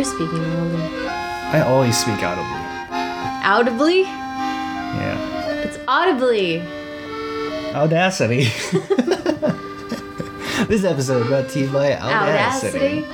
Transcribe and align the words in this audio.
You're 0.00 0.08
speaking 0.08 0.42
loudly. 0.54 0.80
I 1.52 1.60
always 1.60 1.94
speak 1.94 2.22
audibly. 2.22 2.62
Audibly? 3.44 4.00
Yeah. 4.00 5.18
It's 5.62 5.78
audibly. 5.86 6.62
Audacity. 7.74 8.44
this 10.68 10.84
episode 10.84 11.26
brought 11.26 11.50
to 11.50 11.60
you 11.60 11.68
by 11.68 11.98
Audacity. 11.98 13.04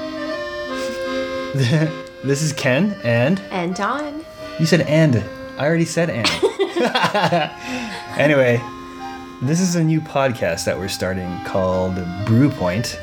Audacity. 1.56 1.92
this 2.22 2.41
is 2.42 2.52
Ken 2.52 2.95
and 3.02 3.41
And 3.50 3.74
Dawn. 3.74 4.24
you 4.60 4.66
said 4.66 4.82
and. 4.82 5.24
I 5.59 5.66
already 5.66 5.87
said 5.87 6.09
and. 6.09 6.30
anyway, 8.16 8.62
this 9.42 9.59
is 9.59 9.74
a 9.74 9.82
new 9.82 10.00
podcast 10.00 10.66
that 10.66 10.78
we're 10.78 10.87
starting 10.87 11.37
called 11.42 11.96
Brew 12.27 12.48
Point, 12.48 13.00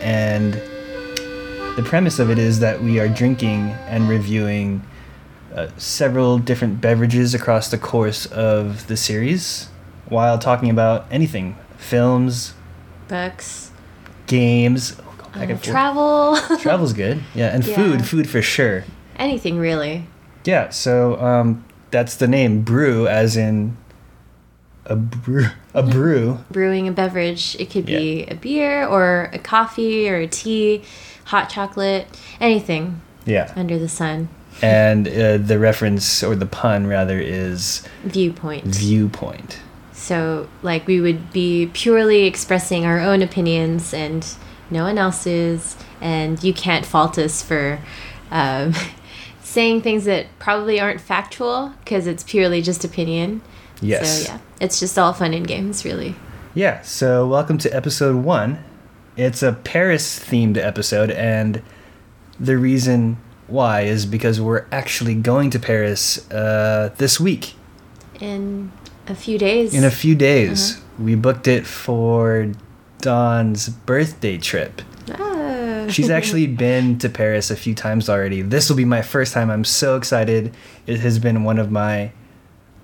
and 0.00 0.54
the 1.76 1.82
premise 1.82 2.18
of 2.18 2.30
it 2.30 2.38
is 2.38 2.60
that 2.60 2.82
we 2.82 3.00
are 3.00 3.08
drinking 3.08 3.70
and 3.88 4.08
reviewing 4.08 4.82
uh, 5.54 5.68
several 5.76 6.38
different 6.38 6.80
beverages 6.80 7.34
across 7.34 7.70
the 7.70 7.78
course 7.78 8.26
of 8.26 8.86
the 8.88 8.96
series, 8.96 9.68
while 10.08 10.38
talking 10.38 10.70
about 10.70 11.06
anything: 11.10 11.56
films, 11.76 12.54
Books. 13.08 13.70
games. 14.26 14.96
Oh, 15.34 15.40
uh, 15.40 15.56
travel. 15.58 16.36
Travel's 16.58 16.92
good, 16.92 17.22
yeah, 17.34 17.54
and 17.54 17.64
Yeah. 17.66 17.74
food, 17.74 18.06
food 18.06 18.28
for 18.28 18.42
sure. 18.42 18.84
Anything 19.16 19.58
really. 19.58 20.06
Yeah, 20.44 20.70
so 20.70 21.18
um, 21.20 21.64
that's 21.90 22.16
the 22.16 22.28
name 22.28 22.62
brew, 22.62 23.06
as 23.08 23.36
in 23.36 23.76
a 24.84 24.96
brew. 24.96 25.46
A 25.74 25.82
brew. 25.82 26.38
Brewing 26.50 26.86
a 26.88 26.92
beverage. 26.92 27.56
It 27.58 27.70
could 27.70 27.86
be 27.86 28.24
a 28.24 28.34
beer 28.34 28.86
or 28.86 29.30
a 29.32 29.38
coffee 29.38 30.08
or 30.10 30.16
a 30.16 30.26
tea, 30.26 30.82
hot 31.24 31.48
chocolate, 31.50 32.06
anything 32.40 33.00
Yeah, 33.24 33.52
under 33.56 33.78
the 33.78 33.88
sun. 33.88 34.28
and 34.60 35.06
uh, 35.08 35.38
the 35.38 35.58
reference 35.58 36.22
or 36.22 36.34
the 36.36 36.46
pun 36.46 36.86
rather 36.86 37.18
is 37.20 37.82
Viewpoint. 38.04 38.64
viewpoint. 38.64 39.60
So, 39.92 40.48
like, 40.62 40.86
we 40.86 41.00
would 41.00 41.32
be 41.32 41.70
purely 41.72 42.24
expressing 42.24 42.84
our 42.84 42.98
own 42.98 43.22
opinions 43.22 43.94
and 43.94 44.26
no 44.70 44.82
one 44.84 44.98
else's, 44.98 45.76
and 46.00 46.42
you 46.42 46.52
can't 46.52 46.84
fault 46.84 47.18
us 47.18 47.40
for 47.42 47.78
um, 48.30 48.74
saying 49.42 49.82
things 49.82 50.04
that 50.06 50.26
probably 50.40 50.80
aren't 50.80 51.00
factual 51.00 51.72
because 51.84 52.06
it's 52.08 52.24
purely 52.24 52.62
just 52.62 52.84
opinion. 52.84 53.42
Yes. 53.80 54.26
So, 54.26 54.32
yeah, 54.32 54.38
it's 54.60 54.80
just 54.80 54.98
all 54.98 55.12
fun 55.12 55.34
and 55.34 55.46
games, 55.46 55.84
really. 55.84 56.16
Yeah. 56.54 56.82
So 56.82 57.26
welcome 57.26 57.58
to 57.58 57.70
episode 57.74 58.16
one. 58.24 58.62
It's 59.16 59.42
a 59.42 59.52
Paris 59.52 60.18
themed 60.18 60.56
episode, 60.56 61.10
and 61.10 61.62
the 62.40 62.56
reason 62.56 63.18
why 63.46 63.82
is 63.82 64.06
because 64.06 64.40
we're 64.40 64.64
actually 64.72 65.14
going 65.14 65.50
to 65.50 65.58
Paris 65.58 66.30
uh, 66.30 66.94
this 66.96 67.20
week. 67.20 67.54
In 68.20 68.72
a 69.06 69.14
few 69.14 69.38
days. 69.38 69.74
In 69.74 69.84
a 69.84 69.90
few 69.90 70.14
days, 70.14 70.80
we 70.98 71.14
booked 71.14 71.46
it 71.46 71.66
for 71.66 72.52
Dawn's 72.98 73.68
birthday 73.68 74.38
trip. 74.38 74.80
Ah. 75.10 75.86
She's 75.90 76.08
actually 76.18 76.46
been 76.46 76.98
to 76.98 77.08
Paris 77.08 77.50
a 77.50 77.56
few 77.56 77.74
times 77.74 78.08
already. 78.08 78.40
This 78.40 78.70
will 78.70 78.76
be 78.76 78.84
my 78.84 79.02
first 79.02 79.34
time. 79.34 79.50
I'm 79.50 79.64
so 79.64 79.96
excited. 79.96 80.54
It 80.86 81.00
has 81.00 81.18
been 81.18 81.44
one 81.44 81.58
of 81.58 81.70
my 81.70 82.12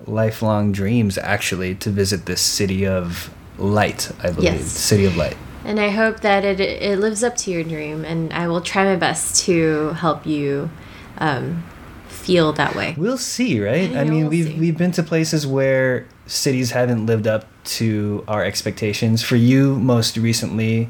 lifelong 0.06 0.72
dreams, 0.72 1.16
actually, 1.16 1.74
to 1.76 1.90
visit 1.90 2.26
this 2.26 2.40
city 2.40 2.86
of 2.86 3.30
light, 3.56 4.10
I 4.22 4.30
believe. 4.30 4.54
Yes. 4.54 4.66
City 4.66 5.06
of 5.06 5.16
light. 5.16 5.36
And 5.68 5.78
I 5.78 5.90
hope 5.90 6.20
that 6.20 6.44
it, 6.46 6.60
it 6.60 6.98
lives 6.98 7.22
up 7.22 7.36
to 7.44 7.50
your 7.50 7.62
dream, 7.62 8.02
and 8.04 8.32
I 8.32 8.48
will 8.48 8.62
try 8.62 8.84
my 8.84 8.96
best 8.96 9.44
to 9.44 9.90
help 9.90 10.24
you 10.24 10.70
um, 11.18 11.62
feel 12.08 12.52
that 12.54 12.74
way. 12.74 12.94
We'll 12.96 13.18
see, 13.18 13.60
right? 13.60 13.90
I 13.90 14.02
Yeah, 14.02 14.04
mean, 14.04 14.20
we'll 14.22 14.30
we've 14.30 14.46
see. 14.46 14.58
we've 14.58 14.78
been 14.78 14.92
to 14.92 15.02
places 15.02 15.46
where 15.46 16.06
cities 16.26 16.70
haven't 16.70 17.04
lived 17.04 17.26
up 17.26 17.44
to 17.78 18.24
our 18.26 18.42
expectations. 18.44 19.22
For 19.22 19.36
you, 19.36 19.78
most 19.78 20.16
recently, 20.16 20.88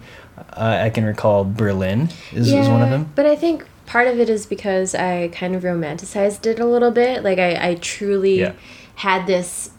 uh, 0.52 0.78
I 0.86 0.90
can 0.90 1.04
recall 1.04 1.44
Berlin 1.44 2.08
is, 2.32 2.52
is 2.52 2.68
one 2.68 2.82
of 2.82 2.90
them. 2.90 3.10
But 3.16 3.26
I 3.26 3.34
think 3.34 3.66
part 3.86 4.06
of 4.06 4.20
it 4.20 4.30
is 4.30 4.46
because 4.46 4.94
I 4.94 5.28
kind 5.32 5.56
of 5.56 5.64
romanticized 5.64 6.46
it 6.46 6.60
a 6.60 6.66
little 6.66 6.92
bit. 6.92 7.24
Like 7.24 7.38
I, 7.40 7.70
I 7.70 7.74
truly 7.76 8.40
Yeah. 8.42 8.52
had 8.94 9.26
this 9.26 9.70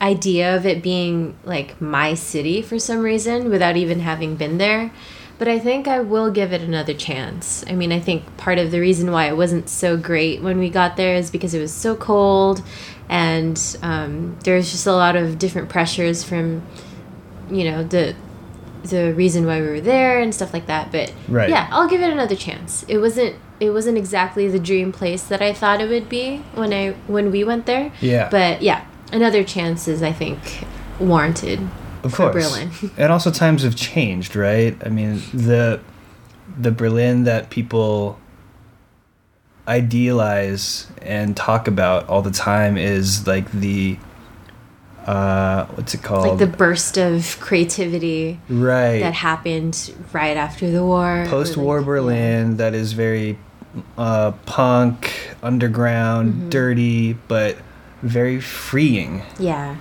idea 0.00 0.54
of 0.56 0.66
it 0.66 0.82
being 0.82 1.36
like 1.44 1.80
my 1.80 2.14
city 2.14 2.62
for 2.62 2.78
some 2.78 3.00
reason 3.00 3.50
without 3.50 3.76
even 3.76 4.00
having 4.00 4.36
been 4.36 4.58
there. 4.58 4.90
But 5.38 5.48
I 5.48 5.58
think 5.58 5.86
I 5.86 6.00
will 6.00 6.30
give 6.30 6.52
it 6.52 6.62
another 6.62 6.94
chance. 6.94 7.62
I 7.68 7.72
mean, 7.74 7.92
I 7.92 8.00
think 8.00 8.36
part 8.38 8.58
of 8.58 8.70
the 8.70 8.80
reason 8.80 9.12
why 9.12 9.26
it 9.28 9.36
wasn't 9.36 9.68
so 9.68 9.96
great 9.98 10.40
when 10.42 10.58
we 10.58 10.70
got 10.70 10.96
there 10.96 11.14
is 11.14 11.30
because 11.30 11.52
it 11.52 11.60
was 11.60 11.72
so 11.72 11.94
cold 11.94 12.62
and 13.10 13.60
um, 13.82 14.36
there 14.44 14.56
was 14.56 14.70
just 14.70 14.86
a 14.86 14.92
lot 14.92 15.14
of 15.14 15.38
different 15.38 15.68
pressures 15.68 16.24
from, 16.24 16.62
you 17.50 17.64
know, 17.70 17.84
the 17.84 18.14
the 18.84 19.12
reason 19.14 19.44
why 19.46 19.60
we 19.60 19.66
were 19.66 19.80
there 19.80 20.20
and 20.20 20.32
stuff 20.32 20.52
like 20.54 20.66
that. 20.66 20.92
But 20.92 21.12
Right. 21.28 21.50
yeah, 21.50 21.68
I'll 21.72 21.88
give 21.88 22.00
it 22.02 22.10
another 22.10 22.36
chance. 22.36 22.84
It 22.88 22.98
wasn't 22.98 23.34
it 23.58 23.70
wasn't 23.70 23.98
exactly 23.98 24.48
the 24.48 24.58
dream 24.60 24.92
place 24.92 25.22
that 25.24 25.42
I 25.42 25.52
thought 25.52 25.80
it 25.80 25.88
would 25.88 26.08
be 26.08 26.38
when 26.54 26.72
I 26.72 26.90
when 27.08 27.30
we 27.30 27.44
went 27.44 27.66
there. 27.66 27.92
Yeah. 28.00 28.28
But 28.30 28.62
yeah, 28.62 28.84
another 29.12 29.44
chance 29.44 29.88
is 29.88 30.02
I 30.02 30.12
think 30.12 30.38
warranted. 31.00 31.60
Of 32.02 32.12
for 32.12 32.30
course. 32.30 32.50
Berlin. 32.50 32.70
and 32.96 33.12
also 33.12 33.30
times 33.30 33.62
have 33.62 33.74
changed, 33.76 34.36
right? 34.36 34.76
I 34.84 34.88
mean, 34.88 35.22
the 35.32 35.80
the 36.58 36.70
Berlin 36.70 37.24
that 37.24 37.50
people 37.50 38.18
idealize 39.68 40.86
and 41.02 41.36
talk 41.36 41.66
about 41.66 42.08
all 42.08 42.22
the 42.22 42.30
time 42.30 42.76
is 42.76 43.26
like 43.26 43.50
the 43.50 43.98
uh 45.06 45.66
what's 45.66 45.94
it 45.94 46.02
called? 46.02 46.28
Like 46.28 46.38
the 46.38 46.56
burst 46.56 46.96
of 46.98 47.38
creativity 47.40 48.38
right. 48.48 49.00
that 49.00 49.14
happened 49.14 49.92
right 50.12 50.36
after 50.36 50.70
the 50.70 50.84
war. 50.84 51.24
post-war 51.28 51.78
like, 51.78 51.86
Berlin 51.86 52.56
that 52.58 52.74
is 52.74 52.92
very 52.92 53.38
uh, 53.98 54.32
punk, 54.46 55.12
underground, 55.42 56.32
Mm-hmm. 56.34 56.48
dirty, 56.48 57.12
but 57.12 57.56
very 58.02 58.40
freeing. 58.40 59.22
Yeah. 59.38 59.76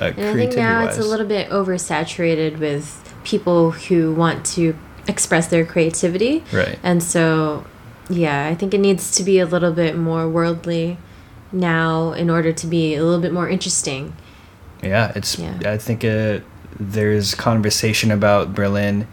Uh, 0.00 0.12
And 0.16 0.28
I 0.28 0.34
think 0.34 0.56
now 0.56 0.84
it's 0.84 0.98
a 0.98 1.04
little 1.04 1.26
bit 1.26 1.48
oversaturated 1.50 2.58
with 2.58 3.02
people 3.24 3.70
who 3.72 4.14
want 4.14 4.44
to 4.46 4.76
express 5.08 5.46
their 5.48 5.64
creativity. 5.64 6.44
right. 6.52 6.78
And 6.82 7.02
so, 7.02 7.64
yeah, 8.08 8.46
I 8.46 8.54
think 8.54 8.74
it 8.74 8.78
needs 8.78 9.10
to 9.12 9.22
be 9.24 9.38
a 9.38 9.46
little 9.46 9.72
bit 9.72 9.96
more 9.96 10.28
worldly 10.28 10.98
now 11.52 12.12
in 12.12 12.28
order 12.30 12.52
to 12.52 12.66
be 12.66 12.94
a 12.94 13.02
little 13.04 13.20
bit 13.20 13.32
more 13.32 13.48
interesting. 13.48 14.12
Yeah, 14.82 15.12
it's. 15.14 15.38
Yeah. 15.38 15.54
I 15.64 15.78
think 15.78 16.04
uh, 16.04 16.40
there's 16.78 17.34
conversation 17.34 18.10
about 18.10 18.54
Berlin 18.54 19.06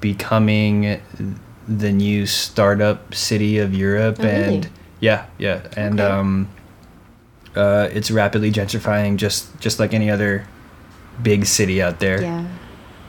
becoming 0.00 1.00
the 1.68 1.92
new 1.92 2.26
startup 2.26 3.14
city 3.14 3.58
of 3.58 3.74
Europe, 3.74 4.16
Oh, 4.20 4.24
really? 4.24 4.54
and 4.56 4.68
yeah, 5.00 5.26
yeah, 5.38 5.60
and 5.76 6.00
Okay. 6.00 6.10
um, 6.10 6.48
uh, 7.56 7.88
it's 7.92 8.10
rapidly 8.10 8.52
gentrifying, 8.52 9.16
just 9.16 9.58
just 9.60 9.78
like 9.78 9.94
any 9.94 10.10
other 10.10 10.46
big 11.22 11.46
city 11.46 11.80
out 11.82 11.98
there. 12.00 12.20
Yeah. 12.22 12.46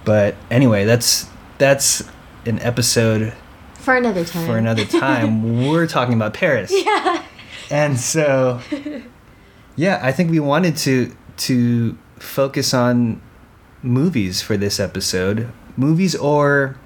But 0.05 0.35
anyway, 0.49 0.85
that's 0.85 1.27
that's 1.57 2.03
an 2.45 2.59
episode 2.59 3.33
For 3.75 3.95
another 3.95 4.23
time. 4.23 4.45
for 4.47 4.57
another 4.57 4.85
time. 4.85 5.67
We're 5.67 5.87
talking 5.87 6.13
about 6.13 6.33
Paris. 6.33 6.71
yeah. 6.73 7.23
And 7.69 7.99
so 7.99 8.61
yeah, 9.75 9.99
I 10.01 10.11
think 10.11 10.31
we 10.31 10.39
wanted 10.39 10.77
to 10.77 11.13
to 11.37 11.97
focus 12.17 12.73
on 12.73 13.21
movies 13.83 14.41
for 14.41 14.57
this 14.57 14.79
episode. 14.79 15.51
Movies 15.75 16.15
or 16.15 16.77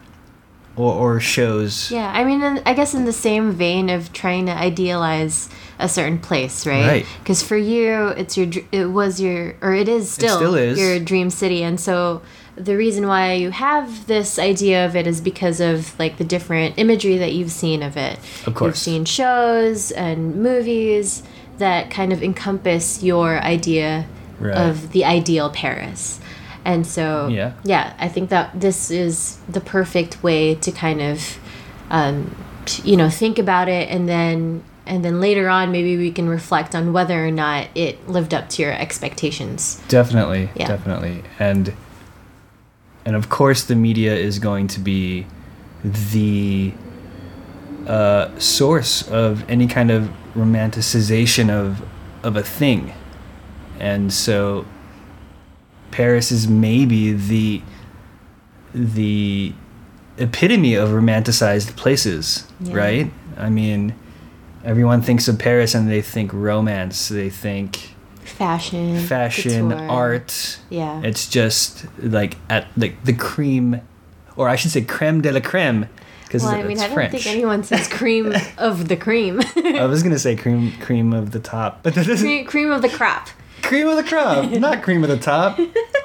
or, 0.75 0.93
or 0.93 1.19
shows. 1.19 1.91
Yeah, 1.91 2.11
I 2.13 2.23
mean, 2.23 2.41
I 2.65 2.73
guess 2.73 2.93
in 2.93 3.05
the 3.05 3.13
same 3.13 3.51
vein 3.51 3.89
of 3.89 4.13
trying 4.13 4.45
to 4.47 4.53
idealize 4.53 5.49
a 5.81 5.89
certain 5.89 6.19
place, 6.19 6.65
right? 6.65 6.87
Right. 6.87 7.05
Because 7.19 7.41
for 7.43 7.57
you, 7.57 8.07
it's 8.09 8.37
your, 8.37 8.47
it 8.71 8.85
was 8.85 9.19
your, 9.19 9.55
or 9.61 9.73
it 9.73 9.89
is 9.89 10.09
still, 10.11 10.37
still 10.37 10.55
is. 10.55 10.77
your 10.79 10.99
dream 10.99 11.29
city, 11.29 11.63
and 11.63 11.79
so 11.79 12.21
the 12.55 12.75
reason 12.77 13.07
why 13.07 13.33
you 13.33 13.49
have 13.51 14.07
this 14.07 14.37
idea 14.37 14.85
of 14.85 14.95
it 14.95 15.07
is 15.07 15.21
because 15.21 15.59
of 15.61 15.97
like 15.97 16.17
the 16.17 16.23
different 16.23 16.77
imagery 16.77 17.17
that 17.17 17.33
you've 17.33 17.51
seen 17.51 17.81
of 17.81 17.95
it. 17.97 18.19
Of 18.45 18.53
course. 18.55 18.67
you've 18.69 18.77
seen 18.77 19.05
shows 19.05 19.91
and 19.91 20.35
movies 20.35 21.23
that 21.57 21.89
kind 21.89 22.11
of 22.13 22.21
encompass 22.23 23.01
your 23.03 23.39
idea 23.39 24.05
Right. 24.39 24.57
of 24.57 24.91
the 24.91 25.05
ideal 25.05 25.51
Paris. 25.51 26.19
And 26.65 26.85
so, 26.85 27.27
Yeah. 27.27 27.53
yeah, 27.63 27.93
I 27.99 28.07
think 28.07 28.29
that 28.31 28.59
this 28.59 28.89
is 28.91 29.37
the 29.47 29.61
perfect 29.61 30.21
way 30.23 30.55
to 30.55 30.71
kind 30.71 30.99
of, 31.01 31.37
um, 31.91 32.35
t- 32.65 32.81
you 32.89 32.97
know, 32.97 33.09
think 33.09 33.37
about 33.39 33.69
it, 33.69 33.87
and 33.89 34.09
then 34.09 34.63
and 34.91 35.05
then 35.05 35.21
later 35.21 35.47
on, 35.47 35.71
maybe 35.71 35.95
we 35.95 36.11
can 36.11 36.27
reflect 36.27 36.75
on 36.75 36.91
whether 36.91 37.25
or 37.25 37.31
not 37.31 37.67
it 37.75 38.09
lived 38.09 38.33
up 38.33 38.49
to 38.49 38.61
your 38.61 38.73
expectations. 38.73 39.81
Definitely, 39.87 40.49
Yeah. 40.53 40.67
definitely. 40.67 41.23
And 41.39 41.73
and 43.05 43.15
of 43.15 43.29
course 43.29 43.63
the 43.63 43.75
media 43.75 44.13
is 44.13 44.37
going 44.37 44.67
to 44.67 44.79
be 44.79 45.25
the 45.83 46.73
uh, 47.87 48.37
source 48.37 49.07
of 49.09 49.49
any 49.49 49.65
kind 49.65 49.89
of 49.89 50.09
romanticization 50.35 51.49
of 51.49 51.81
of 52.23 52.35
a 52.35 52.43
thing, 52.43 52.93
and 53.79 54.13
so 54.13 54.65
Paris 55.89 56.31
is 56.31 56.47
maybe 56.47 57.13
the 57.13 57.61
the 58.75 59.53
epitome 60.17 60.75
of 60.75 60.89
romanticized 60.89 61.75
places, 61.77 62.45
Yeah. 62.59 62.75
right? 62.75 63.11
I 63.37 63.49
mean, 63.49 63.95
everyone 64.63 65.01
thinks 65.01 65.27
of 65.27 65.37
Paris 65.39 65.73
and 65.75 65.89
they 65.89 66.01
think 66.01 66.31
romance, 66.33 67.09
they 67.09 67.29
think 67.29 67.93
Fashion. 68.23 68.99
fashion, 68.99 69.69
couture. 69.71 69.89
art. 69.89 70.59
Yeah. 70.69 71.01
It's 71.03 71.27
just 71.27 71.85
like 71.99 72.37
at 72.49 72.67
like 72.77 73.03
the 73.03 73.13
cream, 73.13 73.81
or 74.35 74.47
I 74.49 74.55
should 74.55 74.71
say 74.71 74.81
creme 74.81 75.21
de 75.21 75.31
la 75.31 75.39
creme, 75.39 75.87
because 76.23 76.43
well, 76.43 76.53
I 76.55 76.63
mean, 76.63 76.79
I 76.79 76.85
don't 76.87 76.93
French. 76.93 77.11
think 77.11 77.27
anyone 77.27 77.63
says 77.63 77.87
cream 77.87 78.33
of 78.57 78.87
the 78.87 78.95
cream. 78.97 79.41
I 79.57 79.85
was 79.85 80.01
gonna 80.03 80.19
say 80.19 80.35
cream, 80.35 80.71
cream 80.79 81.13
of 81.13 81.31
the 81.31 81.39
top, 81.39 81.83
but 81.83 81.93
that 81.95 82.07
doesn't 82.07 82.25
cream, 82.27 82.45
cream 82.45 82.71
of 82.71 82.81
the 82.81 82.89
crop. 82.89 83.27
cream 83.61 83.87
of 83.87 83.95
the 83.97 84.03
crop, 84.03 84.49
not 84.51 84.81
cream 84.83 85.03
of 85.03 85.09
the 85.09 85.17
top. 85.19 85.59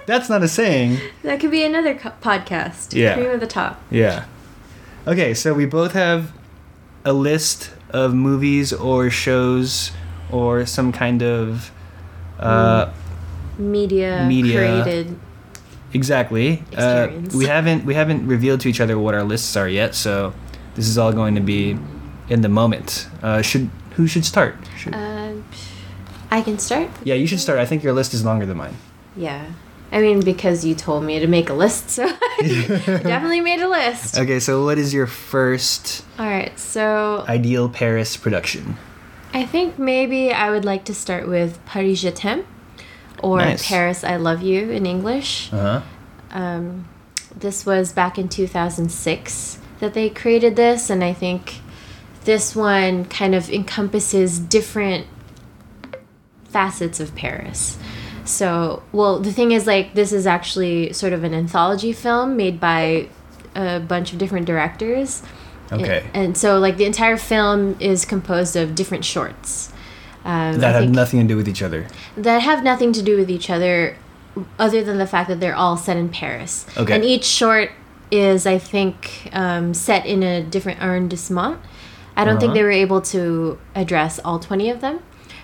That's 0.07 0.29
not 0.29 0.43
a 0.43 0.49
saying. 0.49 0.99
That 1.23 1.41
could 1.41 1.51
be 1.51 1.65
another 1.65 1.95
co- 1.95 2.13
podcast. 2.23 2.93
Yeah. 2.95 3.15
Cream 3.15 3.31
of 3.31 3.41
the 3.41 3.47
top. 3.47 3.81
Yeah. 3.91 4.25
Okay, 5.07 5.35
so 5.35 5.55
we 5.55 5.67
both 5.67 5.93
have 5.93 6.33
a 7.05 7.13
list 7.13 7.71
of 7.91 8.15
movies 8.15 8.73
or 8.73 9.11
shows 9.11 9.93
or 10.31 10.67
some 10.67 10.93
kind 10.93 11.23
of 11.23 11.71
uh, 12.39 12.93
Media, 13.59 14.25
Media. 14.29 14.83
created. 14.83 15.19
exactly. 15.93 16.63
Uh, 16.77 17.09
we 17.35 17.47
haven't 17.47 17.85
we 17.85 17.95
haven't 17.95 18.27
revealed 18.27 18.61
to 18.61 18.69
each 18.69 18.81
other 18.81 18.99
what 18.99 19.15
our 19.15 19.25
lists 19.25 19.57
are 19.57 19.69
yet, 19.69 19.95
so 19.95 20.35
this 20.75 20.87
is 20.89 20.99
all 20.99 21.13
going 21.13 21.35
to 21.35 21.41
be 21.41 21.79
in 22.29 22.41
the 22.43 22.49
moment. 22.49 23.09
Uh, 23.23 23.41
should 23.41 23.71
who 23.97 24.07
should 24.07 24.25
start? 24.25 24.57
Should, 24.77 24.95
Uh, 24.95 25.33
I 26.31 26.43
can 26.43 26.59
start. 26.59 26.91
yeah, 27.05 27.15
you 27.15 27.27
should 27.27 27.41
start. 27.41 27.59
I 27.59 27.65
think 27.65 27.83
your 27.83 27.93
list 27.95 28.13
is 28.13 28.25
longer 28.25 28.45
than 28.45 28.57
mine. 28.59 28.77
Yeah. 29.17 29.47
I 29.93 30.01
mean, 30.01 30.21
because 30.21 30.65
you 30.65 30.75
told 30.75 31.05
me 31.05 31.19
to 31.21 31.27
make 31.27 31.49
a 31.49 31.55
list, 31.55 31.91
so 31.91 32.05
I 32.21 32.39
definitely 32.87 33.41
made 33.41 33.61
a 33.61 33.69
list. 33.69 34.19
Okay, 34.19 34.41
so 34.41 34.65
what 34.65 34.79
is 34.79 34.93
your 34.93 35.07
first 35.07 36.05
All 36.19 36.27
right, 36.27 36.59
so 36.59 37.25
ideal 37.29 37.69
Paris 37.69 38.17
production? 38.17 38.77
I 39.33 39.45
think 39.47 39.79
maybe 39.79 40.33
I 40.33 40.51
would 40.51 40.65
like 40.65 40.85
to 40.87 40.95
start 40.95 41.29
with 41.29 41.65
Paris 41.67 42.01
Je 42.01 42.11
t'aime, 42.11 42.45
or 43.23 43.39
Nice. 43.39 43.67
Paris 43.69 44.03
I 44.05 44.17
love 44.17 44.43
you 44.43 44.71
in 44.71 44.87
English. 44.87 45.53
Uh 45.53 45.81
huh. 45.81 46.39
Um, 46.39 46.89
this 47.35 47.65
was 47.65 47.93
back 47.93 48.19
in 48.19 48.29
2006 48.29 49.59
that 49.79 49.95
they 49.95 50.09
created 50.11 50.57
this, 50.57 50.91
and 50.91 51.05
I 51.05 51.13
think 51.13 51.61
this 52.25 52.57
one 52.57 53.05
kind 53.05 53.35
of 53.35 53.49
encompasses 53.51 54.39
different 54.39 55.07
facets 56.45 56.99
of 56.99 57.15
Paris. 57.15 57.79
So, 58.27 58.83
well, 58.93 59.19
the 59.21 59.33
thing 59.33 59.53
is, 59.53 59.67
like, 59.67 59.95
this 59.95 60.13
is 60.13 60.27
actually 60.27 60.93
sort 60.93 61.13
of 61.13 61.25
an 61.25 61.33
anthology 61.35 61.93
film 61.93 62.37
made 62.37 62.61
by 62.61 63.09
a 63.55 63.81
bunch 63.81 64.13
of 64.13 64.19
different 64.19 64.47
directors. 64.47 65.23
Okay. 65.73 66.05
And 66.15 66.37
so, 66.37 66.59
like, 66.59 66.77
the 66.77 66.85
entire 66.85 67.17
film 67.17 67.77
is 67.81 68.05
composed 68.05 68.57
of 68.57 68.75
different 68.75 69.05
shorts. 69.05 69.73
Um, 70.25 70.59
That 70.59 70.75
have 70.75 70.91
nothing 70.91 71.21
to 71.21 71.27
do 71.27 71.37
with 71.37 71.49
each 71.49 71.63
other. 71.63 71.87
that 72.17 72.43
have 72.43 72.63
nothing 72.65 72.93
to 72.93 73.03
do 73.03 73.17
with 73.17 73.31
each 73.31 73.49
other 73.49 73.97
other 74.59 74.83
than 74.85 74.99
the 74.99 75.07
fact 75.07 75.29
that 75.29 75.41
they're 75.41 75.55
all 75.57 75.77
set 75.77 75.97
in 75.97 76.09
Paris. 76.11 76.67
Okay. 76.77 76.95
And 76.95 77.05
each 77.05 77.25
short 77.25 77.71
is, 78.11 78.47
I 78.47 78.59
think, 78.59 79.31
um, 79.33 79.73
set 79.73 80.05
in 80.05 80.23
a 80.23 80.43
different 80.43 80.81
arrondissement. 80.83 81.59
I 82.17 82.25
don't 82.25 82.39
think 82.41 82.51
Uh-huh. 82.51 82.55
they 82.55 82.63
were 82.65 82.71
able 82.71 83.01
to 83.03 83.59
address 83.75 84.19
all 84.25 84.39
20 84.39 84.69
of 84.71 84.81
them, 84.81 85.01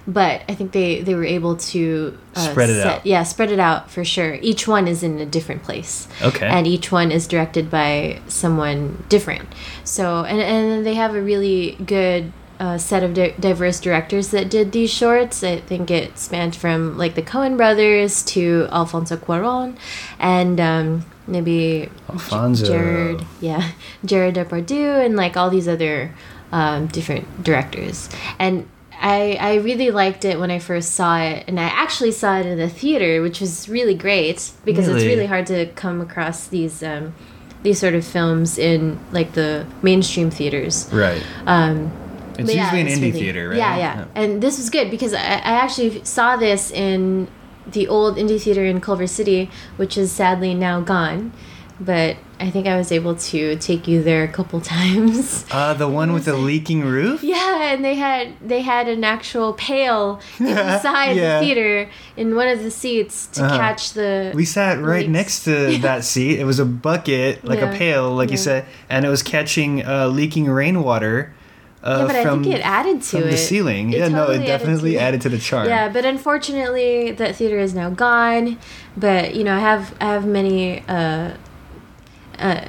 but 0.07 0.43
I 0.49 0.55
think 0.55 0.73
they, 0.73 1.01
they 1.01 1.15
were 1.15 1.25
able 1.25 1.57
to 1.57 2.19
uh, 2.35 2.49
Spread 2.51 2.71
it 2.71 2.83
set- 2.83 2.87
out. 2.87 3.07
Yeah, 3.07 3.23
spread 3.23 3.51
it 3.53 3.59
out 3.61 3.91
for 3.91 4.05
sure. 4.05 4.35
Each 4.43 4.67
one 4.67 4.89
is 4.89 5.03
in 5.03 5.19
a 5.21 5.27
different 5.27 5.63
place. 5.63 6.09
Okay. 6.23 6.47
And 6.47 6.67
each 6.67 6.91
one 6.91 7.13
is 7.13 7.27
directed 7.29 7.71
by 7.71 8.21
someone 8.29 9.05
different. 9.09 9.49
So, 9.85 10.25
and, 10.25 10.41
and 10.41 10.85
they 10.87 10.95
have 10.95 11.15
a 11.15 11.23
really 11.23 11.77
good 11.87 12.33
uh, 12.59 12.79
set 12.79 13.03
of 13.03 13.15
di- 13.15 13.35
diverse 13.41 13.81
directors 13.81 14.31
that 14.31 14.49
did 14.51 14.73
these 14.73 14.91
shorts. 14.93 15.43
I 15.43 15.59
think 15.61 15.91
it 15.91 16.19
spanned 16.19 16.55
from 16.57 16.97
like 16.99 17.15
the 17.15 17.23
Coen 17.23 17.57
brothers 17.57 18.23
to 18.25 18.69
Alfonso 18.71 19.17
Cuaron 19.17 19.77
and 20.21 20.61
um, 20.61 21.05
maybe 21.27 21.89
Alfonso. 22.09 22.67
Gérard, 22.67 23.25
yeah, 23.41 23.73
Gérard 24.07 24.35
Depardieu 24.35 25.05
and 25.05 25.17
like 25.17 25.37
all 25.37 25.51
these 25.51 25.67
other 25.69 26.15
um, 26.53 26.87
different 26.89 27.43
directors. 27.43 28.09
And 28.39 28.69
I, 29.03 29.37
I 29.41 29.55
really 29.57 29.91
liked 29.91 30.25
it 30.25 30.39
when 30.39 30.51
I 30.53 30.59
first 30.61 30.93
saw 30.93 31.21
it, 31.21 31.45
and 31.49 31.59
I 31.59 31.65
actually 31.65 32.13
saw 32.13 32.39
it 32.39 32.47
in 32.47 32.57
the 32.57 32.69
theater, 32.69 33.21
which 33.21 33.41
was 33.41 33.69
really 33.69 33.95
great 33.95 34.53
because 34.65 34.87
it's 34.87 34.95
Really? 35.03 35.09
really 35.09 35.27
hard 35.27 35.47
to 35.49 35.67
come 35.75 36.01
across 36.01 36.47
these 36.47 36.83
um, 36.85 37.13
these 37.65 37.79
sort 37.79 37.95
of 37.95 38.05
films 38.05 38.59
in 38.59 38.99
like 39.13 39.33
the 39.33 39.67
mainstream 39.83 40.31
theaters. 40.31 40.89
Right. 40.93 41.23
Um, 41.47 41.91
It's 42.39 42.55
yeah, 42.55 42.63
usually 42.65 42.81
an 42.81 42.87
indie 42.89 43.01
really- 43.03 43.13
theater, 43.21 43.49
right? 43.51 43.59
Yeah, 43.59 43.77
yeah, 43.77 44.05
And 44.15 44.41
this 44.43 44.57
was 44.57 44.71
good 44.71 44.91
because 44.91 45.13
I, 45.15 45.19
I 45.21 45.55
actually 45.65 46.05
saw 46.05 46.37
this 46.37 46.71
in 46.71 47.29
the 47.67 47.87
old 47.89 48.17
indie 48.17 48.41
theater 48.41 48.65
in 48.65 48.81
Culver 48.81 49.07
City, 49.07 49.51
which 49.77 49.99
is 49.99 50.11
sadly 50.11 50.55
now 50.55 50.81
gone. 50.81 51.33
But 51.81 52.17
I 52.39 52.51
think 52.51 52.67
I 52.69 52.77
was 52.77 52.93
able 52.93 53.17
to 53.17 53.57
take 53.57 53.89
you 53.89 54.03
there 54.03 54.23
a 54.23 54.29
couple 54.29 54.61
times. 54.77 55.45
Uh, 55.51 55.75
the 55.75 55.89
one 55.89 56.13
with 56.13 56.27
the 56.27 56.37
leaking 56.37 56.83
roof? 56.85 57.23
Yeah, 57.25 57.73
and 57.73 57.85
they 57.85 57.95
had 57.97 58.35
they 58.41 58.61
had 58.61 58.89
an 58.89 59.03
actual 59.05 59.53
pail 59.55 60.21
inside 60.39 61.17
Yeah. 61.17 61.41
the 61.41 61.47
theater 61.47 61.91
in 62.17 62.37
one 62.37 62.49
of 62.49 62.63
the 62.63 62.71
seats 62.71 63.27
to 63.29 63.45
Uh-huh. 63.45 63.57
catch 63.59 63.93
the. 63.95 64.33
We 64.35 64.45
sat 64.45 64.81
right 64.81 65.01
leaks. 65.01 65.11
next 65.11 65.45
to 65.45 65.79
that 65.83 66.05
seat. 66.05 66.39
It 66.39 66.45
was 66.45 66.59
a 66.59 66.65
bucket, 66.65 67.45
like 67.45 67.61
a 67.61 67.69
pail, 67.77 68.13
like 68.15 68.31
you 68.31 68.37
said, 68.37 68.65
and 68.89 69.05
it 69.05 69.09
was 69.09 69.23
catching 69.23 69.85
uh, 69.85 70.07
leaking 70.09 70.47
rainwater 70.47 71.35
uh, 71.85 71.97
yeah, 71.99 72.07
but 72.07 72.15
I 72.15 72.23
think 72.31 72.47
it 72.47 72.61
added 72.61 73.03
to 73.03 73.09
from 73.19 73.23
it. 73.27 73.31
the 73.33 73.37
ceiling. 73.37 73.93
It 73.93 73.99
yeah, 73.99 74.07
no, 74.09 74.31
it 74.31 74.47
definitely 74.47 74.93
to 74.93 74.99
added 75.01 75.21
to 75.23 75.29
the 75.29 75.39
charm. 75.39 75.67
Yeah, 75.67 75.89
but 75.89 76.05
unfortunately, 76.05 77.11
that 77.11 77.35
theater 77.35 77.59
is 77.59 77.75
now 77.75 77.91
gone. 77.91 78.57
But 78.97 79.35
you 79.35 79.43
know, 79.43 79.57
I 79.57 79.59
have 79.59 79.93
I 80.01 80.05
have 80.13 80.25
many 80.25 80.85
uh, 80.87 81.33
uh, 82.43 82.65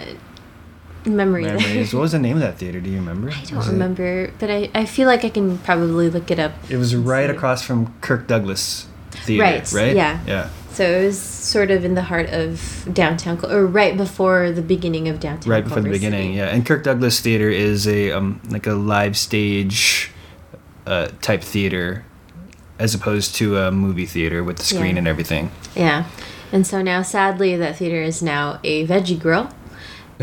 memory. 1.05 1.43
Memories. 1.43 1.93
What 1.93 2.01
was 2.01 2.11
the 2.13 2.19
name 2.19 2.35
of 2.37 2.41
that 2.41 2.57
theater? 2.57 2.79
Do 2.79 2.89
you 2.89 2.97
remember? 2.97 3.29
I 3.31 3.43
don't 3.45 3.67
remember, 3.67 4.31
but 4.39 4.49
I, 4.49 4.69
I 4.73 4.85
feel 4.85 5.07
like 5.07 5.25
I 5.25 5.29
can 5.29 5.57
probably 5.59 6.09
look 6.09 6.31
it 6.31 6.39
up. 6.39 6.53
It 6.69 6.77
was 6.77 6.95
right 6.95 7.29
see. 7.29 7.35
across 7.35 7.61
from 7.63 7.93
Kirk 8.01 8.27
Douglas 8.27 8.87
Theater, 9.11 9.43
Right, 9.43 9.71
right? 9.73 9.95
yeah. 9.95 10.19
Yeah. 10.25 10.49
So 10.71 10.83
it 10.89 11.05
was 11.05 11.19
sort 11.19 11.69
of 11.69 11.85
in 11.85 11.93
the 11.93 12.01
heart 12.01 12.29
of 12.31 12.87
downtown, 12.91 13.39
or 13.45 13.65
right 13.67 13.95
before 13.95 14.51
the 14.51 14.63
beginning 14.63 15.07
of 15.07 15.19
downtown. 15.19 15.51
Right 15.51 15.63
before 15.63 15.81
the 15.83 15.89
beginning, 15.89 16.29
City. 16.31 16.37
yeah. 16.37 16.47
And 16.47 16.65
Kirk 16.65 16.83
Douglas 16.83 17.19
Theater 17.19 17.49
is 17.49 17.87
a 17.87 18.11
um 18.11 18.41
like 18.49 18.65
a 18.65 18.73
live 18.73 19.15
stage 19.15 20.09
uh, 20.87 21.09
type 21.21 21.43
theater 21.43 22.05
as 22.79 22.95
opposed 22.95 23.35
to 23.35 23.55
a 23.57 23.71
movie 23.71 24.07
theater 24.07 24.43
with 24.43 24.57
the 24.57 24.63
screen 24.63 24.95
Yeah. 24.95 24.99
and 24.99 25.07
everything. 25.07 25.51
Yeah, 25.75 26.05
and 26.51 26.65
so 26.65 26.81
now, 26.81 27.03
sadly, 27.03 27.55
that 27.55 27.77
theater 27.77 28.01
is 28.01 28.23
now 28.23 28.59
a 28.63 28.85
veggie 28.87 29.19
grill. 29.19 29.49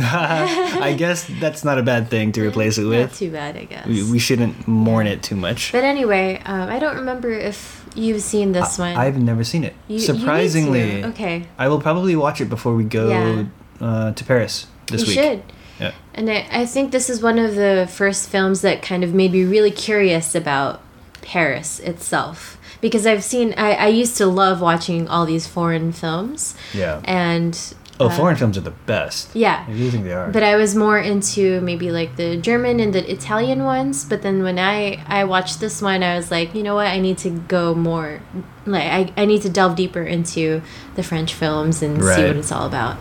I 0.82 0.94
guess 0.96 1.26
that's 1.40 1.64
not 1.64 1.78
a 1.78 1.82
bad 1.82 2.08
thing 2.08 2.32
to 2.32 2.46
replace 2.46 2.78
it 2.78 2.84
with. 2.84 3.10
Not 3.10 3.18
too 3.18 3.30
bad, 3.30 3.56
I 3.56 3.64
guess. 3.64 3.86
We, 3.86 4.10
we 4.10 4.18
shouldn't 4.18 4.66
mourn 4.66 5.06
it 5.06 5.22
too 5.22 5.36
much. 5.36 5.72
but 5.72 5.84
anyway, 5.84 6.40
um, 6.44 6.68
I 6.68 6.78
don't 6.78 6.96
remember 6.96 7.30
if 7.30 7.84
you've 7.94 8.22
seen 8.22 8.52
this 8.52 8.78
one. 8.78 8.96
I've 8.96 9.18
never 9.20 9.44
seen 9.44 9.64
it. 9.64 9.74
You- 9.88 9.94
you 9.96 10.00
Surprisingly, 10.00 11.02
to. 11.02 11.08
okay. 11.08 11.46
I 11.58 11.68
will 11.68 11.80
probably 11.80 12.16
watch 12.16 12.40
it 12.40 12.48
before 12.48 12.74
we 12.74 12.84
go 12.84 13.08
Yeah. 13.10 13.44
uh, 13.86 14.12
to 14.12 14.24
Paris 14.24 14.66
this 14.86 15.02
you 15.02 15.06
week. 15.08 15.14
should. 15.18 15.42
Yeah. 15.80 15.92
And 16.14 16.30
I, 16.30 16.46
I 16.50 16.66
think 16.66 16.92
this 16.92 17.08
is 17.08 17.22
one 17.22 17.38
of 17.38 17.54
the 17.54 17.88
first 17.90 18.28
films 18.28 18.60
that 18.62 18.82
kind 18.82 19.02
of 19.04 19.14
made 19.14 19.32
me 19.32 19.44
really 19.44 19.70
curious 19.70 20.34
about 20.34 20.82
Paris 21.22 21.80
itself. 21.80 22.58
Because 22.80 23.06
I've 23.06 23.22
seen, 23.24 23.52
I, 23.58 23.72
I 23.72 23.86
used 23.88 24.16
to 24.18 24.26
love 24.26 24.60
watching 24.62 25.06
all 25.08 25.26
these 25.26 25.46
foreign 25.46 25.92
films. 25.92 26.54
Yeah. 26.72 27.00
And. 27.04 27.58
Oh, 28.00 28.06
uh, 28.06 28.10
foreign 28.16 28.36
films 28.36 28.56
are 28.56 28.62
the 28.62 28.70
best. 28.86 29.34
Yeah. 29.36 29.64
I 29.68 29.72
do 29.72 29.90
think 29.90 30.04
they 30.04 30.12
are. 30.12 30.30
But 30.30 30.42
I 30.42 30.56
was 30.56 30.74
more 30.74 30.98
into 30.98 31.60
maybe 31.60 31.90
like 31.90 32.16
the 32.16 32.36
German 32.38 32.80
and 32.80 32.92
the 32.94 33.08
Italian 33.10 33.64
ones. 33.64 34.04
But 34.04 34.22
then 34.22 34.42
when 34.42 34.58
I, 34.58 35.04
I 35.06 35.24
watched 35.24 35.60
this 35.60 35.82
one, 35.82 36.02
I 36.02 36.16
was 36.16 36.30
like, 36.30 36.54
you 36.54 36.62
know 36.62 36.74
what? 36.74 36.86
I 36.86 36.98
need 36.98 37.18
to 37.18 37.30
go 37.30 37.74
more. 37.74 38.20
Like, 38.66 38.82
I, 38.84 39.12
I 39.22 39.24
need 39.26 39.42
to 39.42 39.48
delve 39.50 39.76
deeper 39.76 40.02
into 40.02 40.62
the 40.96 41.02
French 41.02 41.34
films 41.34 41.82
and 41.82 41.96
see 42.02 42.24
what 42.26 42.36
it's 42.36 42.50
all 42.52 42.66
about. 42.66 42.96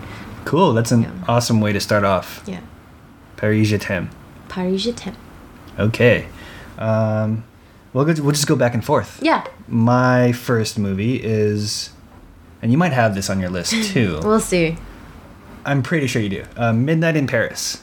cool. 0.46 0.74
That's 0.74 0.92
an 0.92 1.04
Yeah. 1.04 1.12
awesome 1.28 1.62
way 1.62 1.72
to 1.74 1.80
start 1.80 2.04
off. 2.04 2.44
Yeah. 2.46 2.60
Paris 3.38 3.68
Je 3.70 3.78
t'aime. 3.78 4.10
Paris 4.50 4.82
Je 4.84 4.92
t'aime. 4.92 5.16
Okay. 5.78 6.28
Um, 6.78 7.44
we'll, 7.94 8.06
go, 8.06 8.14
we'll 8.22 8.32
just 8.34 8.48
go 8.48 8.56
back 8.56 8.74
and 8.74 8.84
forth. 8.84 9.20
Yeah. 9.22 9.46
My 9.68 10.32
first 10.32 10.78
movie 10.80 11.22
is, 11.24 11.92
and 12.62 12.72
you 12.72 12.78
might 12.78 12.92
have 12.94 13.16
this 13.16 13.30
on 13.30 13.40
your 13.40 13.50
list 13.50 13.72
too. 13.94 14.20
We'll 14.24 14.40
see. 14.40 14.78
I'm 15.70 15.84
pretty 15.84 16.08
sure 16.08 16.22
you 16.22 16.30
do. 16.30 16.46
Uh, 16.58 16.74
Midnight 16.74 17.16
in 17.16 17.28
Paris. 17.28 17.82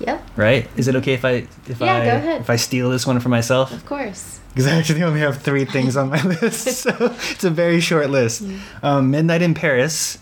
Yep, 0.00 0.22
right? 0.36 0.68
Is 0.76 0.88
it 0.88 0.96
okay 0.96 1.12
if 1.14 1.24
I 1.24 1.46
if 1.68 1.80
Yeah, 1.80 1.96
I 1.96 2.04
go 2.04 2.16
ahead. 2.16 2.40
if 2.40 2.50
I 2.50 2.56
steal 2.56 2.90
this 2.90 3.06
one 3.06 3.20
for 3.20 3.28
myself? 3.28 3.72
of 3.72 3.84
course. 3.86 4.40
Because 4.48 4.66
I 4.66 4.76
actually 4.76 5.02
only 5.02 5.20
have 5.20 5.42
three 5.42 5.64
things 5.66 5.96
on 5.96 6.08
my 6.08 6.22
list, 6.40 6.66
so 6.84 6.90
it's 7.30 7.44
a 7.44 7.50
very 7.50 7.80
short 7.80 8.08
list. 8.10 8.42
Um, 8.82 9.10
Midnight 9.10 9.42
in 9.42 9.52
Paris. 9.54 10.18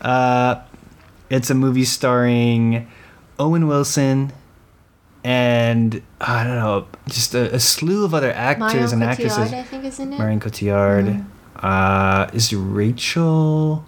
Uh, 0.00 0.56
it's 1.30 1.50
a 1.50 1.54
movie 1.54 1.84
starring 1.84 2.88
Owen 3.38 3.66
Wilson 3.68 4.32
and 5.24 6.02
I 6.20 6.44
don't 6.44 6.54
know, 6.56 6.86
just 7.08 7.34
a, 7.34 7.54
a 7.54 7.58
slew 7.60 8.04
of 8.04 8.14
other 8.14 8.32
actors 8.32 8.74
Marion 8.74 8.92
and 8.94 9.02
actresses. 9.04 9.38
Cotillard, 9.38 9.54
I 9.54 9.62
think, 9.64 9.84
is 9.84 9.98
in 10.00 10.12
it. 10.12 10.18
Marion 10.18 10.40
Cotillard. 10.40 11.24
Uh, 11.56 12.28
is 12.32 12.52
Rachel? 12.52 13.84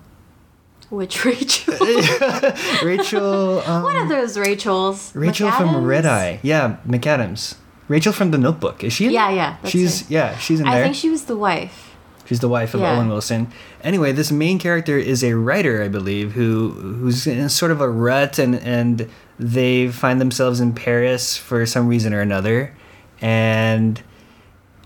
Which 0.90 1.25
Rachel? 1.25 1.75
Rachel. 2.83 3.61
Um, 3.61 3.83
One 3.83 3.97
of 3.97 4.09
those 4.09 4.38
Rachels. 4.38 5.14
Rachel 5.14 5.50
from 5.50 5.85
Red 5.85 6.07
Eye. 6.07 6.40
Yeah, 6.42 6.76
McAdams. 6.87 7.57
Rachel 7.88 8.12
from 8.12 8.30
The 8.30 8.38
Notebook. 8.38 8.85
Is 8.85 8.92
she? 8.92 9.07
In 9.07 9.12
Yeah, 9.12 9.30
yeah, 9.30 9.57
she's 9.64 10.00
her. 10.02 10.07
yeah, 10.11 10.38
she's 10.38 10.61
in 10.61 10.66
there. 10.66 10.75
I 10.80 10.83
think 10.83 10.95
she 10.95 11.09
was 11.11 11.25
the 11.25 11.37
wife. 11.37 11.95
She's 12.26 12.40
the 12.40 12.49
wife 12.49 12.75
of 12.75 12.80
Yeah. 12.80 12.97
Owen 12.99 13.09
Wilson. 13.09 13.49
Anyway, 13.83 14.12
this 14.12 14.30
main 14.30 14.59
character 14.59 14.99
is 14.99 15.25
a 15.25 15.35
writer, 15.35 15.83
I 15.83 15.88
believe, 15.88 16.33
who 16.33 16.71
who's 16.71 17.26
in 17.26 17.49
sort 17.49 17.71
of 17.71 17.80
a 17.80 17.88
rut, 17.88 18.38
and 18.38 18.54
and 18.57 19.09
they 19.38 19.88
find 19.88 20.21
themselves 20.21 20.61
in 20.61 20.75
Paris 20.75 21.37
for 21.38 21.64
some 21.64 21.88
reason 21.88 22.12
or 22.12 22.21
another, 22.21 22.75
and 23.23 24.02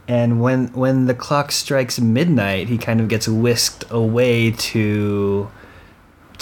and 0.07 0.41
when 0.41 0.69
when 0.69 1.07
the 1.07 1.15
clock 1.15 1.51
strikes 1.51 1.99
midnight, 2.01 2.69
he 2.69 2.79
kind 2.79 3.01
of 3.01 3.09
gets 3.09 3.27
whisked 3.27 3.85
away 3.91 4.53
to 4.53 5.49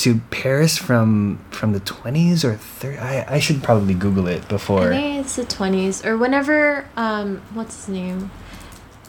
to 0.00 0.20
Paris 0.30 0.76
from 0.78 1.38
from 1.50 1.72
the 1.72 1.80
twenties 1.80 2.44
or 2.44 2.54
thirty. 2.56 2.98
I 2.98 3.36
I 3.36 3.38
should 3.38 3.62
probably 3.62 3.94
Google 3.94 4.26
it 4.26 4.42
I 4.44 4.48
before. 4.48 4.88
think 4.88 5.24
it's 5.24 5.36
the 5.36 5.44
twenties 5.44 6.04
or 6.04 6.16
whenever. 6.16 6.86
Um, 6.96 7.42
what's 7.54 7.76
his 7.86 7.88
name? 7.88 8.30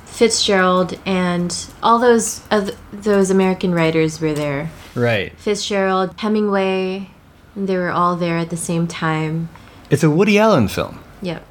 Fitzgerald 0.06 1.00
and 1.06 1.68
all 1.82 1.98
those 1.98 2.42
oth- 2.52 2.78
those 2.92 3.30
American 3.30 3.74
writers 3.74 4.20
were 4.20 4.34
there. 4.34 4.70
Right. 4.94 5.32
Fitzgerald, 5.38 6.14
Hemingway, 6.20 7.10
they 7.56 7.78
were 7.78 7.90
all 7.92 8.18
there 8.18 8.38
at 8.38 8.50
the 8.50 8.58
same 8.58 8.88
time. 8.88 9.48
It's 9.90 10.04
a 10.04 10.10
Woody 10.10 10.38
Allen 10.38 10.68
film. 10.68 11.00
Yep. 11.22 11.44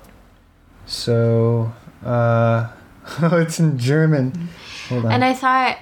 So, 0.86 1.72
uh, 2.04 2.68
oh, 3.22 3.38
it's 3.38 3.58
in 3.58 3.78
German. 3.78 4.48
Hold 4.88 5.06
on. 5.06 5.12
And 5.12 5.24
I 5.24 5.32
thought 5.32 5.78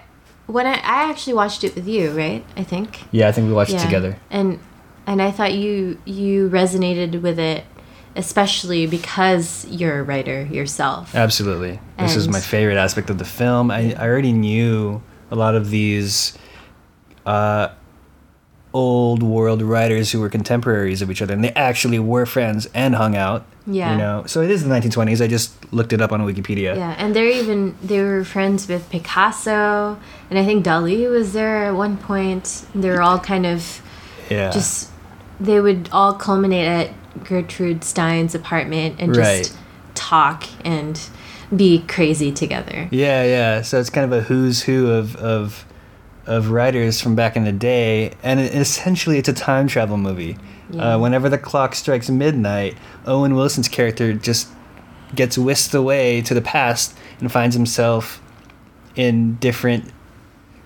when 0.48 0.66
I, 0.66 0.72
I 0.74 1.08
actually 1.10 1.34
watched 1.34 1.62
it 1.62 1.74
with 1.76 1.86
you, 1.86 2.10
right? 2.10 2.44
I 2.56 2.64
think. 2.64 3.04
yeah, 3.12 3.28
I 3.28 3.32
think 3.32 3.46
we 3.46 3.52
watched 3.54 3.70
it 3.70 3.74
Yeah. 3.74 3.84
together. 3.84 4.16
And 4.30 4.58
and 5.06 5.22
I 5.22 5.30
thought 5.30 5.54
you 5.54 5.98
you 6.04 6.50
resonated 6.50 7.22
with 7.22 7.38
it 7.38 7.64
especially 8.16 8.84
because 8.84 9.64
you're 9.70 10.00
a 10.00 10.02
writer 10.02 10.42
yourself. 10.46 11.14
Absolutely. 11.14 11.78
This 12.00 12.16
is 12.16 12.26
my 12.26 12.40
favorite 12.40 12.76
aspect 12.76 13.10
of 13.10 13.18
the 13.18 13.24
film. 13.24 13.70
I, 13.70 13.94
I 13.94 14.08
already 14.08 14.32
knew 14.32 15.00
a 15.30 15.36
lot 15.36 15.54
of 15.54 15.70
these 15.70 16.36
uh, 17.24 17.68
old 18.74 19.22
world 19.22 19.62
writers 19.62 20.10
who 20.10 20.20
were 20.20 20.28
contemporaries 20.28 21.00
of 21.00 21.10
each 21.12 21.22
other, 21.22 21.32
and 21.32 21.44
they 21.44 21.52
actually 21.52 22.00
were 22.00 22.26
friends 22.26 22.66
and 22.74 22.96
hung 22.96 23.14
out. 23.16 23.46
Yeah. 23.70 23.92
You 23.92 23.98
know, 23.98 24.24
so 24.26 24.40
it 24.40 24.50
is 24.50 24.64
the 24.64 24.70
1920s. 24.70 25.22
I 25.22 25.26
just 25.26 25.52
looked 25.74 25.92
it 25.92 26.00
up 26.00 26.10
on 26.10 26.22
Wikipedia. 26.22 26.74
Yeah, 26.74 26.94
and 26.96 27.14
they're 27.14 27.28
even 27.28 27.76
they 27.82 28.00
were 28.02 28.24
friends 28.24 28.66
with 28.66 28.88
Picasso, 28.90 29.98
and 30.30 30.38
I 30.38 30.44
think 30.44 30.64
Dali 30.64 31.08
was 31.10 31.34
there 31.34 31.66
at 31.66 31.74
one 31.74 31.98
point. 31.98 32.64
They 32.74 32.88
were 32.88 33.02
all 33.02 33.18
kind 33.18 33.44
of 33.44 33.82
Yeah. 34.30 34.50
just 34.50 34.90
they 35.38 35.60
would 35.60 35.88
all 35.92 36.14
culminate 36.14 36.66
at 36.66 37.24
Gertrude 37.24 37.84
Stein's 37.84 38.34
apartment 38.34 38.96
and 38.98 39.14
just 39.14 39.54
talk 39.94 40.44
and 40.64 40.98
be 41.54 41.80
crazy 41.86 42.32
together. 42.32 42.88
Yeah, 42.90 43.22
yeah. 43.24 43.62
So 43.62 43.78
it's 43.80 43.90
kind 43.90 44.10
of 44.10 44.18
a 44.18 44.22
who's 44.22 44.62
who 44.62 44.90
of 44.90 45.14
of 45.16 45.64
of 46.26 46.50
writers 46.50 47.00
from 47.00 47.14
back 47.14 47.36
in 47.36 47.44
the 47.44 47.52
day, 47.52 48.12
and 48.22 48.40
essentially 48.40 49.18
it's 49.18 49.28
a 49.28 49.32
time 49.34 49.66
travel 49.66 49.96
movie. 49.98 50.36
Yeah. 50.70 50.94
Uh, 50.94 50.98
whenever 50.98 51.28
the 51.28 51.38
clock 51.38 51.74
strikes 51.74 52.10
midnight, 52.10 52.76
Owen 53.06 53.34
Wilson's 53.34 53.68
character 53.68 54.12
just 54.12 54.48
gets 55.14 55.38
whisked 55.38 55.74
away 55.74 56.20
to 56.22 56.34
the 56.34 56.42
past 56.42 56.94
and 57.20 57.32
finds 57.32 57.54
himself 57.56 58.20
in 58.94 59.36
different 59.36 59.90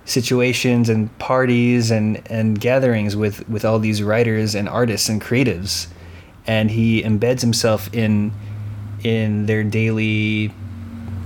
situations 0.05 0.89
and 0.89 1.17
parties 1.19 1.91
and, 1.93 2.21
and 2.29 2.61
gatherings 2.61 3.15
with, 3.15 3.49
with 3.49 3.65
all 3.65 3.79
these 3.79 4.03
writers 4.03 4.55
and 4.55 4.69
artists 4.69 5.09
and 5.09 5.21
creatives 5.21 5.87
and 6.47 6.71
he 6.71 7.03
embeds 7.03 7.41
himself 7.41 7.93
in 7.95 8.33
in 9.05 9.47
their 9.47 9.65
daily 9.65 10.53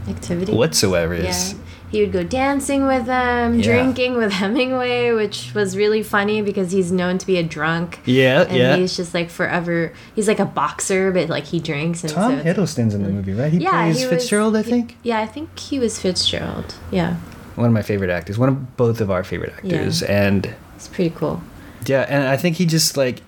Activity. 0.08 0.52
whatsoever 0.52 1.14
Yeah. 1.14 1.54
Is 1.86 1.92
He 1.92 2.00
would 2.00 2.12
go 2.12 2.22
dancing 2.24 2.86
with 2.86 3.06
them, 3.06 3.54
Yeah. 3.58 3.62
drinking 3.64 4.16
with 4.16 4.32
Hemingway, 4.40 5.12
which 5.12 5.52
was 5.54 5.76
really 5.76 6.02
funny 6.02 6.42
because 6.42 6.72
he's 6.72 6.90
known 6.92 7.18
to 7.18 7.26
be 7.26 7.36
a 7.38 7.42
drunk. 7.42 8.00
Yeah, 8.04 8.42
And 8.42 8.56
yeah. 8.56 8.76
he's 8.76 8.96
just 8.96 9.14
like 9.14 9.30
forever. 9.30 9.92
He's 10.14 10.28
like 10.28 10.38
a 10.40 10.44
boxer, 10.44 11.12
but 11.12 11.28
like 11.28 11.44
he 11.44 11.60
drinks. 11.60 12.02
And 12.04 12.12
Tom 12.12 12.32
so 12.32 12.38
it's- 12.38 12.56
Hiddleston's 12.56 12.94
in 12.94 13.02
the 13.02 13.08
movie, 13.10 13.32
right? 13.32 13.52
He 13.52 13.58
Yeah, 13.58 13.70
plays 13.70 13.98
he 14.00 14.06
was- 14.06 14.22
Fitzgerald, 14.22 14.56
I 14.56 14.62
he- 14.62 14.70
think. 14.70 14.96
Yeah, 15.02 15.20
I 15.20 15.26
think 15.26 15.58
he 15.58 15.78
was 15.78 15.98
Fitzgerald. 15.98 16.74
Yeah, 16.90 17.16
One 17.54 17.66
of 17.66 17.72
my 17.72 17.82
favorite 17.82 18.10
actors. 18.10 18.36
One 18.38 18.48
of 18.50 18.76
both 18.76 19.00
of 19.00 19.10
our 19.10 19.24
favorite 19.24 19.52
actors. 19.56 20.02
And 20.02 20.54
it's 20.74 20.88
pretty 20.88 21.14
cool. 21.16 21.40
yeah, 21.86 22.04
and 22.08 22.26
I 22.28 22.36
think 22.36 22.56
he 22.56 22.66
just 22.66 22.96
like 22.96 23.22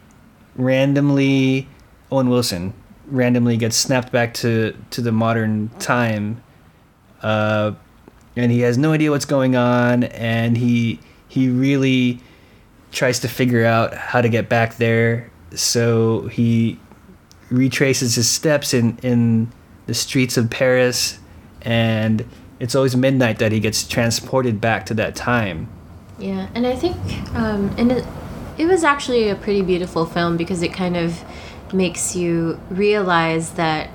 randomly 0.56 1.68
Owen 2.10 2.28
Wilson 2.28 2.74
randomly 3.06 3.56
gets 3.56 3.76
snapped 3.76 4.12
back 4.12 4.34
to 4.34 4.74
to 4.90 5.00
the 5.00 5.12
modern 5.12 5.70
time. 5.78 6.42
Uh 7.22 7.72
and 8.38 8.52
he 8.52 8.60
has 8.60 8.78
no 8.78 8.92
idea 8.92 9.10
what's 9.10 9.24
going 9.24 9.56
on 9.56 10.04
and 10.04 10.56
he 10.56 11.00
he 11.28 11.48
really 11.48 12.20
tries 12.92 13.18
to 13.20 13.28
figure 13.28 13.64
out 13.64 13.94
how 13.94 14.20
to 14.20 14.28
get 14.28 14.48
back 14.48 14.76
there. 14.76 15.30
So 15.54 16.28
he 16.28 16.78
retraces 17.50 18.14
his 18.14 18.30
steps 18.30 18.72
in 18.72 18.96
in 19.02 19.52
the 19.86 19.94
streets 19.94 20.36
of 20.36 20.50
Paris 20.50 21.18
and 21.62 22.24
it's 22.60 22.74
always 22.74 22.94
midnight 22.96 23.38
that 23.38 23.52
he 23.52 23.60
gets 23.60 23.86
transported 23.86 24.60
back 24.60 24.86
to 24.86 24.94
that 24.94 25.14
time. 25.14 25.68
Yeah, 26.18 26.48
and 26.54 26.66
I 26.66 26.74
think, 26.74 26.96
um, 27.34 27.72
and 27.78 27.92
it, 27.92 28.04
it 28.58 28.66
was 28.66 28.82
actually 28.82 29.28
a 29.28 29.36
pretty 29.36 29.62
beautiful 29.62 30.04
film 30.04 30.36
because 30.36 30.62
it 30.62 30.72
kind 30.72 30.96
of 30.96 31.22
makes 31.72 32.16
you 32.16 32.58
realize 32.70 33.50
that 33.52 33.90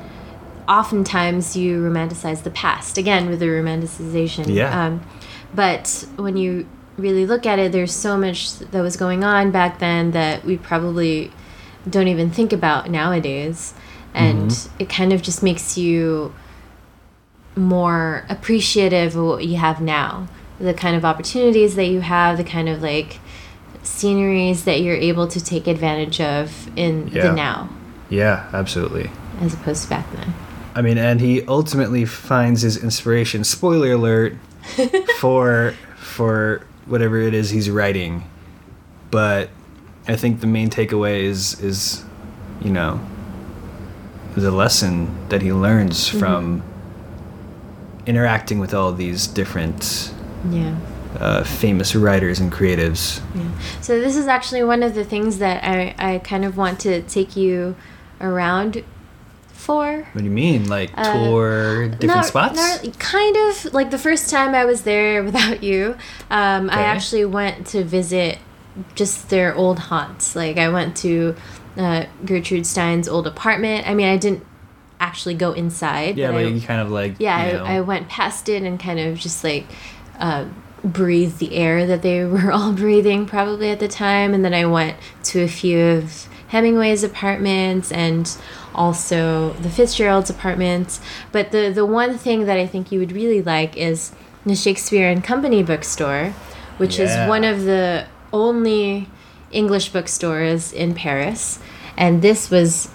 oftentimes 0.67 1.55
you 1.55 1.82
romanticize 1.82 2.43
the 2.43 2.50
past 2.51 2.98
again 2.98 3.29
with 3.29 3.39
the 3.39 3.48
romanticization. 3.48 4.53
Yeah. 4.53 4.86
Um, 4.88 5.01
but 5.53 6.05
when 6.15 6.38
you 6.38 6.67
really 6.98 7.25
look 7.25 7.46
at 7.46 7.60
it, 7.60 7.72
there's 7.72 7.93
so 7.93 8.17
much 8.17 8.58
that 8.60 8.82
was 8.82 8.96
going 8.98 9.24
on 9.24 9.51
back 9.51 9.79
then 9.79 10.12
that 10.12 10.43
we 10.46 10.58
probably 10.58 11.32
don't 11.89 12.08
even 12.08 12.29
think 12.32 12.53
about 12.53 12.89
nowadays, 12.89 13.74
and 14.13 14.67
it 14.79 14.89
kind 14.89 15.12
of 15.12 15.22
just 15.22 15.43
makes 15.43 15.77
you 15.77 16.34
more 17.55 18.25
appreciative 18.29 19.15
of 19.15 19.25
what 19.25 19.46
you 19.46 19.58
have 19.58 19.79
now 19.82 20.27
the 20.60 20.74
kind 20.74 20.96
of 20.96 21.03
opportunities 21.03 21.75
that 21.75 21.86
you 21.86 22.00
have 22.01 22.38
the 22.38 22.43
kind 22.43 22.70
of 22.70 22.82
like 22.82 23.20
sceneries 23.84 24.63
that 24.63 24.82
you're 24.82 24.96
able 24.96 25.27
to 25.27 25.43
take 25.43 25.67
advantage 25.67 26.20
of 26.22 26.70
in 26.77 27.10
Yeah. 27.10 27.27
the 27.27 27.34
now 27.34 27.70
Yeah, 28.10 28.48
absolutely. 28.53 29.12
as 29.41 29.53
opposed 29.53 29.84
to 29.84 29.89
back 29.89 30.12
then 30.13 30.34
I 30.75 30.82
mean, 30.82 30.98
and 30.98 31.22
he 31.22 31.46
ultimately 31.46 32.06
finds 32.06 32.62
his 32.62 32.82
inspiration. 32.82 33.44
Spoiler 33.44 33.92
alert 33.94 34.36
for 35.20 35.74
for 35.98 36.65
whatever 36.86 37.20
it 37.20 37.34
is 37.34 37.51
he's 37.51 37.70
writing, 37.70 38.30
but 39.12 39.50
I 40.08 40.15
think 40.15 40.42
the 40.42 40.48
main 40.48 40.70
takeaway 40.70 41.22
is 41.22 41.60
is 41.62 42.03
you 42.62 42.72
know 42.72 43.00
the 44.36 44.51
lesson 44.51 45.30
that 45.30 45.42
he 45.42 45.53
learns 45.53 46.08
from 46.08 46.63
interacting 48.06 48.60
with 48.60 48.74
all 48.74 48.92
these 48.92 49.27
different 49.27 50.13
yeah 50.50 50.75
uh, 51.20 51.44
famous 51.44 51.96
writers 51.96 52.39
and 52.39 52.51
creatives. 52.51 53.22
yeah 53.36 53.51
so 53.82 54.00
this 54.00 54.15
is 54.15 54.25
actually 54.25 54.63
one 54.63 54.82
of 54.82 54.96
the 54.96 55.06
things 55.06 55.38
that 55.38 55.63
i 55.63 55.94
i 56.00 56.18
kind 56.20 56.44
of 56.44 56.58
want 56.58 56.80
to 56.80 57.01
take 57.03 57.36
you 57.36 57.75
around 58.20 58.84
for 59.63 60.05
What 60.13 60.20
do 60.20 60.25
you 60.25 60.32
mean, 60.32 60.67
like 60.67 60.91
Uh, 60.96 61.13
tour 61.13 61.88
different 61.88 62.03
Not- 62.03 62.25
spots? 62.25 62.55
not- 62.58 63.00
kind 63.00 63.36
of 63.48 63.74
like 63.74 63.89
the 63.91 63.98
first 63.98 64.29
time 64.29 64.53
I 64.53 64.65
was 64.65 64.82
there 64.84 65.24
without 65.29 65.63
you. 65.63 65.96
Um, 66.29 66.70
I 66.70 66.82
actually 66.84 67.25
went 67.25 67.67
to 67.67 67.84
visit 67.84 68.38
just 68.96 69.29
their 69.29 69.55
old 69.55 69.79
haunts. 69.89 70.36
Like 70.36 70.58
I 70.58 70.70
went 70.70 70.96
to 70.98 71.36
uh, 71.77 72.05
Gertrude 72.25 72.65
Stein's 72.65 73.08
old 73.08 73.25
apartment. 73.27 73.88
I 73.88 73.93
mean, 73.93 74.08
I 74.08 74.17
didn't 74.17 74.43
actually 75.00 75.34
go 75.36 75.51
inside. 75.53 76.17
yeah, 76.17 76.27
but 76.27 76.34
but 76.36 76.46
I, 76.46 76.48
you 76.50 76.62
kind 76.62 76.82
of 76.82 76.89
like 76.91 77.15
yeah, 77.20 77.48
you 77.48 77.53
know, 77.58 77.65
I, 77.65 77.75
I 77.77 77.82
went 77.82 78.10
past 78.10 78.50
it 78.50 78.63
and 78.63 78.79
kind 78.79 79.00
of 79.00 79.17
just 79.17 79.43
like 79.43 79.65
uh, 80.20 80.46
breathed 80.84 81.39
the 81.39 81.55
air 81.55 81.86
that 81.88 82.01
they 82.01 82.24
were 82.36 82.51
all 82.51 82.74
breathing 82.74 83.25
probably 83.25 83.70
at 83.72 83.79
the 83.79 83.88
time. 83.88 84.34
And 84.34 84.43
then 84.46 84.53
I 84.53 84.65
went 84.65 84.98
to 85.32 85.41
a 85.41 85.48
few 85.48 85.79
of 85.79 86.27
Hemingway's 86.53 87.03
apartments 87.03 87.91
and 87.91 88.31
also 88.75 89.53
the 89.53 89.69
Fitzgerald's 89.69 90.29
apartments. 90.29 91.01
But 91.31 91.51
the 91.51 91.72
the 91.74 91.86
one 91.86 92.15
thing 92.17 92.45
that 92.45 92.57
I 92.57 92.67
think 92.67 92.91
you 92.91 93.00
would 93.00 93.12
really 93.12 93.41
like 93.41 93.75
is 93.75 94.12
the 94.45 94.55
Shakespeare 94.55 95.10
and 95.10 95.24
Company 95.24 95.63
bookstore, 95.63 96.33
which 96.77 97.00
Yeah. 97.00 97.05
is 97.05 97.29
one 97.29 97.43
of 97.43 97.63
the 97.63 98.05
only 98.31 99.07
English 99.51 99.89
bookstores 99.89 100.72
in 100.72 100.93
Paris. 100.93 101.57
And 101.98 102.22
this 102.22 102.51
was 102.51 102.89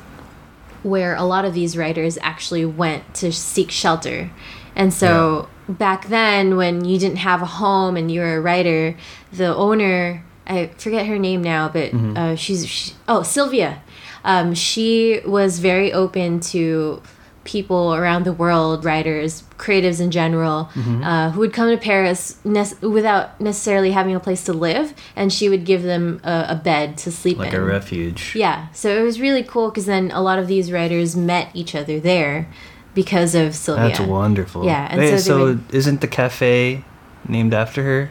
where 0.84 1.16
a 1.16 1.24
lot 1.24 1.44
of 1.44 1.52
these 1.52 1.76
writers 1.76 2.16
actually 2.22 2.64
went 2.64 3.12
to 3.14 3.32
seek 3.32 3.72
shelter. 3.72 4.30
And 4.76 4.94
so 4.94 5.48
back 5.68 6.06
then, 6.08 6.56
when 6.56 6.84
you 6.84 6.96
didn't 7.00 7.18
have 7.18 7.42
a 7.42 7.46
home 7.46 7.96
and 7.96 8.08
you 8.10 8.20
were 8.20 8.36
a 8.36 8.40
writer, 8.40 8.94
the 9.32 9.52
owner, 9.54 10.22
I 10.48 10.68
forget 10.78 11.06
her 11.06 11.18
name 11.18 11.42
now, 11.42 11.68
but 11.68 11.92
uh, 11.94 12.36
she's, 12.36 12.66
she, 12.66 12.92
oh, 13.06 13.22
Sylvia. 13.22 13.82
Um, 14.24 14.54
she 14.54 15.20
was 15.24 15.58
very 15.58 15.92
open 15.92 16.40
to 16.40 17.02
people 17.44 17.94
around 17.94 18.24
the 18.24 18.32
world, 18.32 18.84
writers, 18.84 19.42
creatives 19.56 20.00
in 20.00 20.10
general, 20.10 20.68
uh, 21.02 21.30
who 21.30 21.40
would 21.40 21.52
come 21.52 21.70
to 21.70 21.78
Paris 21.78 22.36
ne- 22.44 22.74
without 22.82 23.40
necessarily 23.40 23.90
having 23.92 24.14
a 24.14 24.20
place 24.20 24.44
to 24.44 24.52
live, 24.52 24.92
and 25.16 25.32
she 25.32 25.48
would 25.48 25.64
give 25.64 25.82
them 25.82 26.20
a, 26.24 26.46
a 26.50 26.54
bed 26.56 26.98
to 26.98 27.10
sleep 27.10 27.38
Like 27.38 27.48
in. 27.48 27.52
Like 27.54 27.62
a 27.62 27.64
refuge. 27.64 28.34
Yeah, 28.36 28.68
so 28.72 28.90
it 28.90 29.02
was 29.02 29.18
really 29.20 29.42
cool 29.42 29.70
because 29.70 29.86
then 29.86 30.10
a 30.10 30.20
lot 30.20 30.38
of 30.38 30.46
these 30.46 30.70
writers 30.70 31.16
met 31.16 31.48
each 31.54 31.74
other 31.74 31.98
there 32.00 32.48
because 32.94 33.34
of 33.34 33.54
Sylvia. 33.54 33.88
That's 33.88 34.00
wonderful. 34.00 34.64
Yeah, 34.66 34.86
and 34.90 35.00
Wait, 35.00 35.10
so 35.10 35.16
so 35.18 35.44
would- 35.44 35.74
isn't 35.74 36.00
the 36.02 36.08
cafe 36.08 36.84
named 37.26 37.54
after 37.54 37.82
her? 37.82 38.10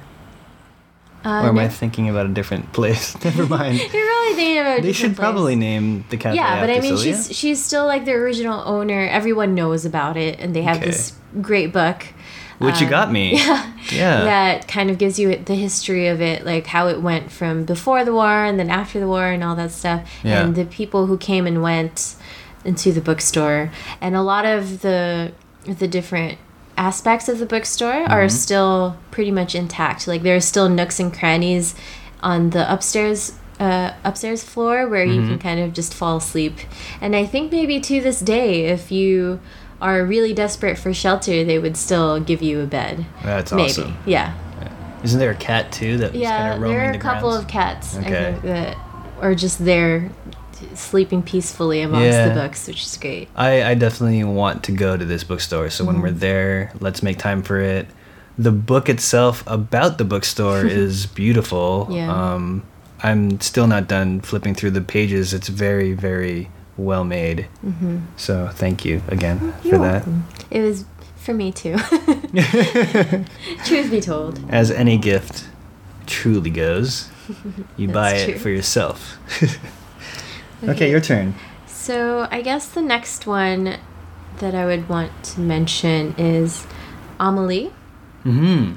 Uh, 1.25 1.29
or 1.43 1.49
am 1.49 1.55
no. 1.55 1.61
I 1.61 1.67
thinking 1.67 2.09
about 2.09 2.25
a 2.25 2.29
different 2.29 2.71
place? 2.77 3.21
Never 3.25 3.45
mind. 3.47 3.77
You're 3.79 3.91
really 3.91 4.35
thinking 4.35 4.59
about. 4.59 4.79
a 4.79 4.81
they 4.81 4.93
should 4.93 5.15
place. 5.15 5.19
probably 5.19 5.55
name 5.55 6.05
the 6.09 6.17
cafe 6.17 6.35
Yeah, 6.35 6.61
but 6.61 6.69
I 6.69 6.79
mean, 6.79 6.97
she's 6.97 7.35
she's 7.35 7.63
still 7.63 7.85
like 7.85 8.05
the 8.05 8.13
original 8.13 8.61
owner. 8.65 9.07
Everyone 9.07 9.55
knows 9.55 9.85
about 9.85 10.15
it, 10.17 10.39
and 10.39 10.55
they 10.55 10.61
have 10.63 10.77
Okay. 10.77 10.87
this 10.87 11.13
great 11.41 11.73
book. 11.73 12.05
Which 12.59 12.81
you 12.81 12.87
uh, 12.87 12.89
got 12.89 13.11
me. 13.11 13.33
Yeah. 13.37 13.71
Yeah. 13.91 14.23
That 14.25 14.67
kind 14.67 14.89
of 14.89 14.97
gives 14.97 15.17
you 15.19 15.35
the 15.37 15.55
history 15.55 16.07
of 16.07 16.21
it, 16.21 16.43
like 16.45 16.67
how 16.67 16.87
it 16.87 17.01
went 17.01 17.31
from 17.31 17.63
before 17.63 18.03
the 18.03 18.13
war 18.13 18.43
and 18.43 18.59
then 18.59 18.69
after 18.69 18.99
the 18.99 19.07
war 19.07 19.27
and 19.27 19.43
all 19.43 19.55
that 19.55 19.71
stuff, 19.71 20.09
Yeah. 20.23 20.41
and 20.43 20.55
the 20.55 20.65
people 20.65 21.05
who 21.05 21.17
came 21.17 21.47
and 21.47 21.61
went 21.61 22.15
into 22.65 22.91
the 22.91 22.99
bookstore, 22.99 23.71
and 24.01 24.15
a 24.15 24.21
lot 24.21 24.43
of 24.45 24.81
the 24.81 25.31
the 25.65 25.87
different 25.87 26.37
aspects 26.77 27.27
of 27.29 27.39
the 27.39 27.45
bookstore 27.45 27.91
Mm-hmm. 27.93 28.11
are 28.11 28.29
still 28.29 28.97
pretty 29.11 29.31
much 29.31 29.55
intact. 29.55 30.07
Like 30.07 30.21
there 30.23 30.35
are 30.35 30.39
still 30.41 30.69
nooks 30.69 30.99
and 30.99 31.13
crannies 31.13 31.75
on 32.21 32.51
the 32.51 32.71
upstairs 32.71 33.33
uh, 33.59 33.91
upstairs 34.03 34.43
floor 34.43 34.87
where 34.87 35.03
you 35.03 35.19
Mm-hmm. 35.21 35.29
can 35.29 35.39
kind 35.39 35.59
of 35.59 35.73
just 35.73 35.93
fall 35.93 36.17
asleep. 36.17 36.53
And 37.01 37.15
I 37.15 37.25
think 37.25 37.51
maybe 37.51 37.79
to 37.81 38.01
this 38.01 38.19
day, 38.19 38.65
if 38.65 38.91
you 38.91 39.39
are 39.81 40.03
really 40.05 40.33
desperate 40.33 40.77
for 40.77 40.93
shelter, 40.93 41.43
they 41.43 41.57
would 41.59 41.75
still 41.77 42.19
give 42.19 42.41
you 42.41 42.61
a 42.61 42.65
bed. 42.65 43.05
That's 43.23 43.51
Maybe, 43.51 43.69
awesome. 43.71 43.97
yeah, 44.05 44.33
Isn't 45.03 45.19
there 45.19 45.31
a 45.31 45.35
cat 45.35 45.71
too 45.71 45.97
that 45.97 46.13
was 46.13 46.21
kind 46.21 46.21
yeah. 46.21 46.53
of 46.55 46.61
roaming 46.61 46.77
There 46.77 46.89
are 46.89 46.93
a 46.93 46.99
couple 46.99 47.29
grounds? 47.29 47.43
of 47.45 47.47
cats, 47.49 47.97
I 47.97 48.01
think, 48.03 48.41
that 48.43 48.77
are 49.21 49.35
just 49.35 49.63
there, 49.63 50.09
sleeping 50.75 51.21
peacefully 51.23 51.81
amongst 51.81 52.05
Yeah. 52.05 52.29
the 52.29 52.33
books, 52.33 52.67
which 52.67 52.83
is 52.83 52.97
great. 52.97 53.29
I, 53.35 53.71
I 53.71 53.73
definitely 53.75 54.23
want 54.23 54.63
to 54.65 54.71
go 54.71 54.97
to 54.97 55.05
this 55.05 55.23
bookstore. 55.23 55.69
So 55.69 55.85
when 55.85 56.01
we're 56.01 56.09
Mm-hmm. 56.09 56.19
there, 56.19 56.71
let's 56.79 57.01
make 57.03 57.17
time 57.17 57.41
for 57.43 57.59
it. 57.59 57.87
The 58.37 58.51
book 58.51 58.87
itself 58.89 59.43
about 59.47 59.97
the 59.97 60.03
bookstore 60.05 60.65
is 60.83 61.05
beautiful. 61.07 61.87
Yeah. 61.89 62.11
Um, 62.11 62.63
I'm 63.03 63.39
still 63.41 63.67
not 63.67 63.87
done 63.87 64.21
flipping 64.21 64.55
through 64.55 64.71
the 64.71 64.81
pages. 64.81 65.33
It's 65.33 65.47
very, 65.49 65.93
very 65.93 66.49
well 66.77 67.03
made. 67.03 67.47
Mm-hmm. 67.65 67.97
So 68.15 68.49
thank 68.53 68.85
you 68.85 69.01
again 69.07 69.53
for 69.61 69.67
You're 69.67 69.79
that. 69.79 69.91
welcome. 70.05 70.25
It 70.51 70.61
was 70.61 70.85
for 71.17 71.33
me 71.33 71.51
too. 71.51 71.77
Truth 73.65 73.91
be 73.91 74.01
told. 74.01 74.39
As 74.49 74.71
any 74.71 74.97
gift 74.97 75.45
truly 76.05 76.49
goes, 76.49 77.09
you 77.75 77.87
buy 77.89 78.13
it 78.13 78.25
true. 78.31 78.39
for 78.39 78.49
yourself. 78.49 79.17
okay, 80.63 80.89
your 80.89 81.01
turn. 81.01 81.35
So 81.65 82.27
I 82.31 82.41
guess 82.41 82.67
the 82.67 82.81
next 82.81 83.25
one 83.27 83.77
that 84.39 84.53
I 84.55 84.65
would 84.65 84.87
want 84.89 85.11
to 85.25 85.39
mention 85.39 86.13
is 86.17 86.65
Amelie. 87.19 87.71
hmm 88.23 88.73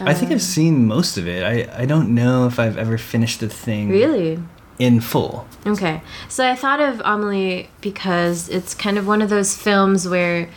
I 0.00 0.14
think 0.14 0.30
Um, 0.30 0.34
I've 0.36 0.42
seen 0.42 0.86
most 0.86 1.18
of 1.18 1.26
it. 1.26 1.42
I, 1.42 1.82
I 1.82 1.84
don't 1.84 2.14
know 2.14 2.46
if 2.46 2.58
I've 2.60 2.78
ever 2.78 2.96
finished 2.98 3.40
the 3.40 3.48
thing 3.48 3.88
Really? 3.88 4.38
in 4.78 5.00
full. 5.00 5.46
Okay. 5.66 6.02
So 6.28 6.48
I 6.48 6.54
thought 6.54 6.78
of 6.80 7.02
Amelie 7.04 7.68
because 7.80 8.48
it's 8.48 8.74
kind 8.74 8.96
of 8.96 9.08
one 9.08 9.20
of 9.20 9.28
those 9.28 9.56
films 9.56 10.08
where 10.08 10.48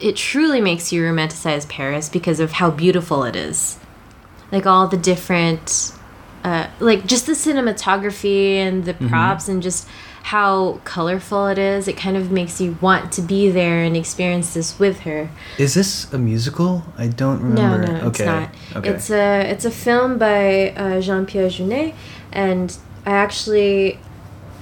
it 0.00 0.16
truly 0.16 0.60
makes 0.60 0.92
you 0.92 1.02
romanticize 1.02 1.66
Paris 1.68 2.10
because 2.10 2.40
of 2.40 2.52
how 2.52 2.70
beautiful 2.70 3.24
it 3.24 3.34
is. 3.36 3.78
Like 4.52 4.66
all 4.66 4.86
the 4.86 4.98
different 4.98 5.92
uh, 6.44 6.68
like 6.80 7.06
just 7.06 7.26
the 7.26 7.32
cinematography 7.32 8.54
and 8.56 8.84
the 8.84 8.94
props 8.94 9.48
and 9.48 9.62
just 9.62 9.88
how 10.24 10.80
colorful 10.84 11.46
it 11.46 11.58
is. 11.58 11.88
It 11.88 11.96
kind 11.96 12.16
of 12.16 12.30
makes 12.30 12.60
you 12.60 12.76
want 12.80 13.12
to 13.12 13.22
be 13.22 13.50
there 13.50 13.82
and 13.82 13.96
experience 13.96 14.52
this 14.52 14.78
with 14.78 15.00
her. 15.00 15.30
Is 15.56 15.74
this 15.74 16.12
a 16.12 16.18
musical? 16.18 16.84
I 16.98 17.08
don't 17.08 17.42
remember. 17.42 17.86
no, 17.86 18.08
it's 18.08 18.20
okay. 18.20 18.24
not. 18.26 18.50
Okay. 18.76 18.90
It's 18.90 19.10
a 19.10 19.50
it's 19.50 19.64
a 19.64 19.70
film 19.70 20.18
by 20.18 20.70
uh, 20.70 21.00
Jean 21.00 21.24
Pierre 21.24 21.48
Jeunet, 21.48 21.94
and 22.32 22.76
I 23.06 23.12
actually 23.12 23.98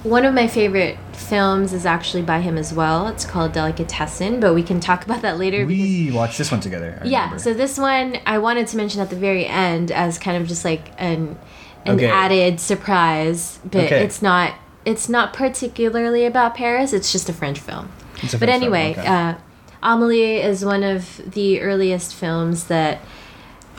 one 0.03 0.23
of 0.23 0.33
my 0.33 0.47
favorite 0.47 0.97
films 1.11 1.73
is 1.73 1.85
actually 1.85 2.21
by 2.21 2.39
him 2.39 2.57
as 2.57 2.73
well. 2.73 3.07
It's 3.07 3.25
called 3.25 3.51
Delicatessen, 3.51 4.39
but 4.39 4.53
we 4.53 4.63
can 4.63 4.79
talk 4.79 5.03
about 5.05 5.21
that 5.23 5.37
later. 5.37 5.65
because 5.65 5.83
we 5.83 6.11
watched 6.11 6.37
this 6.37 6.51
one 6.51 6.61
together. 6.61 6.99
I 7.01 7.07
yeah, 7.07 7.23
remember. 7.23 7.39
so 7.39 7.53
this 7.53 7.77
one 7.77 8.17
I 8.25 8.37
wanted 8.37 8.67
to 8.67 8.77
mention 8.77 9.01
at 9.01 9.09
the 9.09 9.15
very 9.15 9.45
end 9.45 9.91
as 9.91 10.17
kind 10.17 10.41
of 10.41 10.47
just 10.47 10.63
like 10.63 10.91
an 10.97 11.37
an 11.87 11.95
Okay. 11.95 12.07
added 12.09 12.59
surprise, 12.59 13.59
but 13.63 13.85
Okay. 13.85 14.03
it's 14.03 14.21
not 14.21 14.53
it's 14.85 15.09
not 15.09 15.33
particularly 15.33 16.25
about 16.25 16.55
Paris. 16.55 16.93
It's 16.93 17.11
just 17.11 17.27
a 17.27 17.33
French 17.33 17.59
film. 17.59 17.89
A 17.89 18.21
but 18.21 18.29
French 18.29 18.39
film, 18.39 18.51
anyway, 18.53 18.91
okay. 18.97 19.05
uh, 19.05 19.33
Amelie 19.83 20.37
is 20.41 20.63
one 20.63 20.81
of 20.83 21.21
the 21.33 21.59
earliest 21.61 22.15
films 22.15 22.65
that 22.65 22.99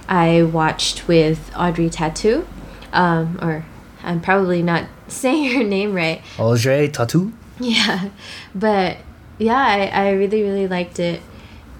I 0.09 0.43
watched 0.43 1.09
with 1.09 1.51
Audrey 1.57 1.89
Tattoo, 1.89 2.47
um, 2.93 3.39
or 3.41 3.65
I'm 4.05 4.21
probably 4.21 4.63
not 4.63 4.85
saying 5.09 5.53
her 5.57 5.65
name 5.65 5.95
right. 5.95 6.21
Audrey 6.39 6.89
Tattoo. 6.89 7.33
Yeah, 7.61 8.11
but 8.55 8.99
yeah, 9.39 9.57
I, 9.57 9.87
I 9.87 10.11
really 10.13 10.43
really 10.43 10.69
liked 10.69 11.01
it, 11.01 11.21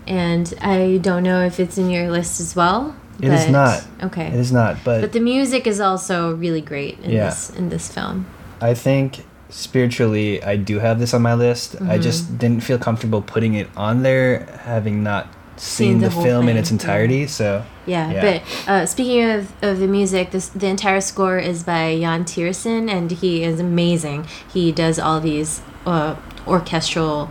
and 0.07 0.53
I 0.61 0.99
don't 1.01 1.23
know 1.23 1.45
if 1.45 1.61
it's 1.61 1.77
in 1.79 1.89
your 1.91 2.11
list 2.11 2.41
as 2.41 2.57
well. 2.57 2.97
It 3.21 3.33
is 3.33 3.49
not. 3.49 3.85
Okay. 4.03 4.27
It 4.29 4.35
is 4.35 4.53
not, 4.53 4.77
but, 4.85 5.01
But 5.01 5.13
the 5.13 5.21
music 5.21 5.67
is 5.67 5.81
also 5.81 6.35
really 6.35 6.61
great 6.61 6.99
in 7.01 7.11
Yeah. 7.11 7.27
this 7.31 7.51
in 7.51 7.69
this 7.69 7.91
film. 7.93 8.27
I 8.61 8.75
think 8.75 9.25
spiritually 9.51 10.43
I 10.43 10.57
do 10.57 10.79
have 10.79 10.99
this 10.99 11.13
on 11.15 11.23
my 11.23 11.35
list. 11.35 11.75
Mm-hmm. 11.75 11.91
I 11.91 11.99
just 11.99 12.39
didn't 12.39 12.63
feel 12.63 12.79
comfortable 12.79 13.23
putting 13.23 13.55
it 13.55 13.69
on 13.77 14.03
there, 14.03 14.47
having 14.65 15.03
not 15.03 15.27
seen, 15.57 15.89
Seen 15.95 15.99
the 16.01 16.09
the, 16.11 16.23
film 16.23 16.49
in 16.49 16.57
its 16.57 16.71
entirety. 16.71 17.27
So 17.27 17.65
Yeah, 17.87 18.13
Yeah. 18.13 18.21
but 18.67 18.71
uh, 18.71 18.87
speaking 18.87 19.25
of, 19.25 19.51
of 19.63 19.79
the 19.81 19.89
music, 19.89 20.31
this, 20.31 20.49
the 20.51 20.69
entire 20.69 21.01
score 21.01 21.39
is 21.39 21.65
by 21.65 21.89
Yann 21.91 22.25
Tiersen, 22.25 22.89
and 22.91 23.11
he 23.11 23.43
is 23.43 23.59
amazing. 23.59 24.27
He 24.53 24.71
does 24.71 24.99
all 25.01 25.21
these 25.21 25.61
uh, 25.87 26.15
orchestral 26.47 27.31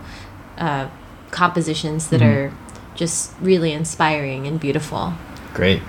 uh, 0.58 0.88
compositions 1.30 2.08
that 2.08 2.20
Mm-hmm. 2.20 2.54
are 2.54 2.58
just 2.94 3.32
really 3.40 3.72
inspiring 3.72 4.46
and 4.48 4.58
beautiful. 4.58 5.12
Great. 5.54 5.82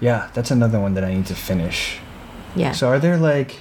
Yeah, 0.00 0.28
that's 0.34 0.50
another 0.50 0.80
one 0.80 0.94
that 0.94 1.04
I 1.04 1.14
need 1.14 1.26
to 1.26 1.34
finish. 1.34 1.98
Yeah. 2.56 2.72
So 2.72 2.88
are 2.88 2.98
there 2.98 3.16
like 3.16 3.60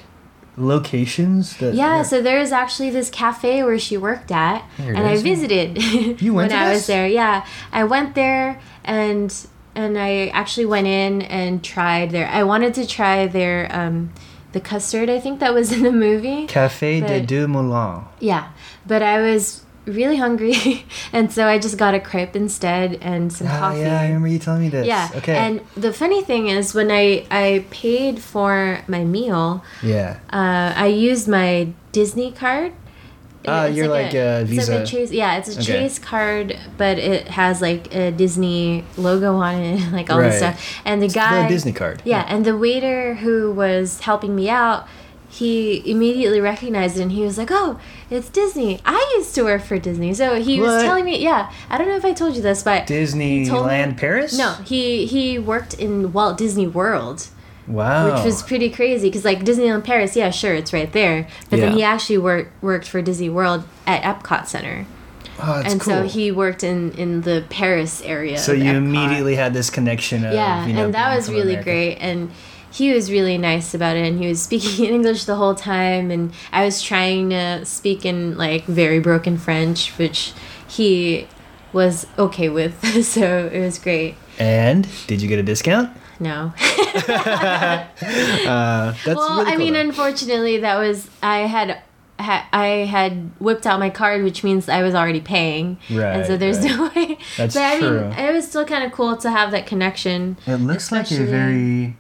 locations 0.58 1.58
that 1.58 1.74
yeah, 1.74 2.02
so 2.04 2.22
there 2.22 2.40
is 2.40 2.52
actually 2.52 2.90
this 2.90 3.10
cafe 3.10 3.64
where 3.64 3.80
she 3.80 3.98
worked 3.98 4.32
at, 4.32 4.64
There 4.78 4.92
it 4.94 4.98
and 4.98 5.08
I 5.08 5.18
visited 5.18 5.78
You 6.22 6.34
went 6.34 6.52
when 6.52 6.58
to 6.60 6.66
I 6.66 6.70
this? 6.70 6.78
was 6.82 6.88
there. 6.88 7.08
Yeah, 7.08 7.46
I 7.72 7.84
went 7.84 8.16
there 8.16 8.60
and 8.84 9.34
and 9.76 9.98
I 9.98 10.28
actually 10.28 10.66
went 10.66 10.88
in 10.88 11.22
and 11.22 11.64
tried 11.64 12.12
their. 12.12 12.28
I 12.28 12.44
wanted 12.44 12.74
to 12.76 12.86
try 12.86 13.28
their 13.28 13.74
um, 13.74 14.12
the 14.52 14.60
custard. 14.60 15.10
I 15.10 15.20
think 15.20 15.40
that 15.40 15.54
was 15.54 15.72
in 15.72 15.84
the 15.84 15.92
movie. 15.94 16.48
Café 16.48 17.00
de 17.06 17.20
But- 17.20 17.28
Deux 17.28 17.48
Moulins. 17.48 18.04
Yeah, 18.20 18.50
but 18.86 19.02
I 19.02 19.22
was 19.22 19.64
really 19.86 20.18
hungry, 20.18 20.86
and 21.14 21.32
so 21.32 21.48
I 21.48 21.58
just 21.60 21.78
got 21.78 21.94
a 21.94 22.00
crepe 22.00 22.36
instead 22.36 23.00
and 23.02 23.32
some 23.34 23.48
Ah, 23.48 23.60
coffee. 23.60 23.80
yeah, 23.82 24.00
I 24.02 24.06
remember 24.08 24.28
you 24.28 24.40
telling 24.40 24.62
me 24.62 24.70
this. 24.70 24.86
Yeah, 24.88 25.10
Okay. 25.16 25.36
and 25.36 25.62
the 25.76 25.92
funny 25.94 26.22
thing 26.24 26.48
is, 26.48 26.74
when 26.74 26.92
I 26.92 27.26
I 27.32 27.66
paid 27.72 28.20
for 28.20 28.82
my 28.88 29.04
meal, 29.04 29.64
yeah. 29.82 30.18
uh, 30.32 30.74
I 30.76 30.88
used 30.88 31.28
my 31.28 31.70
Disney 31.92 32.32
card. 32.32 32.74
It's 33.44 33.76
you're 33.76 33.88
like 33.88 34.14
a 34.14 34.42
it's 34.42 34.50
Visa- 34.52 34.72
Like 34.72 34.84
a 34.84 34.86
Chase, 34.86 35.12
yeah, 35.12 35.38
it's 35.38 35.50
a 35.50 35.54
Okay. 35.54 35.64
Chase 35.64 35.98
card, 35.98 36.60
but 36.78 37.00
it 37.00 37.28
has 37.30 37.60
like 37.60 37.92
a 37.96 38.12
Disney 38.12 38.84
logo 38.98 39.38
on 39.38 39.56
it, 39.56 39.92
like 39.98 40.12
all 40.12 40.20
this 40.20 40.38
stuff. 40.38 40.62
And 40.86 41.02
the 41.02 41.08
It's 41.08 41.16
guy, 41.16 41.42
the 41.44 41.50
Disney 41.50 41.72
card. 41.74 42.04
yeah, 42.06 42.24
and 42.30 42.46
the 42.46 42.56
waiter 42.56 43.16
who 43.16 43.52
was 43.52 44.02
helping 44.02 44.36
me 44.36 44.48
out, 44.48 44.88
he 45.28 45.82
immediately 45.90 46.40
recognized 46.40 46.98
it 47.00 47.02
and 47.02 47.12
he 47.14 47.24
was 47.24 47.40
like, 47.40 47.50
"Oh, 47.52 47.80
it's 48.12 48.30
Disney. 48.30 48.80
I 48.86 49.16
used 49.18 49.34
to 49.36 49.44
work 49.44 49.64
for 49.64 49.80
Disney." 49.80 50.14
So 50.14 50.36
he 50.42 50.60
What? 50.60 50.68
was 50.68 50.84
telling 50.84 51.06
me, 51.06 51.24
yeah, 51.24 51.52
I 51.70 51.78
don't 51.78 51.88
know 51.88 51.96
if 51.96 52.06
I 52.06 52.14
told 52.14 52.36
you 52.36 52.42
this, 52.42 52.62
but 52.62 52.86
Disneyland 52.88 53.98
Paris? 53.98 54.38
no, 54.38 54.54
he 54.66 55.06
he 55.06 55.40
worked 55.40 55.74
in 55.76 56.14
Walt 56.14 56.38
Disney 56.38 56.68
World, 56.68 57.28
Wow. 57.68 58.14
which 58.16 58.26
was 58.26 58.44
pretty 58.44 58.70
crazy 58.70 59.08
because 59.10 59.24
like 59.26 59.40
Disneyland 59.46 59.84
Paris, 59.84 60.16
yeah, 60.16 60.30
sure, 60.30 60.54
it's 60.54 60.74
right 60.74 60.92
there, 60.92 61.28
but 61.50 61.60
then 61.60 61.74
he 61.76 61.84
actually 61.84 62.18
worked 62.18 62.52
worked 62.62 62.88
for 62.88 63.02
Disney 63.02 63.30
World 63.30 63.64
at 63.88 64.02
Epcot 64.04 64.48
Center, 64.48 64.86
oh, 65.42 65.62
that's 65.62 65.72
and 65.74 65.82
cool. 65.82 65.94
so 65.94 66.04
he 66.04 66.32
worked 66.32 66.64
in 66.64 66.92
in 66.94 67.22
the 67.22 67.44
Paris 67.50 68.02
area. 68.04 68.38
So 68.38 68.52
you 68.52 68.66
Epcot. 68.66 68.76
immediately 68.78 69.36
had 69.36 69.54
this 69.54 69.70
connection 69.70 70.26
of 70.26 70.34
yeah, 70.34 70.66
you 70.66 70.74
know, 70.74 70.86
and 70.86 70.94
that 70.94 71.16
was 71.16 71.30
really 71.30 71.54
America. 71.54 71.64
great, 71.64 71.96
and 72.02 72.32
he 72.72 72.94
was 72.94 73.12
really 73.12 73.38
nice 73.38 73.74
about 73.74 73.98
it, 73.98 74.06
and 74.08 74.20
he 74.20 74.28
was 74.28 74.42
speaking 74.42 74.86
in 74.88 74.94
English 74.94 75.26
the 75.26 75.36
whole 75.36 75.56
time, 75.56 76.10
and 76.12 76.34
I 76.52 76.66
was 76.66 76.82
trying 76.82 77.30
to 77.32 77.66
speak 77.66 78.06
in 78.06 78.38
like 78.38 78.66
very 78.66 79.00
broken 79.00 79.38
French, 79.38 79.92
which 79.98 80.34
he 80.68 81.28
was 81.74 82.08
okay 82.18 82.50
with, 82.50 83.04
so 83.06 83.50
it 83.52 83.60
was 83.60 83.78
great. 83.80 84.16
And 84.40 84.88
did 85.08 85.22
you 85.22 85.28
get 85.28 85.40
a 85.40 85.44
discount? 85.44 85.92
No. 86.20 86.54
Uh, 88.02 88.94
that's 89.06 89.06
well, 89.18 89.40
really 89.40 89.52
I 89.52 89.58
mean, 89.58 89.74
though. 89.74 89.80
unfortunately, 89.80 90.58
that 90.60 90.78
was 90.78 91.10
I 91.22 91.40
had. 91.40 91.82
I 92.20 92.86
had 92.88 93.32
whipped 93.40 93.66
out 93.66 93.80
my 93.80 93.90
card, 93.90 94.24
which 94.24 94.44
means 94.44 94.70
I 94.70 94.84
was 94.84 94.94
already 94.94 95.22
paying, 95.22 95.80
and 95.90 96.24
so 96.26 96.38
there's 96.38 96.60
right. 96.60 96.78
no 96.78 96.84
way. 96.96 97.18
That's 97.36 97.56
but 97.56 97.64
I 97.64 97.80
true. 97.80 98.02
mean, 98.02 98.12
it 98.12 98.32
was 98.32 98.48
still 98.48 98.64
kind 98.66 98.84
of 98.84 98.92
cool 98.92 99.18
to 99.18 99.32
have 99.32 99.50
that 99.52 99.66
connection. 99.66 100.38
It 100.46 100.58
looks 100.58 100.92
like 100.92 101.02
a 101.10 101.16
especially- 101.16 101.26
very, 101.32 101.98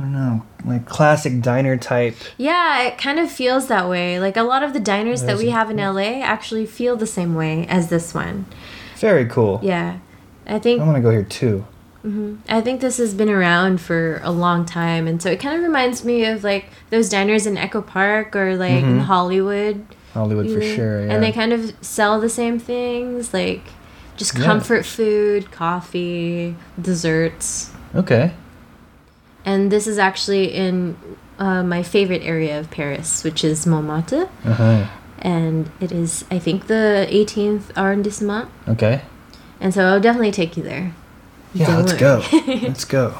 I 0.00 0.02
don't 0.04 0.12
know, 0.12 0.42
like 0.64 0.86
classic 0.86 1.42
diner 1.42 1.76
type. 1.76 2.16
Yeah, 2.38 2.82
it 2.84 2.96
kind 2.96 3.18
of 3.18 3.30
feels 3.30 3.68
that 3.68 3.86
way. 3.86 4.18
Like 4.18 4.38
a 4.38 4.42
lot 4.42 4.62
of 4.62 4.72
the 4.72 4.80
diners 4.80 5.22
that 5.24 5.36
we 5.36 5.48
a- 5.48 5.52
have 5.52 5.70
in 5.70 5.76
LA 5.76 6.22
actually 6.22 6.64
feel 6.64 6.96
the 6.96 7.06
same 7.06 7.34
way 7.34 7.66
as 7.66 7.90
this 7.90 8.14
one. 8.14 8.46
Very 8.96 9.26
cool. 9.26 9.60
Yeah. 9.62 9.98
I 10.46 10.58
think 10.58 10.80
I 10.80 10.84
want 10.84 10.96
to 10.96 11.02
go 11.02 11.10
here 11.10 11.22
too. 11.22 11.66
Mm-hmm. 12.04 12.36
I 12.48 12.62
think 12.62 12.80
this 12.80 12.96
has 12.96 13.12
been 13.12 13.28
around 13.28 13.82
for 13.82 14.22
a 14.24 14.30
long 14.30 14.64
time 14.64 15.06
and 15.06 15.20
so 15.20 15.30
it 15.30 15.38
kind 15.38 15.54
of 15.54 15.62
reminds 15.62 16.02
me 16.02 16.24
of 16.24 16.42
like 16.42 16.70
those 16.88 17.10
diners 17.10 17.46
in 17.46 17.58
Echo 17.58 17.82
Park 17.82 18.34
or 18.34 18.56
like 18.56 18.72
in 18.72 18.84
mm-hmm. 18.84 18.98
Hollywood. 19.00 19.84
Hollywood 20.14 20.46
for 20.46 20.62
even. 20.62 20.76
sure. 20.76 21.04
Yeah. 21.04 21.12
And 21.12 21.22
they 21.22 21.30
kind 21.30 21.52
of 21.52 21.74
sell 21.82 22.18
the 22.18 22.30
same 22.30 22.58
things 22.58 23.34
like 23.34 23.64
just 24.16 24.38
Yeah. 24.38 24.44
comfort 24.44 24.86
food, 24.86 25.50
coffee, 25.50 26.56
desserts. 26.80 27.70
okay. 27.94 28.32
And 29.44 29.70
this 29.72 29.86
is 29.86 29.98
actually 29.98 30.52
in 30.54 30.96
uh, 31.38 31.62
my 31.62 31.82
favorite 31.82 32.22
area 32.22 32.58
of 32.60 32.70
Paris, 32.70 33.24
which 33.24 33.42
is 33.44 33.66
Montmartre. 33.66 34.28
Uh 34.44 34.52
huh. 34.54 34.86
and 35.18 35.70
it 35.80 35.92
is 35.92 36.24
I 36.30 36.38
think 36.38 36.66
the 36.66 37.06
18th 37.10 37.72
arrondissement, 37.76 38.48
Okay. 38.68 39.02
and 39.60 39.72
so 39.74 39.84
I'll 39.84 40.00
definitely 40.00 40.32
take 40.32 40.56
you 40.56 40.62
there. 40.62 40.94
Yeah, 41.52 41.66
Don't 41.66 41.86
let's 41.86 42.00
worry. 42.00 42.56
go. 42.58 42.62
let's 42.68 42.84
go. 42.84 43.14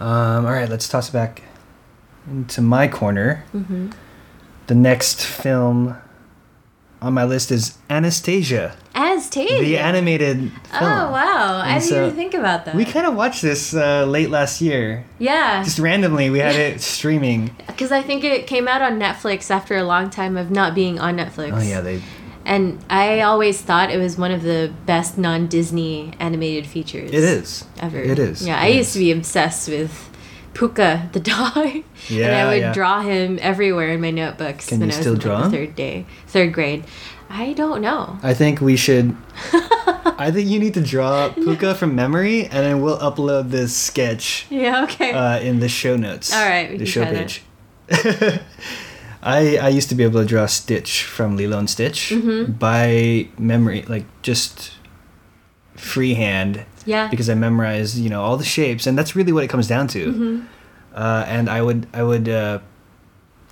Um, 0.00 0.44
all 0.46 0.52
right, 0.52 0.68
let's 0.68 0.88
toss 0.88 1.08
it 1.08 1.12
back 1.12 1.42
into 2.28 2.60
my 2.60 2.88
corner. 2.88 3.44
Mm-hmm. 3.54 3.90
The 4.66 4.74
next 4.74 5.24
film 5.24 5.96
on 7.00 7.14
my 7.14 7.24
list 7.24 7.50
is 7.50 7.78
Anastasia, 7.88 8.74
Anastasia. 8.96 9.60
the 9.60 9.78
animated 9.78 10.38
film. 10.38 10.52
Oh 10.72 11.10
wow! 11.12 11.60
I 11.62 11.74
didn't 11.74 11.82
so 11.82 12.04
even 12.06 12.16
think 12.16 12.34
about 12.34 12.64
that. 12.64 12.74
We 12.74 12.84
kind 12.84 13.06
of 13.06 13.14
watched 13.14 13.42
this 13.42 13.74
uh, 13.74 14.04
late 14.06 14.30
last 14.30 14.60
year. 14.60 15.04
yeah, 15.18 15.62
Just 15.62 15.78
randomly, 15.78 16.30
we 16.30 16.38
had 16.38 16.54
it 16.56 16.80
streaming. 16.80 17.54
because 17.66 17.92
I 17.92 18.02
think 18.02 18.24
it 18.24 18.46
came 18.46 18.66
out 18.66 18.80
on 18.82 18.98
Netflix 18.98 19.50
after 19.50 19.76
a 19.76 19.84
long 19.84 20.08
time 20.08 20.36
of 20.36 20.50
not 20.50 20.74
being 20.74 20.98
on 20.98 21.16
Netflix. 21.16 21.52
Oh 21.52 21.62
yeah, 21.62 21.80
they. 21.80 22.02
And 22.46 22.82
I 22.88 23.22
always 23.22 23.60
thought 23.60 23.90
it 23.90 23.98
was 23.98 24.16
one 24.16 24.30
of 24.30 24.42
the 24.42 24.72
best 24.86 25.18
non-Disney 25.18 26.12
animated 26.20 26.64
features. 26.64 27.10
It 27.10 27.24
is. 27.24 27.64
ever. 27.80 27.98
It 27.98 28.20
is. 28.20 28.46
Yeah, 28.46 28.60
I 28.60 28.68
It 28.68 28.76
used 28.76 28.92
to 28.92 29.00
be 29.00 29.10
obsessed 29.10 29.68
with 29.68 30.08
Pooka 30.54 31.12
the 31.12 31.20
dog. 31.34 31.82
Yeah, 32.08 32.26
and 32.26 32.34
I 32.36 32.44
would 32.48 32.60
yeah. 32.60 32.72
draw 32.72 33.00
him 33.02 33.38
everywhere 33.42 33.90
in 33.90 34.00
my 34.00 34.10
notebooks 34.12 34.68
Can 34.68 34.78
when 34.78 34.90
I 34.90 34.96
was 34.96 35.00
still 35.00 35.14
in 35.14 35.28
like, 35.28 35.44
the 35.44 35.50
third 35.50 35.74
day, 35.76 36.06
third 36.28 36.52
grade. 36.52 36.84
I 37.28 37.52
don't 37.54 37.80
know. 37.82 38.18
I 38.22 38.34
think 38.34 38.60
we 38.60 38.76
should. 38.76 39.16
I 40.18 40.30
think 40.32 40.48
you 40.48 40.58
need 40.58 40.74
to 40.74 40.80
draw 40.80 41.28
Pooka 41.30 41.76
from 41.76 41.94
memory, 41.94 42.44
and 42.44 42.52
then 42.64 42.80
we'll 42.80 42.98
upload 42.98 43.50
this 43.50 43.76
sketch 43.76 44.46
Yeah, 44.48 44.84
okay. 44.84 45.12
uh, 45.12 45.38
in 45.40 45.60
the 45.60 45.68
show 45.68 45.96
notes. 45.96 46.32
All 46.32 46.48
right, 46.48 46.70
we 46.70 46.78
the 46.78 46.86
show 46.86 47.04
page. 47.04 47.42
I 49.22 49.58
I 49.58 49.68
used 49.68 49.88
to 49.88 49.94
be 49.94 50.04
able 50.04 50.20
to 50.20 50.26
draw 50.26 50.46
Stitch 50.46 51.02
from 51.04 51.36
Lilo 51.36 51.58
and 51.58 51.68
Stitch 51.68 52.10
Mm-hmm. 52.10 52.52
by 52.52 53.28
memory, 53.38 53.82
like 53.88 54.04
just 54.22 54.72
freehand, 55.74 56.64
yeah. 56.86 57.08
because 57.08 57.28
I 57.28 57.34
memorized 57.34 57.96
you 57.98 58.08
know 58.08 58.22
all 58.22 58.36
the 58.36 58.44
shapes, 58.44 58.86
and 58.86 58.96
that's 58.96 59.16
really 59.16 59.32
what 59.32 59.44
it 59.44 59.48
comes 59.48 59.66
down 59.68 59.88
to. 59.88 60.12
Mm-hmm. 60.12 60.46
Uh, 60.94 61.24
and 61.26 61.48
I 61.50 61.60
would 61.62 61.86
I 61.92 62.02
would 62.02 62.28
uh, 62.28 62.60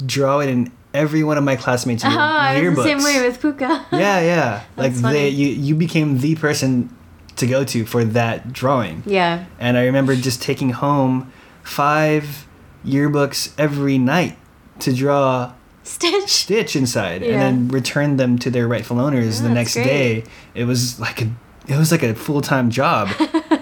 draw 0.06 0.40
it 0.40 0.48
in 0.48 0.72
every 0.94 1.22
one 1.24 1.37
of 1.37 1.44
my 1.44 1.57
classmates' 1.57 2.04
Oh, 2.04 2.09
was 2.09 2.16
yearbooks. 2.16 2.76
the 2.76 2.83
same 2.85 3.02
way 3.04 3.26
with 3.26 3.40
Pooka. 3.42 3.85
yeah, 3.92 4.20
yeah. 4.20 4.62
like 4.76 4.92
That's 4.94 5.02
they 5.12 5.28
you 5.28 5.48
you 5.48 5.74
became 5.74 6.20
the 6.20 6.35
person 6.37 6.88
to 7.37 7.46
go 7.46 7.64
to 7.64 7.85
for 7.85 8.04
that 8.04 8.52
drawing. 8.52 9.02
yeah. 9.04 9.44
And 9.59 9.76
I 9.76 9.85
remember 9.87 10.14
just 10.14 10.40
taking 10.40 10.70
home 10.70 11.33
five 11.64 12.46
yearbooks 12.87 13.52
every 13.59 13.98
night 13.98 14.38
to 14.78 14.92
draw 14.94 15.52
Stitch. 15.83 16.28
Stitch 16.30 16.76
inside 16.76 17.22
and 17.22 17.40
then 17.42 17.68
return 17.68 18.16
them 18.16 18.38
to 18.38 18.50
their 18.50 18.66
rightful 18.66 18.98
owners 19.00 19.40
Yeah, 19.42 19.48
the 19.48 19.54
next 19.54 19.74
great. 19.74 19.85
day. 19.85 20.24
It 20.54 20.64
was 20.64 20.98
like 21.00 21.20
a 21.22 21.28
it 21.66 21.76
was 21.76 21.90
like 21.90 22.02
a 22.02 22.14
full-time 22.14 22.70
job. 22.70 23.09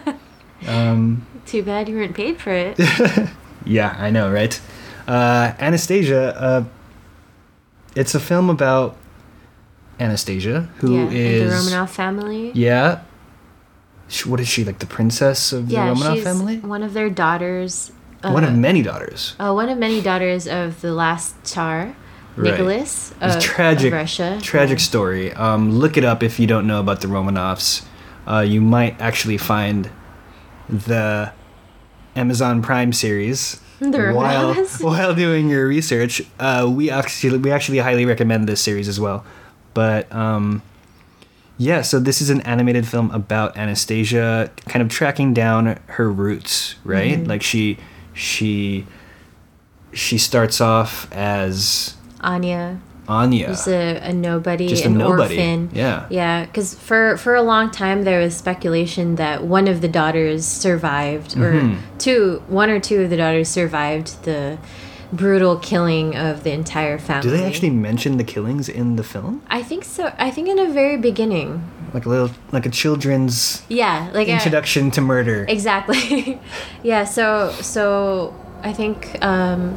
um, 0.67 1.27
Too 1.47 1.63
bad 1.63 1.89
you 1.89 1.97
weren't 1.97 2.15
paid 2.15 2.41
for 2.41 2.51
it. 2.53 2.79
yeah, 3.65 3.97
I 3.99 4.11
know, 4.11 4.31
right? 4.31 4.61
Uh, 5.07 5.53
Anastasia, 5.59 6.35
uh, 6.41 6.65
it's 7.95 8.15
a 8.15 8.21
film 8.21 8.51
about 8.51 8.97
Anastasia, 10.01 10.69
who 10.79 10.97
yeah. 10.97 11.11
is 11.11 11.51
the 11.71 11.71
Romanov 11.71 11.89
family. 11.91 12.51
Yeah. 12.55 13.03
Sh- 14.09 14.27
What 14.27 14.41
is 14.41 14.49
she 14.49 14.65
like? 14.65 14.79
The 14.79 14.87
princess 14.87 15.53
of 15.53 15.69
the 15.69 15.77
Romanov 15.77 16.23
family? 16.23 16.59
one 16.59 16.83
of 16.83 16.93
their 16.95 17.11
daughters. 17.11 17.93
one 18.23 18.45
of 18.45 18.51
uh, 18.51 18.57
many 18.57 18.83
daughters. 18.83 19.35
uh, 19.39 19.53
one 19.53 19.69
of 19.69 19.79
many 19.79 20.01
daughters 20.01 20.47
of 20.47 20.81
the 20.81 20.93
last 20.93 21.35
Tsar, 21.45 21.95
Right. 22.35 22.51
Nicholas 22.53 23.13
of, 23.21 23.41
tragic, 23.43 23.89
of 23.93 23.99
Russia. 23.99 24.39
tragic 24.43 24.79
Yeah. 24.79 24.85
story. 24.85 25.33
Um, 25.35 25.71
look 25.73 25.97
it 25.99 26.05
up 26.05 26.23
if 26.23 26.41
you 26.41 26.47
don't 26.47 26.67
know 26.67 26.81
about 26.81 27.01
the 27.03 27.09
Romanovs. 27.09 27.85
Uh, 28.27 28.41
you 28.41 28.61
might 28.63 28.99
actually 29.01 29.37
find 29.37 29.91
the 30.69 31.33
Amazon 32.17 32.63
Prime 32.63 32.93
series 32.95 33.61
The 33.91 34.13
while 34.13 34.55
while 34.81 35.15
doing 35.15 35.49
your 35.49 35.67
research. 35.67 36.23
Uh, 36.39 36.71
we 36.73 36.91
actually 36.91 37.39
we 37.39 37.51
actually 37.51 37.79
highly 37.79 38.07
recommend 38.07 38.49
this 38.49 38.61
series 38.61 38.89
as 38.89 39.01
well. 39.01 39.25
But 39.75 40.13
um, 40.13 40.63
yeah, 41.59 41.83
so 41.83 41.99
this 41.99 42.21
is 42.21 42.31
an 42.31 42.41
animated 42.43 42.87
film 42.87 43.11
about 43.11 43.57
Anastasia 43.57 44.51
kind 44.67 44.83
of 44.83 44.89
tracking 44.89 45.35
down 45.35 45.79
her 45.87 46.11
roots, 46.11 46.77
right? 46.85 47.19
Mm-hmm. 47.19 47.29
Like 47.29 47.43
she 47.43 47.79
she 48.15 48.87
she 49.93 50.19
starts 50.19 50.61
off 50.61 51.11
as 51.13 51.97
Anya, 52.21 52.81
Anya. 53.21 53.47
just 53.49 53.69
a, 53.69 53.99
a 54.11 54.13
nobody, 54.13 54.69
Just 54.69 54.85
a 54.85 54.89
an 54.89 54.99
nobody. 54.99 55.37
orphan. 55.37 55.71
Yeah. 55.73 56.07
Yeah, 56.11 56.45
because 56.47 56.75
for 56.75 57.17
for 57.17 57.35
a 57.35 57.43
long 57.43 57.71
time 57.71 58.05
there 58.05 58.21
was 58.21 58.35
speculation 58.37 59.17
that 59.17 59.45
one 59.45 59.67
of 59.69 59.81
the 59.81 59.89
daughters 59.89 60.45
survived, 60.47 61.37
or 61.37 61.53
Mhm. 61.53 61.77
two, 61.99 62.43
one 62.49 62.71
or 62.71 62.81
two 62.81 62.99
of 63.03 63.11
the 63.11 63.17
daughters 63.17 63.49
survived 63.49 64.09
the 64.25 64.59
brutal 65.13 65.57
killing 65.57 66.17
of 66.17 66.43
the 66.43 66.53
entire 66.53 66.99
family. 66.99 67.23
Do 67.29 67.37
they 67.37 67.45
actually 67.45 67.69
mention 67.89 68.17
the 68.17 68.25
killings 68.25 68.67
in 68.69 68.97
the 68.97 69.03
film? 69.05 69.43
I 69.51 69.63
think 69.63 69.85
so. 69.85 70.03
I 70.19 70.31
think 70.31 70.49
in 70.49 70.57
the 70.57 70.69
very 70.73 70.97
beginning. 70.97 71.49
Like 71.93 72.07
a 72.07 72.09
little, 72.09 72.31
like 72.53 72.65
a 72.65 72.71
children's 72.71 73.61
Yeah, 73.69 74.09
like 74.15 74.29
a- 74.29 74.33
introduction 74.33 74.91
to 74.93 75.01
murder. 75.03 75.45
Exactly. 75.49 76.41
yeah. 76.83 77.05
So 77.05 77.53
so 77.61 78.33
I 78.63 78.73
think 78.73 79.19
um, 79.21 79.77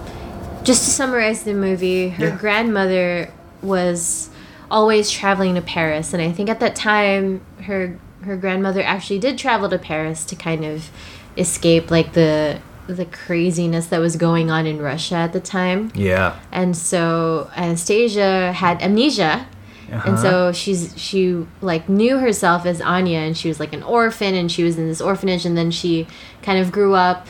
just 0.65 0.83
to 0.85 0.89
summarize 0.91 1.43
the 1.43 1.53
movie, 1.53 2.09
her 2.09 2.25
Yeah. 2.29 2.35
grandmother 2.35 3.29
was 3.61 4.29
always 4.69 5.09
traveling 5.09 5.55
to 5.55 5.61
Paris, 5.61 6.13
and 6.13 6.21
I 6.21 6.31
think 6.31 6.49
at 6.49 6.59
that 6.59 6.75
time 6.75 7.41
her 7.63 7.97
her 8.23 8.35
grandmother 8.35 8.81
actually 8.81 9.19
did 9.19 9.37
travel 9.37 9.69
to 9.69 9.77
Paris 9.77 10.25
to 10.25 10.35
kind 10.35 10.65
of 10.65 10.89
escape 11.37 11.91
like 11.91 12.13
the 12.13 12.57
the 12.87 13.05
craziness 13.05 13.87
that 13.87 13.99
was 13.99 14.15
going 14.15 14.51
on 14.51 14.65
in 14.67 14.79
Russia 14.79 15.15
at 15.15 15.33
the 15.33 15.39
time. 15.39 15.91
Yeah. 15.95 16.35
And 16.51 16.75
so 16.77 17.49
Anastasia 17.55 18.51
had 18.53 18.81
amnesia. 18.81 19.47
And 19.91 20.01
Uh-huh. 20.01 20.17
so 20.17 20.51
she's 20.51 20.93
she 20.95 21.45
like 21.61 21.87
knew 21.87 22.17
herself 22.17 22.65
as 22.65 22.81
Anya 22.81 23.19
and 23.19 23.37
she 23.37 23.47
was 23.47 23.59
like 23.59 23.71
an 23.73 23.83
orphan 23.83 24.33
and 24.33 24.51
she 24.51 24.63
was 24.63 24.77
in 24.79 24.87
this 24.87 24.99
orphanage 25.01 25.45
and 25.45 25.55
then 25.55 25.69
she 25.71 26.07
kind 26.41 26.57
of 26.59 26.71
grew 26.71 26.95
up 26.95 27.27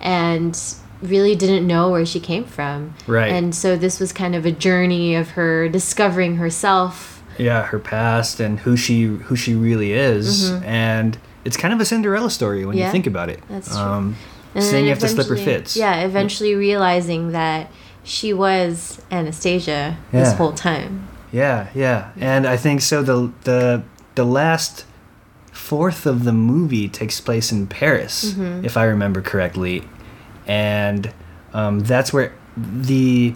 and 0.00 0.56
really 1.02 1.34
didn't 1.36 1.66
know 1.66 1.90
where 1.90 2.04
she 2.06 2.20
came 2.20 2.44
from. 2.44 2.94
Right. 3.06 3.30
And 3.32 3.54
so 3.54 3.76
this 3.76 4.00
was 4.00 4.12
kind 4.12 4.34
of 4.34 4.44
a 4.46 4.50
journey 4.52 5.14
of 5.14 5.30
her 5.30 5.68
discovering 5.68 6.36
herself. 6.36 7.22
yeah 7.38 7.62
her 7.66 7.78
past 7.78 8.40
and 8.40 8.58
who 8.60 8.76
she 8.76 9.04
who 9.04 9.36
she 9.36 9.54
really 9.54 9.92
is 9.92 10.50
and 10.64 11.16
it's 11.44 11.56
kind 11.56 11.72
of 11.72 11.80
a 11.80 11.84
cinderella 11.84 12.30
story 12.30 12.64
when 12.66 12.76
you 12.76 12.82
Mm-hmm. 12.82 12.92
Think 12.92 13.06
about 13.06 13.28
it 13.28 13.40
that's 13.48 13.68
true. 13.68 13.78
um 13.78 14.16
And 14.56 14.64
seeing 14.64 14.86
if 14.88 14.98
the 14.98 15.06
slipper 15.08 15.36
fits 15.36 15.76
Yeah, 15.76 16.00
eventually 16.10 16.54
realizing 16.56 17.30
that 17.32 17.70
she 18.02 18.32
was 18.34 19.00
Anastasia 19.12 19.96
this 20.10 20.32
whole 20.34 20.52
time. 20.52 21.06
yeah 21.30 21.68
yeah 21.74 22.10
and 22.18 22.44
i 22.54 22.56
think 22.56 22.80
so 22.80 23.02
the 23.10 23.30
the 23.44 23.82
the 24.16 24.24
last 24.24 24.84
fourth 25.52 26.06
of 26.06 26.24
the 26.24 26.32
movie 26.32 26.88
takes 26.88 27.20
place 27.20 27.52
in 27.52 27.66
paris 27.68 28.32
Mm-hmm. 28.32 28.64
if 28.64 28.76
i 28.76 28.84
remember 28.84 29.20
correctly 29.22 29.84
and 30.48 31.12
um, 31.52 31.80
that's 31.80 32.12
where 32.12 32.34
the 32.56 33.34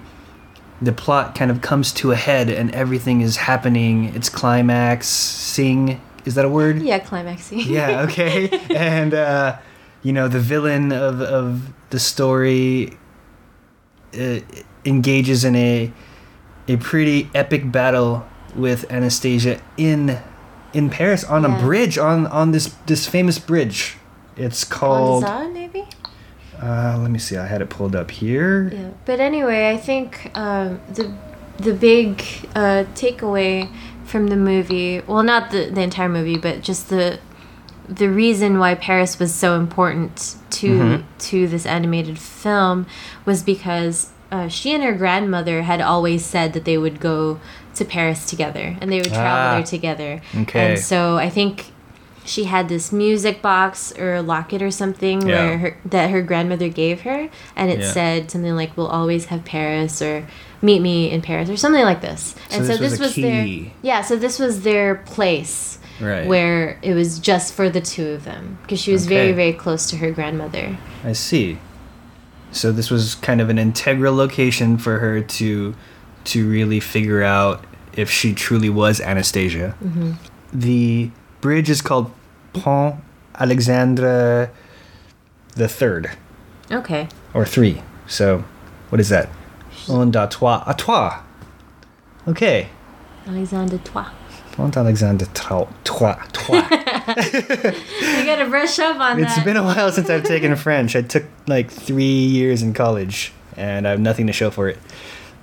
the 0.80 0.92
plot 0.92 1.36
kind 1.36 1.50
of 1.52 1.60
comes 1.60 1.92
to 1.92 2.10
a 2.10 2.16
head 2.16 2.50
and 2.50 2.74
everything 2.74 3.20
is 3.20 3.36
happening. 3.36 4.12
It's 4.16 4.28
climax 4.28 5.06
sing 5.06 6.00
is 6.24 6.34
that 6.36 6.44
a 6.44 6.48
word? 6.48 6.82
Yeah, 6.82 6.98
climaxing. 6.98 7.60
yeah 7.66 8.02
okay. 8.08 8.48
And 8.70 9.14
uh 9.14 9.58
you 10.02 10.12
know 10.12 10.28
the 10.28 10.40
villain 10.40 10.92
of 10.92 11.20
of 11.20 11.72
the 11.90 11.98
story 11.98 12.96
uh, 14.18 14.40
engages 14.84 15.44
in 15.44 15.54
a 15.56 15.92
a 16.68 16.76
pretty 16.76 17.30
epic 17.34 17.70
battle 17.70 18.26
with 18.54 18.90
anastasia 18.90 19.60
in 19.76 20.18
in 20.72 20.90
paris 20.90 21.24
on 21.24 21.44
a 21.44 21.58
bridge 21.60 21.98
on 21.98 22.26
on 22.26 22.52
this 22.52 22.74
this 22.86 23.06
famous 23.06 23.38
bridge. 23.38 23.96
It's 24.36 24.64
called 24.64 25.24
Gonza, 25.24 25.52
maybe? 25.52 25.84
Uh 26.62 26.96
let 27.00 27.10
me 27.10 27.18
see 27.18 27.36
i 27.36 27.46
had 27.46 27.60
it 27.60 27.68
pulled 27.70 27.94
up 27.96 28.10
here 28.10 28.70
Yeah. 28.72 28.90
But 29.04 29.18
anyway, 29.20 29.70
I 29.70 29.76
think 29.76 30.30
um, 30.34 30.80
the 30.94 31.12
the 31.58 31.74
big 31.74 32.22
uh, 32.54 32.84
takeaway 32.94 33.68
from 34.04 34.28
the 34.28 34.36
movie, 34.36 35.00
well, 35.06 35.22
not 35.22 35.50
the, 35.50 35.70
the 35.70 35.80
entire 35.82 36.08
movie, 36.08 36.38
but 36.38 36.60
just 36.62 36.88
the 36.88 37.18
the 37.88 38.08
reason 38.08 38.58
why 38.58 38.74
Paris 38.74 39.18
was 39.18 39.34
so 39.34 39.56
important 39.64 40.36
to 40.60 40.68
Mhm. 40.78 41.02
to 41.30 41.46
this 41.48 41.66
animated 41.66 42.18
film 42.18 42.86
was 43.26 43.42
because 43.42 43.96
uh, 44.30 44.48
she 44.48 44.72
and 44.74 44.82
her 44.82 44.94
grandmother 44.94 45.62
had 45.62 45.80
always 45.80 46.24
said 46.24 46.52
that 46.54 46.64
they 46.64 46.78
would 46.78 46.98
go 47.00 47.38
to 47.74 47.84
Paris 47.84 48.24
together 48.26 48.76
and 48.80 48.90
they 48.90 48.96
would 49.02 49.12
travel 49.12 49.48
Ah. 49.48 49.54
there 49.56 49.64
together. 49.76 50.20
Okay. 50.42 50.60
And 50.72 50.78
so 50.78 51.16
I 51.18 51.28
think 51.28 51.72
she 52.24 52.44
had 52.44 52.68
this 52.68 52.92
music 52.92 53.42
box 53.42 53.92
or 53.98 54.22
locket 54.22 54.62
or 54.62 54.70
something 54.70 55.26
Yeah. 55.26 55.34
where 55.34 55.58
her, 55.58 55.76
that 55.86 56.10
her 56.10 56.22
grandmother 56.22 56.68
gave 56.68 57.02
her, 57.02 57.28
and 57.56 57.70
it 57.70 57.80
Yeah. 57.80 57.92
said 57.92 58.30
something 58.30 58.54
like 58.54 58.76
"We'll 58.76 58.86
always 58.86 59.26
have 59.26 59.44
Paris" 59.44 60.00
or 60.02 60.24
"Meet 60.60 60.80
me 60.82 61.10
in 61.10 61.22
Paris" 61.22 61.48
or 61.50 61.56
something 61.56 61.82
like 61.84 62.00
this. 62.00 62.34
So 62.48 62.56
and 62.58 62.66
this 62.66 62.76
so 62.76 62.82
was 62.82 62.90
this 62.92 63.00
a 63.00 63.02
was 63.02 63.14
their 63.16 63.46
yeah. 63.82 64.02
So 64.02 64.16
this 64.16 64.38
was 64.38 64.60
their 64.62 64.94
place 64.96 65.78
right 66.00 66.26
where 66.26 66.78
it 66.82 66.94
was 66.94 67.18
just 67.18 67.54
for 67.54 67.68
the 67.70 67.80
two 67.80 68.08
of 68.10 68.24
them 68.24 68.58
because 68.62 68.80
she 68.80 68.92
was 68.92 69.06
Okay. 69.06 69.14
very 69.16 69.32
very 69.32 69.52
close 69.52 69.88
to 69.90 69.96
her 69.96 70.10
grandmother. 70.10 70.76
I 71.04 71.12
see. 71.12 71.58
So 72.52 72.70
this 72.70 72.90
was 72.90 73.14
kind 73.16 73.40
of 73.40 73.48
an 73.48 73.58
integral 73.58 74.14
location 74.14 74.78
for 74.78 74.98
her 74.98 75.20
to 75.20 75.74
to 76.24 76.48
really 76.48 76.78
figure 76.80 77.22
out 77.22 77.64
if 77.94 78.08
she 78.10 78.32
truly 78.32 78.70
was 78.70 79.00
Anastasia. 79.00 79.74
Mm-hmm. 79.84 80.12
The 80.52 81.10
bridge 81.42 81.68
is 81.68 81.82
called 81.82 82.10
Pont 82.54 82.96
Alexandre 83.38 84.50
the 85.54 85.68
Third 85.68 86.10
Okay. 86.70 87.08
or 87.34 87.44
three. 87.44 87.82
So 88.06 88.44
what 88.88 89.00
is 89.00 89.10
that? 89.10 89.28
Trois, 90.30 90.64
à 90.66 90.74
trois. 90.78 91.18
Okay. 92.26 92.68
Alexandre 93.26 93.78
Toi. 93.84 94.06
Pont 94.52 94.76
Alexandre 94.76 95.26
trois, 95.34 95.66
trois, 95.84 96.16
trois. 96.32 96.62
You 96.70 98.24
gotta 98.24 98.46
brush 98.48 98.78
up 98.78 98.98
on 99.00 99.18
It's 99.18 99.34
that. 99.34 99.38
It's 99.38 99.44
been 99.44 99.56
a 99.56 99.62
while 99.62 99.90
since 99.92 100.08
I've 100.10 100.24
taken 100.24 100.54
French. 100.56 100.94
I 100.94 101.02
took 101.02 101.24
like 101.46 101.70
three 101.70 102.04
years 102.04 102.62
in 102.62 102.74
college, 102.74 103.32
and 103.56 103.86
I 103.86 103.90
have 103.90 104.00
nothing 104.00 104.26
to 104.26 104.32
show 104.32 104.50
for 104.50 104.68
it. 104.68 104.78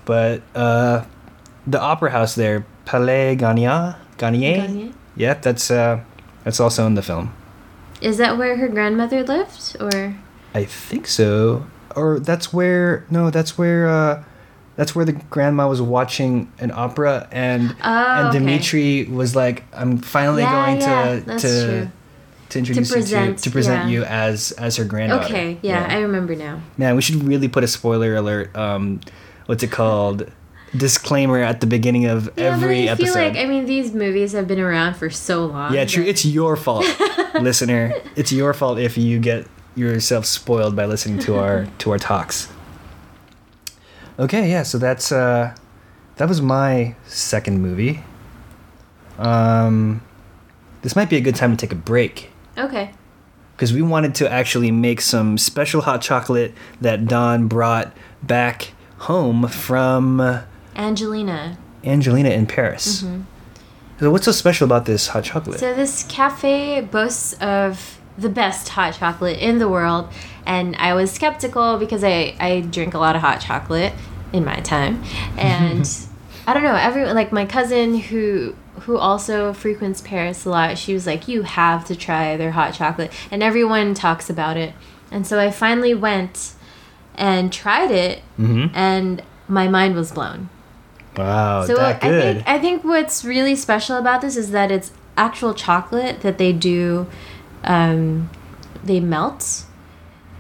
But 0.05 0.41
uh, 0.55 1.05
the 1.67 1.79
opera 1.81 2.12
house 2.12 2.35
there, 2.35 2.65
Palais 2.85 3.35
Garnier, 3.35 3.95
Garnier. 4.17 4.57
Garnier? 4.57 4.91
Yeah, 5.19 5.34
that's 5.36 5.69
uh, 5.69 5.99
that's 6.45 6.60
also 6.60 6.88
in 6.88 6.95
the 6.95 7.01
film. 7.03 7.34
Is 8.01 8.17
that 8.17 8.38
where 8.38 8.55
her 8.58 8.69
grandmother 8.69 9.21
lived, 9.23 9.75
or 9.79 10.15
I 10.55 10.63
think 10.63 11.05
so. 11.08 11.67
Or 11.95 12.19
that's 12.19 12.53
where 12.53 13.05
no, 13.10 13.29
that's 13.29 13.58
where 13.58 13.89
uh, 13.89 14.23
that's 14.77 14.95
where 14.95 15.03
the 15.03 15.13
grandma 15.29 15.67
was 15.67 15.82
watching 15.82 16.49
an 16.60 16.71
opera, 16.71 17.27
and 17.32 17.75
Oh, 17.84 17.89
and 17.89 18.27
okay. 18.29 18.39
Dimitri 18.39 19.03
was 19.05 19.36
like, 19.36 19.63
"I'm 19.73 19.97
finally 19.97 20.43
Yeah, 20.43 20.65
going 20.65 20.82
yeah, 20.82 21.19
to 21.19 21.39
to." 21.39 21.65
true. 21.82 21.91
To 22.49 22.58
introduce 22.58 22.91
present, 22.91 23.27
you 23.29 23.36
to, 23.36 23.43
to 23.43 23.51
present 23.51 23.84
yeah. 23.84 23.89
you 23.91 24.03
as 24.05 24.53
as 24.53 24.77
her 24.77 24.84
granddaughter. 24.84 25.25
Okay, 25.25 25.60
yeah, 25.62 25.86
I 25.88 25.99
remember 25.99 26.36
now. 26.36 26.60
Man, 26.77 26.95
we 26.95 27.03
should 27.03 27.21
really 27.23 27.47
put 27.47 27.63
a 27.63 27.67
spoiler 27.67 28.15
alert. 28.15 28.55
Um, 28.58 29.01
what's 29.45 29.62
it 29.62 29.69
called? 29.69 30.32
Disclaimer 30.75 31.39
at 31.39 31.62
the 31.62 31.67
beginning 31.67 32.05
of 32.05 32.29
Yeah, 32.38 32.45
every 32.53 32.89
I 32.89 32.95
feel 32.95 33.05
episode. 33.08 33.19
like 33.19 33.36
I 33.38 33.45
mean 33.45 33.65
these 33.65 33.93
movies 33.93 34.34
have 34.34 34.47
been 34.47 34.60
around 34.60 34.95
for 34.95 35.10
so 35.10 35.45
long. 35.45 35.73
yeah, 35.73 35.86
true. 35.86 36.03
It's 36.03 36.25
your 36.25 36.55
fault, 36.55 36.86
listener. 37.41 37.93
It's 38.15 38.32
your 38.32 38.53
fault 38.53 38.77
if 38.79 38.97
you 38.97 39.19
get 39.19 39.47
yourself 39.75 40.25
spoiled 40.25 40.75
by 40.75 40.86
listening 40.86 41.19
to 41.19 41.38
our 41.38 41.65
to 41.79 41.91
our 41.91 41.97
talks. 41.99 42.49
Okay, 44.19 44.49
yeah. 44.49 44.63
So 44.63 44.77
that's 44.77 45.12
uh, 45.12 45.55
that 46.17 46.27
was 46.27 46.41
my 46.41 46.95
second 47.08 47.62
movie. 47.62 48.03
Um, 49.17 50.01
this 50.82 50.95
might 50.95 51.10
be 51.10 51.17
a 51.17 51.21
good 51.21 51.36
time 51.36 51.51
to 51.51 51.58
take 51.58 51.71
a 51.73 51.75
break 51.79 52.32
okay. 52.58 52.91
because 53.55 53.73
we 53.73 53.82
wanted 53.82 54.15
to 54.15 54.32
actually 54.32 54.71
make 54.71 55.01
some 55.01 55.38
special 55.38 55.82
hot 55.82 56.01
chocolate 56.01 56.53
that 56.79 57.05
Dawn 57.05 57.47
brought 57.47 57.91
back 58.23 58.71
home 58.99 59.47
from 59.49 60.41
Angelina. 60.80 61.58
Angelina 61.84 62.30
in 62.30 62.46
Paris. 62.46 63.06
So 64.00 64.10
what's 64.12 64.26
so 64.26 64.32
special 64.32 64.65
about 64.65 64.86
this 64.86 65.08
hot 65.08 65.26
chocolate? 65.26 65.58
Mm-hmm. 65.58 65.65
So 65.65 65.74
this 65.76 66.04
cafe 66.04 66.80
boasts 66.82 67.34
of 67.34 68.00
the 68.18 68.30
best 68.30 68.70
hot 68.70 68.94
chocolate 68.94 69.39
in 69.39 69.60
the 69.60 69.68
world, 69.68 70.08
and 70.46 70.76
I 70.78 70.94
was 70.94 71.12
skeptical 71.12 71.78
because 71.78 72.04
I 72.04 72.36
I 72.39 72.62
drink 72.62 72.94
a 72.94 72.98
lot 72.98 73.15
of 73.15 73.22
hot 73.22 73.42
chocolate 73.42 73.94
in 74.32 74.46
my 74.46 74.62
time, 74.62 75.04
and 75.38 75.89
I 76.48 76.54
don't 76.54 76.63
know 76.63 76.76
everyone 76.76 77.13
like 77.13 77.34
my 77.34 77.46
cousin 77.46 77.98
who 77.98 78.56
who 78.82 78.98
also 78.98 79.52
frequents 79.52 80.00
Paris 80.00 80.46
a 80.46 80.50
lot. 80.50 80.78
She 80.78 80.94
was 80.94 81.06
like, 81.06 81.28
"You 81.28 81.44
have 81.44 81.84
to 81.86 81.96
try 81.96 82.38
their 82.38 82.52
hot 82.52 82.74
chocolate," 82.74 83.12
and 83.32 83.44
everyone 83.44 83.94
talks 83.94 84.30
about 84.30 84.56
it. 84.56 84.74
And 85.12 85.28
so 85.28 85.39
I 85.39 85.52
finally 85.52 85.94
went 85.94 86.54
and 87.15 87.52
tried 87.52 87.92
it, 87.92 88.20
mm-hmm. 88.39 88.74
and 88.74 89.22
my 89.50 89.68
mind 89.68 89.96
was 89.96 90.13
blown. 90.13 90.50
Wow, 91.17 91.65
So 91.65 91.76
that 91.76 92.04
I 92.04 92.10
think 92.10 92.48
I 92.48 92.60
think 92.60 92.84
what's 92.84 93.26
really 93.26 93.56
special 93.56 93.98
about 93.98 94.22
this 94.22 94.38
is 94.38 94.52
that 94.52 94.72
it's 94.72 94.91
actual 95.17 95.54
chocolate 95.54 96.22
that 96.22 96.38
they 96.38 96.54
do, 96.54 97.08
um, 97.63 98.30
they 98.84 99.00
melt 99.02 99.63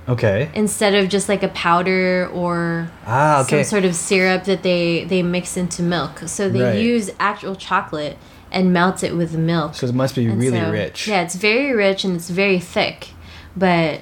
okay. 0.07 0.49
instead 0.53 0.95
of 0.95 1.09
just 1.09 1.27
like 1.27 1.43
a 1.43 1.49
powder 1.49 2.29
or 2.33 2.89
Ah, 3.05 3.41
okay. 3.41 3.63
some 3.63 3.69
sort 3.69 3.85
of 3.85 3.95
syrup 3.95 4.45
that 4.45 4.63
they 4.63 5.03
they 5.05 5.21
mix 5.23 5.57
into 5.57 5.81
milk. 5.83 6.21
So 6.27 6.49
they 6.49 6.61
Right. 6.61 6.75
use 6.79 7.09
actual 7.19 7.55
chocolate 7.55 8.17
and 8.51 8.71
melt 8.73 9.03
it 9.03 9.15
with 9.15 9.31
the 9.31 9.37
milk. 9.37 9.75
so 9.75 9.85
it 9.87 9.93
must 9.93 10.15
be 10.15 10.25
And 10.27 10.39
really 10.39 10.59
so- 10.59 10.71
rich. 10.71 11.07
Yeah, 11.07 11.21
it's 11.21 11.35
very 11.35 11.73
rich 11.73 12.03
and 12.05 12.15
it's 12.15 12.29
very 12.29 12.59
thick, 12.59 13.09
but 13.57 14.01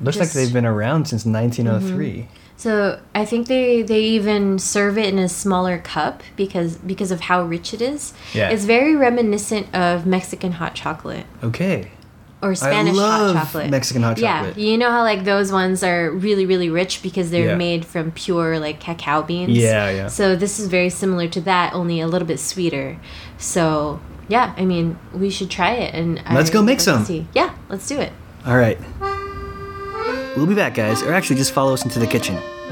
Looks 0.00 0.16
like 0.16 0.24
just- 0.28 0.36
Mm-hmm. 0.36 0.38
they've 0.44 0.52
been 0.52 0.66
around 0.66 1.06
since 1.06 1.24
1903. 1.26 2.28
So 2.64 2.98
I 3.14 3.26
think 3.26 3.46
they 3.46 3.82
they 3.82 4.00
even 4.16 4.58
serve 4.58 4.96
it 4.96 5.12
in 5.12 5.18
a 5.18 5.28
smaller 5.28 5.76
cup 5.76 6.22
because 6.34 6.76
because 6.78 7.10
of 7.10 7.20
how 7.28 7.42
rich 7.42 7.74
it 7.74 7.82
is. 7.82 8.14
Yeah. 8.32 8.48
It's 8.48 8.64
very 8.64 8.96
reminiscent 8.96 9.66
of 9.74 10.06
Mexican 10.06 10.52
hot 10.52 10.74
chocolate 10.74 11.26
Okay. 11.42 11.90
or 12.40 12.54
Spanish 12.54 12.96
hot 12.96 13.34
chocolate. 13.34 13.68
Mexican 13.68 14.02
hot 14.02 14.16
chocolate. 14.16 14.56
Yeah, 14.56 14.64
you 14.70 14.78
know 14.78 14.90
how 14.90 15.02
like 15.02 15.24
those 15.24 15.52
ones 15.52 15.82
are 15.82 16.10
really 16.10 16.46
really 16.46 16.70
rich 16.70 17.02
because 17.02 17.30
they're 17.30 17.50
Yeah. 17.52 17.66
made 17.68 17.84
from 17.84 18.12
pure 18.12 18.58
like 18.58 18.80
cacao 18.80 19.20
beans. 19.20 19.50
Yeah, 19.50 19.90
yeah. 19.90 20.08
So 20.08 20.34
this 20.34 20.58
is 20.58 20.68
very 20.68 20.88
similar 20.88 21.28
to 21.36 21.40
that, 21.42 21.74
only 21.74 22.00
a 22.00 22.06
little 22.06 22.26
bit 22.32 22.40
sweeter. 22.40 22.96
So 23.36 24.00
yeah, 24.28 24.54
I 24.56 24.64
mean 24.64 24.96
we 25.12 25.28
should 25.28 25.50
try 25.50 25.72
it 25.84 25.94
and 25.94 26.08
Let's 26.32 26.48
I 26.48 26.52
go 26.54 26.62
make 26.62 26.80
some. 26.80 27.04
see- 27.04 27.26
Yeah, 27.34 27.50
let's 27.68 27.86
do 27.86 27.98
it. 28.00 28.12
All 28.46 28.56
right. 28.56 28.78
We'll 30.36 30.46
be 30.46 30.54
back, 30.56 30.74
guys. 30.74 31.00
Or 31.02 31.12
actually, 31.12 31.36
just 31.36 31.52
follow 31.52 31.74
us 31.74 31.84
into 31.84 32.00
the 32.00 32.08
kitchen. 32.08 32.34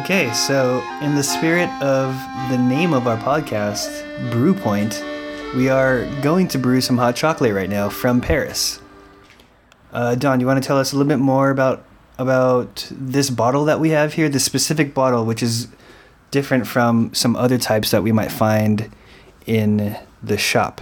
okay, 0.00 0.32
so 0.32 0.82
in 1.02 1.14
the 1.14 1.22
spirit 1.22 1.68
of 1.82 2.14
the 2.50 2.56
name 2.56 2.94
of 2.94 3.06
our 3.06 3.18
podcast, 3.18 4.30
Brew 4.30 4.54
Point, 4.54 5.04
we 5.54 5.68
are 5.68 6.06
going 6.22 6.48
to 6.48 6.58
brew 6.58 6.80
some 6.80 6.96
hot 6.96 7.14
chocolate 7.14 7.52
right 7.52 7.68
now 7.68 7.90
from 7.90 8.22
Paris. 8.22 8.80
Uh, 9.92 10.14
Dawn, 10.14 10.40
you 10.40 10.46
want 10.46 10.62
to 10.62 10.66
tell 10.66 10.78
us 10.78 10.92
a 10.92 10.96
little 10.96 11.08
bit 11.08 11.18
more 11.18 11.50
about 11.50 11.84
about 12.18 12.90
this 12.90 13.28
bottle 13.28 13.66
that 13.66 13.80
we 13.80 13.90
have 13.90 14.14
here, 14.14 14.30
this 14.30 14.44
specific 14.44 14.94
bottle, 14.94 15.26
which 15.26 15.42
is 15.42 15.68
different 16.30 16.66
from 16.66 17.12
some 17.12 17.36
other 17.36 17.58
types 17.58 17.90
that 17.90 18.02
we 18.02 18.12
might 18.12 18.32
find 18.32 18.90
in 19.46 19.96
the 20.22 20.36
shop. 20.36 20.80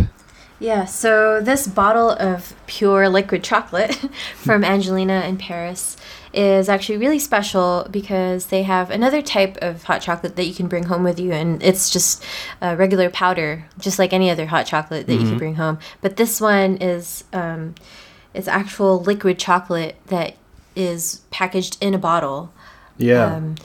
Yeah, 0.61 0.85
so 0.85 1.41
this 1.41 1.67
bottle 1.67 2.11
of 2.11 2.55
pure 2.67 3.09
liquid 3.09 3.45
chocolate 3.45 3.95
from 4.37 4.65
Angelina 4.65 5.21
in 5.23 5.37
Paris 5.37 5.97
is 6.33 6.69
actually 6.69 6.99
really 6.99 7.19
special 7.19 7.87
because 7.91 8.47
they 8.47 8.63
have 8.63 8.91
another 8.91 9.23
type 9.23 9.57
of 9.59 9.85
hot 9.85 10.01
chocolate 10.01 10.37
that 10.37 10.45
you 10.45 10.55
can 10.55 10.67
bring 10.67 10.85
home 10.85 11.05
with 11.05 11.21
you, 11.21 11.33
and 11.33 11.63
it's 11.63 11.91
just 11.91 12.25
a 12.61 12.77
regular 12.77 13.11
powder, 13.11 13.67
just 13.79 13.99
like 13.99 14.13
any 14.13 14.31
other 14.31 14.47
hot 14.47 14.67
chocolate 14.67 15.07
that 15.07 15.15
you 15.15 15.29
can 15.29 15.39
bring 15.39 15.57
home. 15.57 15.79
But 16.01 16.17
this 16.17 16.41
one 16.41 16.77
is 16.79 17.25
um, 17.33 17.75
it's 18.33 18.49
actual 18.49 19.01
liquid 19.01 19.39
chocolate 19.39 19.97
that 20.07 20.37
is 20.75 21.23
packaged 21.31 21.77
in 21.81 21.95
a 21.95 21.99
bottle. 21.99 22.53
Yeah. 22.97 23.37
Um, 23.37 23.57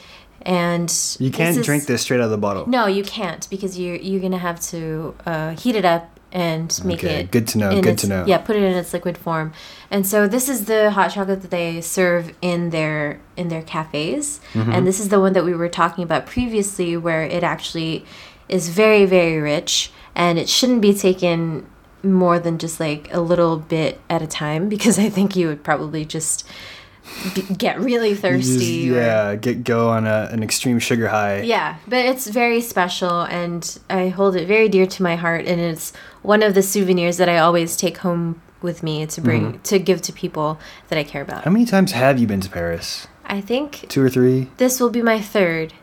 and 0.44 0.94
you 1.20 1.32
can't 1.32 1.58
is- 1.58 1.66
drink 1.66 1.86
this 1.86 2.02
straight 2.02 2.20
out 2.20 2.26
of 2.26 2.32
the 2.32 2.38
bottle. 2.38 2.68
No, 2.68 2.88
you 2.88 3.04
can't 3.04 3.48
because 3.50 3.78
you're 3.80 3.96
you're 3.96 4.22
gonna 4.22 4.38
have 4.38 4.60
to 4.72 5.16
uh, 5.26 5.52
heat 5.52 5.76
it 5.76 5.86
up 5.86 6.10
and 6.32 6.80
make 6.86 7.00
Okay, 7.00 7.22
it. 7.22 7.32
good 7.32 7.48
to 7.48 7.58
know, 7.58 7.82
good 7.82 7.98
to 7.98 8.08
know. 8.08 8.24
Yeah, 8.28 8.38
put 8.38 8.56
it 8.56 8.62
in 8.62 8.76
its 8.78 8.94
liquid 8.94 9.18
form, 9.18 9.52
and 9.90 10.06
so 10.06 10.28
this 10.28 10.48
is 10.48 10.66
the 10.66 10.92
hot 10.92 11.10
chocolate 11.12 11.42
that 11.42 11.50
they 11.52 11.82
serve 11.82 12.34
in 12.42 12.70
their 12.70 13.20
in 13.36 13.48
their 13.48 13.64
cafes, 13.64 14.40
Mm-hmm. 14.54 14.72
and 14.72 14.86
this 14.88 15.00
is 15.00 15.10
the 15.10 15.20
one 15.20 15.34
that 15.34 15.44
we 15.44 15.54
were 15.56 15.70
talking 15.70 16.04
about 16.04 16.26
previously, 16.28 16.96
where 16.96 17.24
it 17.24 17.44
actually 17.44 18.06
is 18.48 18.70
very 18.70 19.06
very 19.06 19.40
rich, 19.40 19.92
and 20.16 20.38
it 20.38 20.48
shouldn't 20.50 20.82
be 20.82 20.94
taken 20.94 21.66
more 22.04 22.40
than 22.40 22.58
just 22.58 22.80
like 22.80 23.10
a 23.12 23.20
little 23.20 23.58
bit 23.58 24.00
at 24.10 24.22
a 24.22 24.28
time 24.28 24.70
because 24.76 24.98
I 25.00 25.10
think 25.10 25.36
you 25.36 25.48
would 25.48 25.64
probably 25.64 26.06
just 26.06 26.46
get 27.58 27.80
really 27.80 28.10
You 28.10 28.16
just- 28.16 28.22
thirsty. 28.22 28.92
or- 28.92 28.96
yeah, 28.96 29.36
get 29.36 29.64
go 29.64 29.90
on 29.90 30.08
a, 30.08 30.30
an 30.32 30.42
extreme 30.44 30.80
sugar 30.80 31.08
high. 31.10 31.42
yeah, 31.42 31.76
but 31.88 32.06
it's 32.06 32.28
very 32.28 32.62
special 32.62 33.22
and 33.22 33.78
I 33.90 34.10
hold 34.10 34.36
it 34.36 34.48
very 34.48 34.70
dear 34.70 34.86
to 34.88 35.04
my 35.04 35.16
heart 35.16 35.46
and 35.46 35.60
it's 35.60 35.92
one 36.22 36.42
of 36.44 36.54
the 36.54 36.62
souvenirs 36.64 37.18
that 37.18 37.30
I 37.30 37.38
always 37.38 37.76
take 37.78 37.98
home 38.00 38.42
with 38.62 38.84
me 38.84 39.06
to 39.08 39.22
bring 39.22 39.54
mm-hmm. 39.54 39.62
to 39.64 39.80
give 39.80 40.02
to 40.04 40.14
people 40.14 40.60
that 40.90 40.98
I 41.00 41.04
care 41.04 41.22
about. 41.22 41.44
How 41.46 41.52
many 41.52 41.66
times 41.66 41.92
have 41.94 42.20
you 42.20 42.28
been 42.28 42.42
to 42.42 42.50
Paris? 42.50 43.08
I 43.26 43.42
think 43.42 43.86
Two 43.90 44.02
or 44.04 44.10
three? 44.10 44.50
this 44.58 44.80
will 44.80 44.90
be 44.90 45.02
my 45.02 45.22
third 45.22 45.74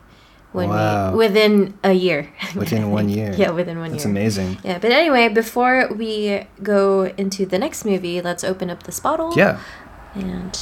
when 0.52 0.68
Wow. 0.70 1.12
we, 1.12 1.18
within 1.18 1.74
a 1.84 1.92
year. 1.92 2.30
Within 2.54 2.90
one 2.90 3.08
year. 3.10 3.32
yeah, 3.36 3.50
within 3.50 3.78
one 3.78 3.90
That's 3.92 4.04
year. 4.04 4.10
amazing. 4.10 4.58
Yeah, 4.64 4.78
but 4.78 4.90
anyway, 4.90 5.28
before 5.28 5.88
we 5.94 6.46
go 6.62 7.12
into 7.18 7.44
the 7.44 7.58
next 7.58 7.84
movie, 7.84 8.22
let's 8.22 8.42
open 8.42 8.70
up 8.70 8.84
this 8.84 8.98
bottle. 9.00 9.32
Yeah. 9.36 9.60
And. 10.14 10.58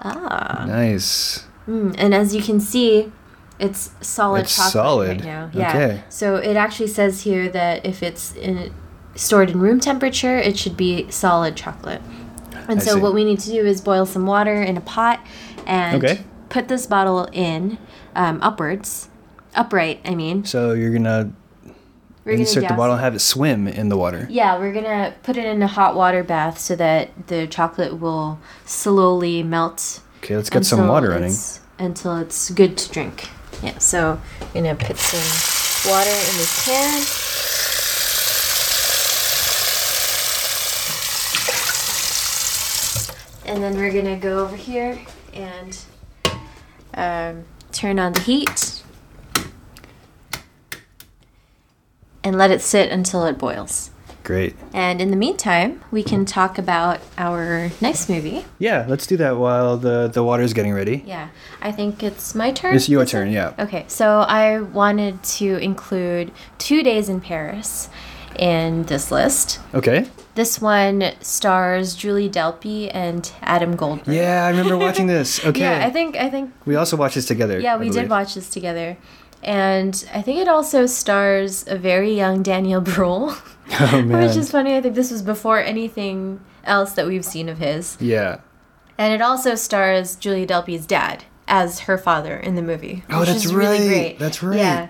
Ah. 0.00 0.64
Nice. 0.66 1.44
Mm, 1.68 1.94
and 1.98 2.14
as 2.14 2.34
you 2.34 2.42
can 2.42 2.58
see, 2.60 3.12
it's 3.58 3.90
solid 4.00 4.42
It's 4.42 4.56
chocolate 4.56 4.72
solid. 4.72 5.08
right 5.08 5.24
now. 5.24 5.50
Yeah. 5.52 5.68
Okay. 5.68 6.02
So 6.08 6.36
it 6.36 6.56
actually 6.56 6.88
says 6.88 7.22
here 7.22 7.48
that 7.50 7.84
if 7.84 8.02
it's 8.02 8.34
in, 8.34 8.72
stored 9.14 9.50
in 9.50 9.60
room 9.60 9.80
temperature, 9.80 10.36
it 10.38 10.58
should 10.58 10.76
be 10.76 11.10
solid 11.10 11.56
chocolate. 11.56 12.00
And 12.68 12.80
I 12.80 12.82
so 12.82 12.94
see. 12.94 13.00
what 13.00 13.12
we 13.14 13.24
need 13.24 13.40
to 13.40 13.50
do 13.50 13.64
is 13.66 13.80
boil 13.80 14.06
some 14.06 14.26
water 14.26 14.62
in 14.62 14.76
a 14.76 14.80
pot 14.80 15.20
and 15.66 16.02
Okay. 16.02 16.22
put 16.48 16.68
this 16.68 16.86
bottle 16.86 17.28
in 17.32 17.76
um, 18.16 18.38
upwards, 18.42 19.08
upright. 19.54 20.00
I 20.04 20.14
mean, 20.14 20.44
So 20.44 20.72
you're 20.72 20.92
gonna 20.92 21.32
we're 22.24 22.32
insert 22.32 22.68
the 22.68 22.74
bottle 22.74 22.94
and 22.94 23.02
have 23.02 23.14
it 23.14 23.20
swim 23.20 23.66
in 23.66 23.88
the 23.88 23.96
water. 23.96 24.26
Yeah, 24.30 24.58
we're 24.58 24.72
gonna 24.72 25.14
put 25.22 25.36
it 25.36 25.46
in 25.46 25.62
a 25.62 25.66
hot 25.66 25.96
water 25.96 26.22
bath 26.22 26.58
so 26.58 26.76
that 26.76 27.28
the 27.28 27.46
chocolate 27.46 27.98
will 27.98 28.38
slowly 28.64 29.42
melt 29.42 30.00
Okay, 30.22 30.36
let's 30.36 30.50
get 30.50 30.66
some 30.66 30.86
water 30.86 31.08
running. 31.08 31.34
Until 31.78 32.18
it's 32.18 32.50
good 32.50 32.76
to 32.76 32.92
drink. 32.92 33.30
Yeah, 33.62 33.78
so 33.78 34.20
I'm 34.40 34.48
gonna 34.52 34.74
put 34.74 34.98
some 34.98 35.90
water 35.90 36.10
in 36.10 36.36
this 36.36 36.64
can. 36.66 37.06
And 43.46 43.62
then 43.62 43.76
we're 43.76 43.92
gonna 43.92 44.18
go 44.18 44.40
over 44.44 44.56
here 44.56 45.00
and 45.32 45.78
um, 46.94 47.44
turn 47.72 47.98
on 47.98 48.12
the 48.12 48.20
heat 48.20 48.79
and 52.22 52.36
let 52.36 52.50
it 52.50 52.60
sit 52.60 52.90
until 52.90 53.24
it 53.26 53.38
boils. 53.38 53.90
Great. 54.22 54.54
And 54.74 55.00
in 55.00 55.10
the 55.10 55.16
meantime, 55.16 55.82
we 55.90 56.02
can 56.02 56.24
talk 56.26 56.58
about 56.58 57.00
our 57.16 57.70
next 57.80 58.08
movie. 58.10 58.44
Yeah, 58.58 58.84
let's 58.86 59.06
do 59.06 59.16
that 59.16 59.38
while 59.38 59.76
the 59.78 60.08
the 60.08 60.22
water's 60.22 60.52
getting 60.52 60.74
ready. 60.74 61.02
Yeah, 61.06 61.30
I 61.62 61.72
think 61.72 62.02
it's 62.02 62.34
my 62.34 62.52
turn. 62.52 62.76
It's 62.76 62.88
your 62.88 63.02
is 63.02 63.08
it? 63.08 63.12
turn, 63.12 63.30
yeah. 63.32 63.54
Okay, 63.58 63.84
so 63.88 64.20
I 64.20 64.60
wanted 64.60 65.22
to 65.40 65.56
include 65.56 66.32
Two 66.58 66.82
Days 66.82 67.08
in 67.08 67.20
Paris 67.22 67.88
in 68.38 68.84
this 68.84 69.10
list. 69.10 69.58
Okay. 69.74 70.06
This 70.34 70.60
one 70.60 71.12
stars 71.20 71.94
Julie 71.94 72.30
Delpy 72.30 72.90
and 72.94 73.30
Adam 73.42 73.74
Goldberg. 73.74 74.14
Yeah, 74.14 74.44
I 74.44 74.50
remember 74.50 74.76
watching 74.76 75.06
this. 75.16 75.44
Okay. 75.44 75.60
Yeah, 75.60 75.84
I 75.84 75.90
think 75.90 76.16
I 76.16 76.30
think 76.30 76.52
we 76.66 76.76
also 76.76 76.96
watched 76.96 77.14
this 77.16 77.26
together. 77.26 77.58
yeah 77.58 77.76
we 77.76 77.88
did 77.90 78.08
watch 78.08 78.34
this 78.34 78.48
together, 78.50 78.96
and 79.42 80.08
I 80.14 80.22
think 80.22 80.38
it 80.40 80.48
also 80.48 80.86
stars 80.86 81.64
a 81.66 81.76
very 81.76 82.12
young 82.14 82.42
Daniel 82.42 82.80
Bruhl, 82.80 83.34
Oh 83.80 84.02
man. 84.02 84.26
which 84.26 84.36
is 84.36 84.50
funny. 84.50 84.76
I 84.76 84.80
think 84.80 84.94
this 84.94 85.10
was 85.10 85.22
before 85.22 85.60
anything 85.60 86.40
else 86.64 86.92
that 86.92 87.06
we've 87.06 87.24
seen 87.24 87.48
of 87.48 87.58
his. 87.58 87.96
yeah. 88.00 88.40
And 88.98 89.14
it 89.14 89.22
also 89.22 89.54
stars 89.54 90.14
Julie 90.14 90.44
Delpy's 90.44 90.84
dad 90.84 91.24
as 91.48 91.80
her 91.80 91.96
father 91.96 92.36
in 92.36 92.54
the 92.54 92.60
movie. 92.60 93.02
Oh, 93.08 93.24
that's 93.24 93.46
really 93.46 93.78
great. 93.88 94.18
That's 94.18 94.42
right. 94.42 94.58
Yeah. 94.58 94.88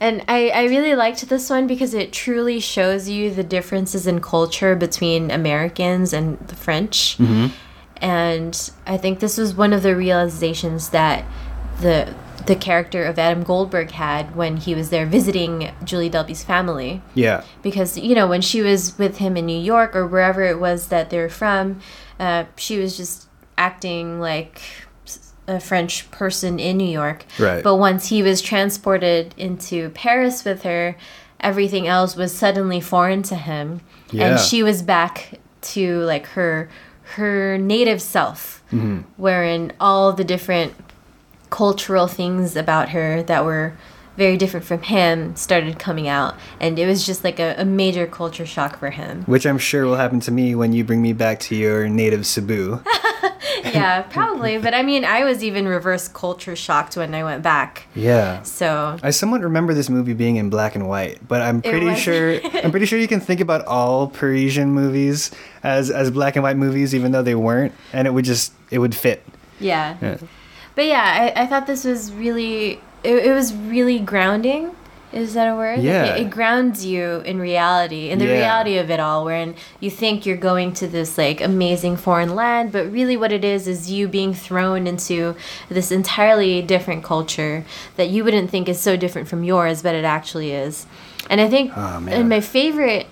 And 0.00 0.24
I, 0.26 0.48
I 0.48 0.64
really 0.64 0.96
liked 0.96 1.28
this 1.28 1.48
one 1.48 1.68
because 1.68 1.94
it 1.94 2.12
truly 2.12 2.58
shows 2.58 3.08
you 3.08 3.30
the 3.32 3.44
differences 3.44 4.08
in 4.08 4.20
culture 4.20 4.74
between 4.74 5.30
Americans 5.30 6.12
and 6.12 6.36
the 6.48 6.56
French. 6.56 7.16
Mm-hmm. 7.18 7.54
And 7.98 8.70
I 8.88 8.96
think 8.96 9.20
this 9.20 9.38
was 9.38 9.54
one 9.54 9.72
of 9.72 9.84
the 9.84 9.94
realizations 9.94 10.88
that 10.88 11.24
the 11.80 12.12
the 12.46 12.56
character 12.56 13.04
of 13.04 13.18
Adam 13.18 13.42
Goldberg 13.42 13.90
had 13.92 14.34
when 14.36 14.56
he 14.58 14.74
was 14.74 14.90
there 14.90 15.06
visiting 15.06 15.70
Julie 15.84 16.08
Delpy's 16.10 16.44
family 16.44 17.00
Yeah. 17.14 17.42
because 17.62 17.96
you 17.98 18.14
know 18.14 18.26
when 18.26 18.40
she 18.40 18.60
was 18.62 18.96
with 18.98 19.18
him 19.18 19.36
in 19.36 19.46
New 19.46 19.58
York 19.58 19.94
or 19.96 20.06
wherever 20.06 20.42
it 20.42 20.58
was 20.60 20.88
that 20.88 21.10
they're 21.10 21.28
from, 21.28 21.80
uh, 22.20 22.44
she 22.56 22.78
was 22.78 22.96
just 22.96 23.28
acting 23.56 24.20
like 24.20 24.60
a 25.46 25.60
French 25.60 26.10
person 26.10 26.58
in 26.58 26.76
New 26.78 26.88
York. 26.88 27.24
Right. 27.38 27.62
But 27.62 27.76
once 27.76 28.08
he 28.08 28.22
was 28.22 28.40
transported 28.40 29.34
into 29.36 29.90
Paris 29.90 30.44
with 30.44 30.62
her, 30.62 30.96
everything 31.40 31.86
else 31.86 32.16
was 32.16 32.32
suddenly 32.34 32.80
foreign 32.80 33.22
to 33.24 33.34
him, 33.36 33.80
Yeah. 34.10 34.26
and 34.28 34.40
she 34.40 34.62
was 34.62 34.82
back 34.82 35.38
to 35.74 36.00
like 36.00 36.26
her 36.28 36.68
her 37.16 37.58
native 37.58 38.00
self, 38.00 38.62
Mm-hmm. 38.72 39.00
wherein 39.18 39.72
all 39.78 40.12
the 40.14 40.24
different 40.24 40.72
cultural 41.54 42.08
things 42.08 42.56
about 42.56 42.88
her 42.88 43.22
that 43.22 43.44
were 43.44 43.72
very 44.16 44.36
different 44.36 44.66
from 44.66 44.82
him 44.82 45.36
started 45.36 45.78
coming 45.78 46.08
out 46.08 46.34
and 46.58 46.80
it 46.80 46.84
was 46.84 47.06
just 47.06 47.22
like 47.22 47.38
a, 47.38 47.54
a 47.56 47.64
major 47.64 48.08
culture 48.08 48.44
shock 48.44 48.76
for 48.76 48.90
him 48.90 49.22
Which 49.26 49.46
I'm 49.46 49.58
sure 49.58 49.86
will 49.86 49.94
happen 49.94 50.18
to 50.20 50.32
me 50.32 50.56
when 50.56 50.72
you 50.72 50.82
bring 50.82 51.00
me 51.00 51.12
back 51.12 51.38
to 51.46 51.54
your 51.54 51.88
native 51.88 52.26
Cebu. 52.26 52.82
yeah 53.64 54.02
probably 54.02 54.58
but 54.58 54.74
i 54.74 54.82
mean 54.82 55.04
i 55.04 55.22
was 55.22 55.44
even 55.44 55.66
reverse 55.68 56.08
culture 56.08 56.56
shocked 56.56 56.96
when 56.96 57.14
i 57.14 57.22
went 57.22 57.42
back 57.42 57.86
yeah. 57.94 58.42
so 58.42 58.98
I 59.02 59.10
somewhat 59.10 59.42
remember 59.42 59.74
this 59.74 59.88
movie 59.88 60.12
being 60.12 60.36
in 60.36 60.50
black 60.50 60.74
and 60.74 60.88
white, 60.88 61.26
but 61.26 61.40
I'm 61.40 61.62
pretty 61.62 61.94
sure 61.94 62.40
I'm 62.62 62.72
pretty 62.72 62.86
sure 62.86 62.98
you 62.98 63.08
can 63.08 63.20
think 63.20 63.40
about 63.40 63.64
all 63.66 64.08
Parisian 64.08 64.72
movies 64.72 65.30
as 65.62 65.90
as 65.90 66.10
black 66.10 66.34
and 66.36 66.42
white 66.42 66.56
movies, 66.56 66.94
even 66.94 67.12
though 67.12 67.22
they 67.22 67.36
weren't, 67.36 67.72
and 67.92 68.08
it 68.08 68.10
would 68.10 68.24
just 68.24 68.52
it 68.70 68.78
would 68.80 68.94
fit. 68.94 69.24
yeah 69.60 69.96
Yeah. 70.02 70.18
But 70.74 70.84
yeah 70.86 71.32
i, 71.36 71.42
I 71.42 71.46
thought 71.46 71.66
this 71.66 71.84
was 71.84 72.12
really 72.12 72.80
it, 73.02 73.26
it 73.26 73.32
was 73.32 73.54
really 73.54 73.98
grounding 73.98 74.74
is 75.12 75.34
that 75.34 75.46
a 75.46 75.54
word 75.54 75.76
Like, 75.78 75.84
Yeah. 75.84 76.06
it, 76.16 76.22
it 76.26 76.30
grounds 76.30 76.84
you 76.84 77.20
in 77.24 77.38
reality 77.38 78.10
in 78.10 78.18
the 78.18 78.24
Yeah. 78.26 78.32
reality 78.32 78.78
of 78.78 78.90
it 78.90 78.98
all 78.98 79.24
wherein 79.24 79.54
you 79.78 79.88
think 79.90 80.26
you're 80.26 80.36
going 80.36 80.72
to 80.74 80.88
this 80.88 81.16
like 81.16 81.40
amazing 81.40 81.96
foreign 81.96 82.34
land 82.34 82.72
but 82.72 82.90
really 82.90 83.16
what 83.16 83.30
it 83.30 83.44
is 83.44 83.68
is 83.68 83.90
you 83.92 84.08
being 84.08 84.34
thrown 84.34 84.86
into 84.88 85.36
this 85.68 85.92
entirely 85.92 86.60
different 86.62 87.04
culture 87.04 87.64
that 87.96 88.08
you 88.08 88.24
wouldn't 88.24 88.50
think 88.50 88.68
is 88.68 88.80
so 88.80 88.96
different 88.96 89.28
from 89.28 89.44
yours 89.44 89.82
but 89.82 89.94
it 89.94 90.04
actually 90.04 90.50
is 90.50 90.86
and 91.30 91.40
i 91.40 91.48
think 91.48 91.70
Oh, 91.76 92.04
and 92.08 92.28
my 92.28 92.40
favorite 92.40 93.06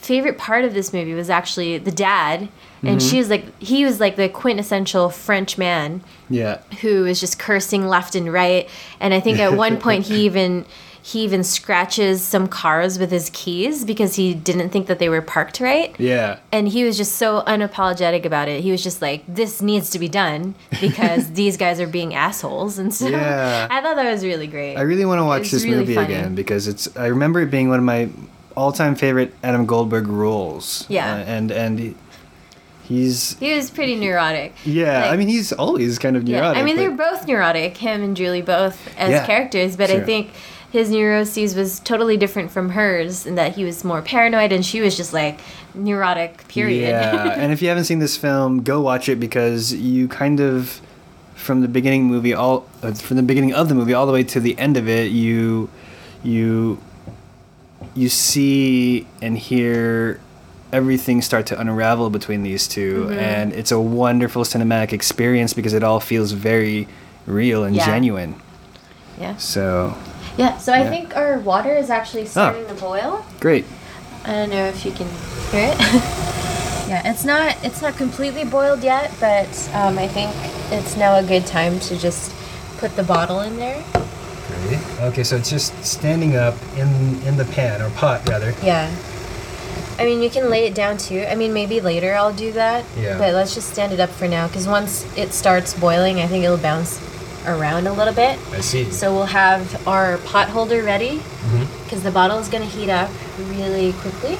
favorite 0.00 0.38
part 0.38 0.64
of 0.64 0.74
this 0.74 0.92
movie 0.92 1.14
was 1.14 1.30
actually 1.30 1.78
the 1.78 1.90
dad 1.92 2.48
and 2.82 2.98
Mm-hmm. 3.00 3.08
she 3.08 3.18
was 3.18 3.30
like 3.30 3.58
he 3.60 3.84
was 3.84 3.98
like 4.00 4.16
the 4.16 4.28
quintessential 4.28 5.08
french 5.10 5.56
man 5.58 6.02
Yeah. 6.28 6.58
who 6.82 7.06
is 7.06 7.18
just 7.20 7.38
cursing 7.38 7.86
left 7.88 8.14
and 8.14 8.32
right 8.32 8.68
and 9.00 9.12
i 9.14 9.18
think 9.20 9.38
at 9.38 9.54
one 9.54 9.78
point 9.86 10.04
he 10.06 10.24
even 10.26 10.64
he 11.02 11.20
even 11.22 11.42
scratches 11.44 12.20
some 12.20 12.48
cars 12.48 12.98
with 12.98 13.10
his 13.12 13.30
keys 13.32 13.84
because 13.84 14.16
he 14.16 14.34
didn't 14.34 14.70
think 14.70 14.88
that 14.88 14.98
they 14.98 15.08
were 15.08 15.22
parked 15.22 15.60
right. 15.60 15.94
Yeah. 16.00 16.40
And 16.50 16.66
he 16.66 16.82
was 16.82 16.96
just 16.96 17.12
so 17.14 17.42
unapologetic 17.46 18.24
about 18.24 18.48
it. 18.48 18.60
He 18.64 18.72
was 18.72 18.82
just 18.82 19.00
like, 19.00 19.22
"This 19.28 19.62
needs 19.62 19.90
to 19.90 20.00
be 20.00 20.08
done 20.08 20.56
because 20.80 21.30
these 21.40 21.56
guys 21.56 21.78
are 21.80 21.86
being 21.86 22.12
assholes." 22.12 22.76
And 22.80 22.92
so 22.92 23.06
Yeah. 23.06 23.68
I 23.70 23.80
thought 23.82 23.94
that 23.94 24.10
was 24.10 24.24
really 24.24 24.48
great. 24.48 24.74
I 24.74 24.80
really 24.80 25.04
want 25.04 25.20
to 25.20 25.24
watch 25.24 25.52
this 25.52 25.62
really 25.62 25.76
movie 25.76 25.94
funny. 25.94 26.12
again 26.12 26.34
because 26.34 26.66
it's. 26.66 26.88
I 26.96 27.06
remember 27.06 27.40
it 27.42 27.52
being 27.52 27.68
one 27.68 27.78
of 27.78 27.84
my 27.84 28.08
all-time 28.56 28.94
favorite 28.96 29.34
Adam 29.42 29.66
Goldberg 29.66 30.08
roles. 30.08 30.84
Yeah. 30.88 31.14
Uh, 31.14 31.18
and 31.18 31.50
and 31.50 31.94
he's 32.84 33.38
he 33.38 33.54
was 33.54 33.70
pretty 33.70 33.96
neurotic. 33.96 34.54
yeah. 34.64 35.10
I 35.10 35.16
mean, 35.16 35.28
he's 35.28 35.52
always 35.52 35.98
kind 35.98 36.16
of 36.16 36.24
neurotic. 36.24 36.56
Yeah. 36.56 36.62
I 36.62 36.64
mean 36.64 36.76
they're 36.76 36.90
both 36.90 37.26
neurotic, 37.26 37.76
him 37.76 38.02
and 38.02 38.16
Julie 38.16 38.42
both 38.42 38.88
as 38.96 39.10
Yeah, 39.10 39.26
characters, 39.26 39.76
but 39.76 39.90
I 39.90 40.00
think 40.00 40.30
his 40.70 40.90
neuroses 40.90 41.54
was 41.54 41.80
totally 41.80 42.16
different 42.16 42.50
from 42.50 42.70
hers 42.70 43.24
in 43.26 43.34
that 43.36 43.54
he 43.54 43.64
was 43.64 43.84
more 43.84 44.02
paranoid 44.02 44.52
and 44.52 44.64
she 44.66 44.80
was 44.80 44.96
just 44.96 45.12
like 45.12 45.40
neurotic 45.74 46.46
period. 46.48 46.88
Yeah, 46.90 47.34
and 47.36 47.52
if 47.52 47.62
you 47.62 47.68
haven't 47.68 47.84
seen 47.84 47.98
this 47.98 48.16
film, 48.16 48.62
go 48.62 48.80
watch 48.80 49.08
it 49.08 49.18
because 49.20 49.72
you 49.72 50.08
kind 50.08 50.40
of, 50.40 50.80
from 51.34 51.60
the 51.60 51.68
beginning 51.68 52.04
movie 52.04 52.34
all, 52.34 52.66
uh, 52.82 52.92
from 52.92 53.16
the 53.16 53.22
beginning 53.22 53.54
of 53.54 53.68
the 53.68 53.74
movie 53.74 53.94
all 53.94 54.06
the 54.06 54.12
way 54.12 54.24
to 54.24 54.40
the 54.40 54.58
end 54.58 54.76
of 54.76 54.88
it, 54.88 55.12
you, 55.12 55.68
you, 56.22 56.78
you 57.96 58.08
see 58.08 59.06
and 59.22 59.36
hear 59.38 60.20
everything 60.72 61.22
start 61.22 61.46
to 61.46 61.58
unravel 61.60 62.10
between 62.10 62.42
these 62.42 62.68
2 62.68 62.94
Mm-hmm. 63.06 63.18
and 63.18 63.52
it's 63.52 63.72
a 63.72 63.80
wonderful 63.80 64.42
cinematic 64.44 64.92
experience 64.92 65.54
because 65.54 65.72
it 65.72 65.82
all 65.82 66.00
feels 66.00 66.32
very 66.32 66.86
real 67.26 67.64
and 67.64 67.74
Yeah. 67.74 67.86
genuine. 67.86 68.34
yeah. 69.18 69.36
So 69.36 69.94
Yeah, 70.36 70.58
so 70.58 70.72
I 70.74 70.86
think 70.90 71.16
our 71.16 71.38
water 71.38 71.74
is 71.74 71.88
actually 71.88 72.26
starting 72.26 72.66
to 72.66 72.74
boil. 72.74 73.24
great. 73.40 73.64
I 74.24 74.32
don't 74.32 74.50
know 74.50 74.66
if 74.66 74.84
you 74.84 74.90
can 74.92 75.06
hear 75.52 75.70
it. 75.72 75.78
yeah, 76.90 77.08
it's 77.10 77.24
not 77.24 77.56
it's 77.64 77.80
not 77.80 77.96
completely 77.96 78.44
boiled 78.44 78.82
yet, 78.82 79.10
but 79.20 79.48
um, 79.72 79.96
I 79.98 80.08
think 80.08 80.30
it's 80.72 80.96
now 80.96 81.16
a 81.16 81.22
good 81.22 81.46
time 81.46 81.78
to 81.88 81.96
just 81.96 82.32
put 82.78 82.94
the 82.96 83.04
bottle 83.04 83.40
in 83.40 83.56
there. 83.56 83.82
Great. 84.46 84.80
Okay, 85.00 85.24
so 85.24 85.36
it's 85.36 85.50
just 85.50 85.72
standing 85.84 86.36
up 86.36 86.54
in 86.76 87.20
in 87.22 87.36
the 87.36 87.44
pan 87.46 87.82
or 87.82 87.90
pot 87.90 88.28
rather. 88.28 88.54
Yeah. 88.62 88.94
I 89.98 90.04
mean, 90.04 90.22
you 90.22 90.28
can 90.28 90.50
lay 90.50 90.66
it 90.66 90.74
down 90.74 90.98
too. 90.98 91.24
I 91.26 91.34
mean, 91.34 91.54
maybe 91.54 91.80
later 91.80 92.14
I'll 92.14 92.32
do 92.34 92.52
that. 92.52 92.84
Yeah. 92.98 93.16
But 93.18 93.32
let's 93.34 93.54
just 93.54 93.72
stand 93.72 93.92
it 93.92 94.00
up 94.00 94.10
for 94.10 94.28
now, 94.28 94.46
because 94.46 94.66
once 94.68 95.06
it 95.16 95.32
starts 95.32 95.72
boiling, 95.72 96.20
I 96.20 96.26
think 96.26 96.44
it'll 96.44 96.58
bounce 96.58 97.00
around 97.46 97.86
a 97.86 97.92
little 97.92 98.12
bit. 98.12 98.38
I 98.52 98.60
see. 98.60 98.90
So 98.90 99.14
we'll 99.14 99.26
have 99.26 99.86
our 99.88 100.18
pot 100.18 100.48
holder 100.48 100.82
ready, 100.82 101.22
because 101.84 102.02
the 102.02 102.10
bottle 102.10 102.38
is 102.38 102.48
gonna 102.48 102.66
heat 102.66 102.90
up 102.90 103.10
really 103.38 103.92
quickly. 103.94 104.36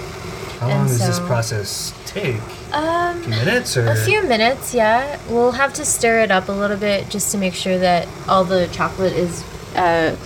How 0.61 0.69
And 0.69 0.79
long 0.79 0.87
does 0.89 1.07
this 1.07 1.21
process 1.21 1.95
take? 2.07 2.41
Um, 2.73 3.21
few 3.23 3.31
minutes 3.31 3.77
or 3.77 3.87
a 3.89 3.97
few 3.97 4.23
minutes, 4.25 4.75
yeah. 4.75 5.19
We'll 5.29 5.53
have 5.53 5.73
to 5.75 5.85
stir 5.85 6.21
it 6.21 6.31
up 6.31 6.49
a 6.49 6.53
little 6.53 6.77
bit 6.77 7.09
just 7.09 7.31
to 7.33 7.39
make 7.39 7.55
sure 7.55 7.79
that 7.79 8.09
all 8.29 8.43
the 8.45 8.67
chocolate 8.73 9.13
is 9.13 9.43
uh, 9.77 10.17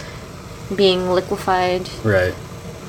being 0.76 1.10
liquefied, 1.10 1.88
right 2.04 2.34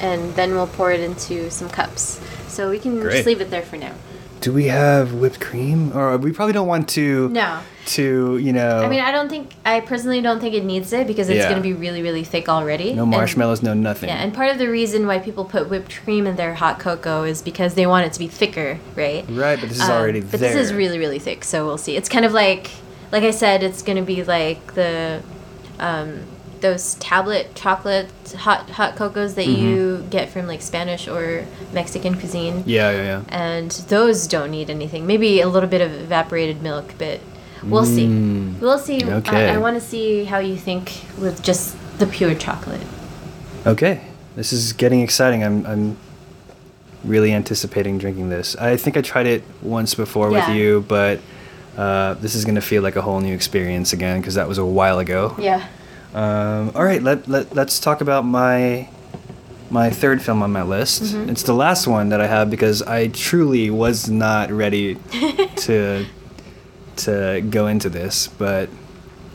and 0.02 0.34
then 0.34 0.54
we'll 0.56 0.66
pour 0.66 0.92
it 0.92 1.00
into 1.00 1.52
some 1.52 1.70
cups. 1.70 2.20
So 2.48 2.72
we 2.72 2.80
can 2.80 3.00
Great. 3.00 3.14
just 3.14 3.28
leave 3.28 3.40
it 3.40 3.52
there 3.52 3.62
for 3.62 3.78
now. 3.78 3.94
do 4.42 4.52
we 4.52 4.66
have 4.66 5.14
whipped 5.14 5.40
cream 5.40 5.96
or 5.96 6.18
we 6.18 6.32
probably 6.32 6.54
don't 6.54 6.68
want 6.68 6.90
to 6.90 7.30
No. 7.30 7.60
to 7.86 8.38
you 8.38 8.52
know 8.52 8.82
I 8.84 8.90
mean, 8.90 9.00
I 9.00 9.12
don't 9.12 9.30
think, 9.30 9.52
I 9.64 9.80
personally 9.82 10.20
don't 10.22 10.40
think 10.40 10.56
it 10.56 10.66
needs 10.66 10.92
it 10.92 11.06
because 11.06 11.30
it's 11.30 11.38
Yeah. 11.44 11.50
going 11.52 11.62
to 11.62 11.68
be 11.72 11.74
really, 11.76 12.02
really 12.02 12.24
thick 12.24 12.50
already. 12.50 12.94
no 12.96 13.04
And- 13.04 13.12
marshmallows 13.12 13.62
no 13.62 13.76
nothing 13.76 14.10
yeah, 14.10 14.16
and 14.24 14.34
part 14.34 14.50
of 14.50 14.58
the 14.58 14.68
reason 14.68 15.06
why 15.06 15.20
people 15.20 15.46
put 15.46 15.70
whipped 15.70 15.94
cream 16.04 16.26
in 16.26 16.36
their 16.38 16.56
hot 16.56 16.80
cocoa 16.80 17.24
is 17.24 17.44
because 17.44 17.76
they 17.76 17.86
want 17.86 18.08
it 18.08 18.14
to 18.14 18.20
be 18.20 18.28
thicker, 18.28 18.80
right? 18.96 19.24
right 19.30 19.60
but 19.60 19.70
this 19.70 19.78
is 19.78 19.84
Um, 19.90 19.92
already 19.92 20.22
but 20.22 20.40
there 20.40 20.52
this 20.54 20.66
is 20.70 20.74
really 20.74 20.98
really 20.98 21.20
thick 21.20 21.44
so 21.44 21.64
we'll 21.68 21.78
see 21.86 21.96
it's 21.96 22.10
kind 22.10 22.26
of 22.26 22.34
like 22.34 22.72
like 23.12 23.24
i 23.24 23.32
said 23.32 23.62
it's 23.62 23.84
going 23.84 23.98
to 24.04 24.08
be 24.16 24.24
like 24.24 24.74
the 24.74 25.22
um, 25.80 26.10
those 26.62 26.94
tablet 26.96 27.54
chocolate 27.56 28.10
hot 28.38 28.70
hot 28.72 28.96
cocos 28.96 29.34
that 29.36 29.46
Mm-hmm. 29.48 29.66
you 29.66 30.06
get 30.10 30.30
from 30.30 30.48
like 30.48 30.62
spanish 30.62 31.08
or 31.08 31.46
mexican 31.74 32.16
cuisine. 32.18 32.64
Yeah 32.66 32.92
yeah 32.92 33.04
yeah. 33.04 33.22
And 33.30 33.72
those 33.90 34.28
don't 34.28 34.52
need 34.52 34.70
anything. 34.70 35.06
Maybe 35.08 35.42
a 35.42 35.48
little 35.50 35.70
bit 35.70 35.82
of 35.82 35.92
evaporated 35.94 36.62
milk 36.62 36.94
but 36.98 37.20
we'll 37.64 37.86
see. 37.86 38.08
We'll 38.62 38.80
see. 38.80 39.00
Mm. 39.00 39.12
Okay. 39.20 39.50
i, 39.50 39.56
I 39.56 39.58
want 39.58 39.76
to 39.76 39.82
see 39.82 40.24
how 40.26 40.40
you 40.40 40.56
think 40.56 41.02
with 41.20 41.42
just 41.44 41.76
the 42.00 42.08
pure 42.08 42.36
chocolate. 42.36 42.82
Okay. 43.66 44.02
This 44.36 44.54
is 44.54 44.74
getting 44.74 45.02
exciting. 45.02 45.44
I'm 45.44 45.66
i'm 45.66 45.98
really 47.04 47.34
anticipating 47.34 47.98
drinking 47.98 48.30
this. 48.30 48.56
I 48.56 48.78
think 48.78 48.96
i 48.98 49.02
tried 49.02 49.26
it 49.26 49.44
once 49.64 49.96
before 49.96 50.32
Yeah. 50.32 50.48
with 50.48 50.56
you 50.56 50.86
but 50.88 51.20
uh, 51.78 52.14
this 52.16 52.36
is 52.36 52.44
going 52.46 52.56
to 52.56 52.62
feel 52.62 52.84
like 52.84 52.96
a 52.98 53.02
whole 53.02 53.22
new 53.22 53.34
experience 53.34 53.94
again 53.94 54.20
because 54.20 54.36
that 54.36 54.48
was 54.48 54.58
a 54.60 54.66
while 54.66 55.00
ago. 55.00 55.36
Yeah 55.40 55.66
Um, 56.14 56.72
all 56.76 56.84
right, 56.84 57.02
let, 57.02 57.28
let 57.28 57.56
let's 57.56 57.80
talk 57.80 58.02
about 58.02 58.26
my 58.26 58.90
my 59.70 59.90
third 59.90 60.22
film 60.22 60.44
on 60.44 60.52
my 60.52 60.64
list. 60.64 61.04
Mm-hmm. 61.04 61.30
It's 61.30 61.44
the 61.44 61.54
last 61.54 61.88
one 61.88 62.10
that 62.10 62.20
I 62.20 62.28
have 62.28 62.50
because 62.50 62.82
I 62.82 63.08
truly 63.08 63.70
was 63.70 64.10
not 64.10 64.52
ready 64.52 64.96
to 65.56 66.06
to 66.98 67.42
go 67.50 67.68
into 67.68 67.90
this, 67.90 68.28
but 68.28 68.70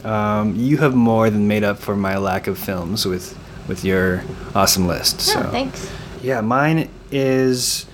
um, 0.05 0.55
you 0.57 0.77
have 0.79 0.95
more 0.95 1.31
than 1.31 1.49
made 1.49 1.65
up 1.65 1.79
for 1.79 1.97
my 1.97 2.19
lack 2.19 2.47
of 2.47 2.59
films 2.59 3.07
with 3.07 3.39
with 3.69 3.85
your 3.85 4.23
awesome 4.55 4.87
list. 4.87 5.21
So 5.21 5.41
oh, 5.41 5.51
thanks 5.51 5.91
yeah, 6.27 6.41
mine 6.41 6.89
is 7.13 7.87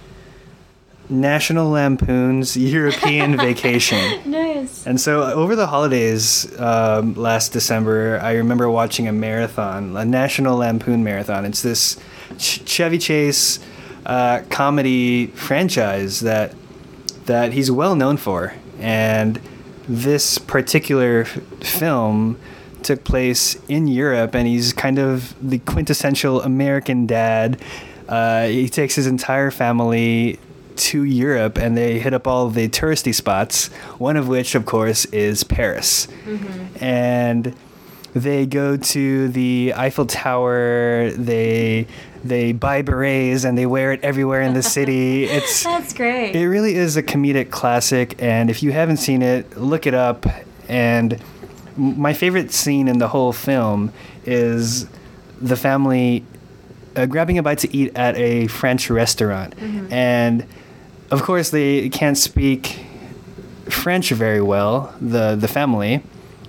National 1.08 1.68
Lampoon's 1.68 2.56
European 2.56 3.36
Vacation. 3.36 3.98
And 4.86 5.00
so 5.00 5.22
uh, 5.22 5.32
over 5.32 5.56
the 5.56 5.66
holidays 5.66 6.58
um, 6.58 7.14
last 7.14 7.52
December, 7.52 8.18
I 8.22 8.34
remember 8.34 8.70
watching 8.70 9.08
a 9.08 9.12
marathon, 9.12 9.96
a 9.96 10.04
National 10.04 10.58
Lampoon 10.58 11.04
marathon. 11.04 11.44
It's 11.44 11.62
this 11.62 11.96
Ch- 12.38 12.66
Chevy 12.66 12.98
Chase 12.98 13.58
uh, 14.06 14.42
comedy 14.50 15.28
franchise 15.28 16.20
that 16.20 16.54
that 17.26 17.52
he's 17.52 17.70
well 17.70 17.94
known 17.94 18.16
for, 18.16 18.52
and 18.80 19.40
this 19.88 20.38
particular 20.38 21.24
film 21.24 22.36
took 22.82 23.04
place 23.04 23.56
in 23.68 23.86
Europe, 23.86 24.34
and 24.34 24.48
he's 24.48 24.72
kind 24.72 24.98
of 24.98 25.34
the 25.40 25.58
quintessential 25.60 26.42
American 26.42 27.06
dad. 27.06 27.62
Uh, 28.08 28.46
he 28.46 28.68
takes 28.68 28.96
his 28.96 29.06
entire 29.06 29.52
family 29.52 30.38
to 30.90 31.04
Europe 31.04 31.58
and 31.58 31.76
they 31.76 31.98
hit 31.98 32.12
up 32.14 32.26
all 32.26 32.48
the 32.48 32.68
touristy 32.68 33.14
spots, 33.14 33.68
one 33.98 34.16
of 34.16 34.28
which, 34.28 34.54
of 34.54 34.66
course, 34.66 35.04
is 35.06 35.44
Paris. 35.44 36.08
And 36.80 37.54
they 38.14 38.46
go 38.46 38.76
to 38.76 39.28
the 39.28 39.72
Eiffel 39.76 40.06
Tower, 40.06 41.10
they 41.12 41.86
they 42.24 42.52
buy 42.52 42.82
berets 42.82 43.42
and 43.44 43.58
they 43.58 43.66
wear 43.66 43.92
it 43.92 44.00
everywhere 44.04 44.42
in 44.42 44.54
the 44.54 44.62
city. 44.62 45.24
It's 45.32 45.64
that's 45.64 45.92
great 45.92 46.34
it 46.36 46.46
really 46.48 46.74
is 46.74 46.96
a 46.96 47.02
comedic 47.02 47.50
classic, 47.50 48.14
and 48.22 48.50
if 48.50 48.62
you 48.62 48.72
haven't 48.72 48.98
seen 48.98 49.22
it, 49.22 49.56
look 49.56 49.86
it 49.86 49.94
up. 49.94 50.26
And 50.68 51.20
my 51.76 52.12
favorite 52.12 52.52
scene 52.52 52.86
in 52.88 52.98
the 52.98 53.08
whole 53.08 53.32
film 53.32 53.92
is 54.24 54.86
the 55.40 55.56
family 55.56 56.24
uh, 56.94 57.06
grabbing 57.06 57.38
a 57.38 57.42
bite 57.42 57.58
to 57.58 57.74
eat 57.76 57.96
at 57.96 58.14
a 58.16 58.46
French 58.48 58.90
restaurant, 58.90 59.54
and 59.90 60.46
of 61.12 61.22
course 61.22 61.50
they 61.50 61.90
can't 61.90 62.16
speak 62.16 62.80
French 63.68 64.10
very 64.10 64.40
well. 64.40 64.94
The 65.00 65.36
the 65.36 65.46
family, 65.46 66.02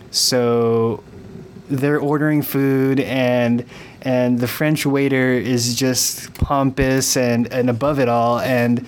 so 0.10 1.04
they're 1.70 2.00
ordering 2.00 2.42
food 2.42 3.00
and 3.02 3.66
and 4.02 4.40
the 4.40 4.48
French 4.48 4.86
waiter 4.86 5.34
is 5.34 5.76
just 5.76 6.34
pompous 6.34 7.16
and, 7.16 7.52
and 7.54 7.70
above 7.70 8.00
it 8.00 8.10
all 8.10 8.40
and 8.40 8.86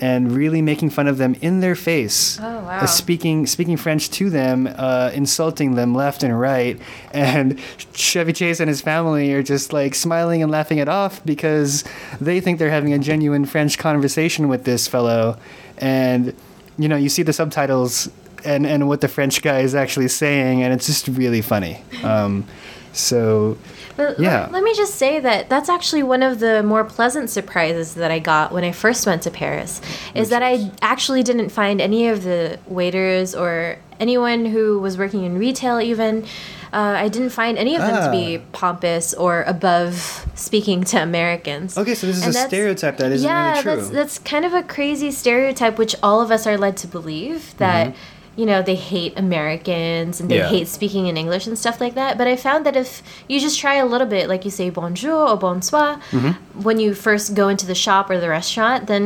and 0.00 0.32
really 0.32 0.62
making 0.62 0.90
fun 0.90 1.06
of 1.06 1.18
them 1.18 1.36
in 1.40 1.60
their 1.60 1.74
face. 1.74 2.38
Oh, 2.40 2.42
wow. 2.42 2.80
Uh, 2.80 2.86
speaking 2.86 3.46
speaking 3.46 3.76
French 3.76 4.10
to 4.10 4.30
them, 4.30 4.68
uh, 4.76 5.10
insulting 5.12 5.74
them 5.74 5.94
left 5.94 6.22
and 6.22 6.38
right, 6.38 6.80
and 7.12 7.60
Chevy 7.92 8.32
Chase 8.32 8.60
and 8.60 8.68
his 8.68 8.80
family 8.80 9.32
are 9.32 9.42
just 9.42 9.72
like 9.72 9.94
smiling 9.94 10.42
and 10.42 10.50
laughing 10.50 10.78
it 10.78 10.88
off 10.88 11.24
because 11.24 11.84
they 12.20 12.40
think 12.40 12.58
they're 12.58 12.70
having 12.70 12.92
a 12.92 12.98
genuine 12.98 13.44
French 13.44 13.78
conversation 13.78 14.48
with 14.48 14.64
this 14.64 14.88
fellow, 14.88 15.38
and 15.78 16.34
you 16.78 16.88
know 16.88 16.96
you 16.96 17.08
see 17.08 17.22
the 17.22 17.32
subtitles 17.32 18.10
and 18.44 18.66
and 18.66 18.88
what 18.88 19.00
the 19.00 19.08
French 19.08 19.42
guy 19.42 19.60
is 19.60 19.74
actually 19.74 20.08
saying, 20.08 20.62
and 20.62 20.72
it's 20.72 20.86
just 20.86 21.08
really 21.08 21.42
funny. 21.42 21.82
Um, 22.02 22.46
so 22.92 23.58
But 24.00 24.18
Yeah. 24.18 24.42
let, 24.42 24.52
let 24.52 24.62
me 24.62 24.74
just 24.74 24.94
say 24.94 25.20
that 25.20 25.48
that's 25.48 25.68
actually 25.68 26.02
one 26.02 26.22
of 26.22 26.40
the 26.40 26.62
more 26.62 26.84
pleasant 26.84 27.28
surprises 27.30 27.94
that 27.94 28.10
I 28.10 28.18
got 28.18 28.50
when 28.52 28.64
I 28.64 28.72
first 28.72 29.06
went 29.06 29.22
to 29.22 29.30
Paris. 29.30 29.80
Is 30.14 30.28
that 30.30 30.42
I 30.42 30.70
actually 30.82 31.22
didn't 31.22 31.50
find 31.50 31.80
any 31.80 32.08
of 32.08 32.22
the 32.22 32.58
waiters 32.66 33.34
or 33.34 33.76
anyone 33.98 34.46
who 34.46 34.78
was 34.80 34.96
working 34.96 35.24
in 35.24 35.38
retail 35.38 35.80
even 35.80 36.24
Uh, 36.72 36.94
I 37.06 37.08
didn't 37.08 37.30
find 37.30 37.58
any 37.58 37.74
of 37.74 37.82
them 37.82 37.96
to 38.04 38.10
be 38.12 38.36
Ah. 38.36 38.40
pompous 38.52 39.12
or 39.14 39.42
above 39.42 40.24
speaking 40.36 40.84
to 40.84 41.02
Americans. 41.02 41.76
Okay, 41.76 41.96
so 41.96 42.06
this 42.06 42.18
is 42.18 42.26
And 42.26 42.36
a 42.36 42.38
stereotype 42.46 42.96
that 42.98 43.10
isn't 43.10 43.28
yeah, 43.28 43.50
really 43.50 43.62
true. 43.62 43.74
that's 43.76 43.88
that's 43.90 44.16
kind 44.20 44.44
of 44.44 44.54
a 44.54 44.62
crazy 44.62 45.10
stereotype, 45.10 45.78
which 45.82 45.96
all 46.00 46.20
of 46.20 46.30
us 46.30 46.46
are 46.46 46.56
led 46.56 46.76
to 46.76 46.86
believe 46.86 47.56
that 47.58 47.92
you 48.40 48.46
know 48.50 48.60
they 48.70 48.78
hate 48.94 49.12
Americans 49.26 50.20
and 50.20 50.30
they. 50.30 50.38
Yeah. 50.40 50.48
hate 50.56 50.68
speaking 50.78 51.04
in 51.10 51.16
English 51.16 51.46
and 51.46 51.56
stuff 51.64 51.78
like 51.84 51.94
that. 52.00 52.12
But 52.18 52.26
I 52.26 52.36
found 52.36 52.60
that 52.66 52.76
if 52.84 53.02
you 53.28 53.38
just 53.46 53.58
try 53.64 53.74
a 53.74 53.86
little 53.92 54.06
bit, 54.16 54.24
like 54.32 54.42
you 54.46 54.50
say 54.60 54.70
bonjour 54.70 55.20
or 55.30 55.36
bonsoir, 55.36 55.90
Mm-hmm. 56.10 56.62
when 56.66 56.76
you 56.80 56.94
first 56.94 57.34
go 57.34 57.48
into 57.52 57.66
the 57.66 57.74
shop 57.74 58.04
or 58.10 58.18
the 58.18 58.28
restaurant, 58.28 58.86
then 58.92 59.04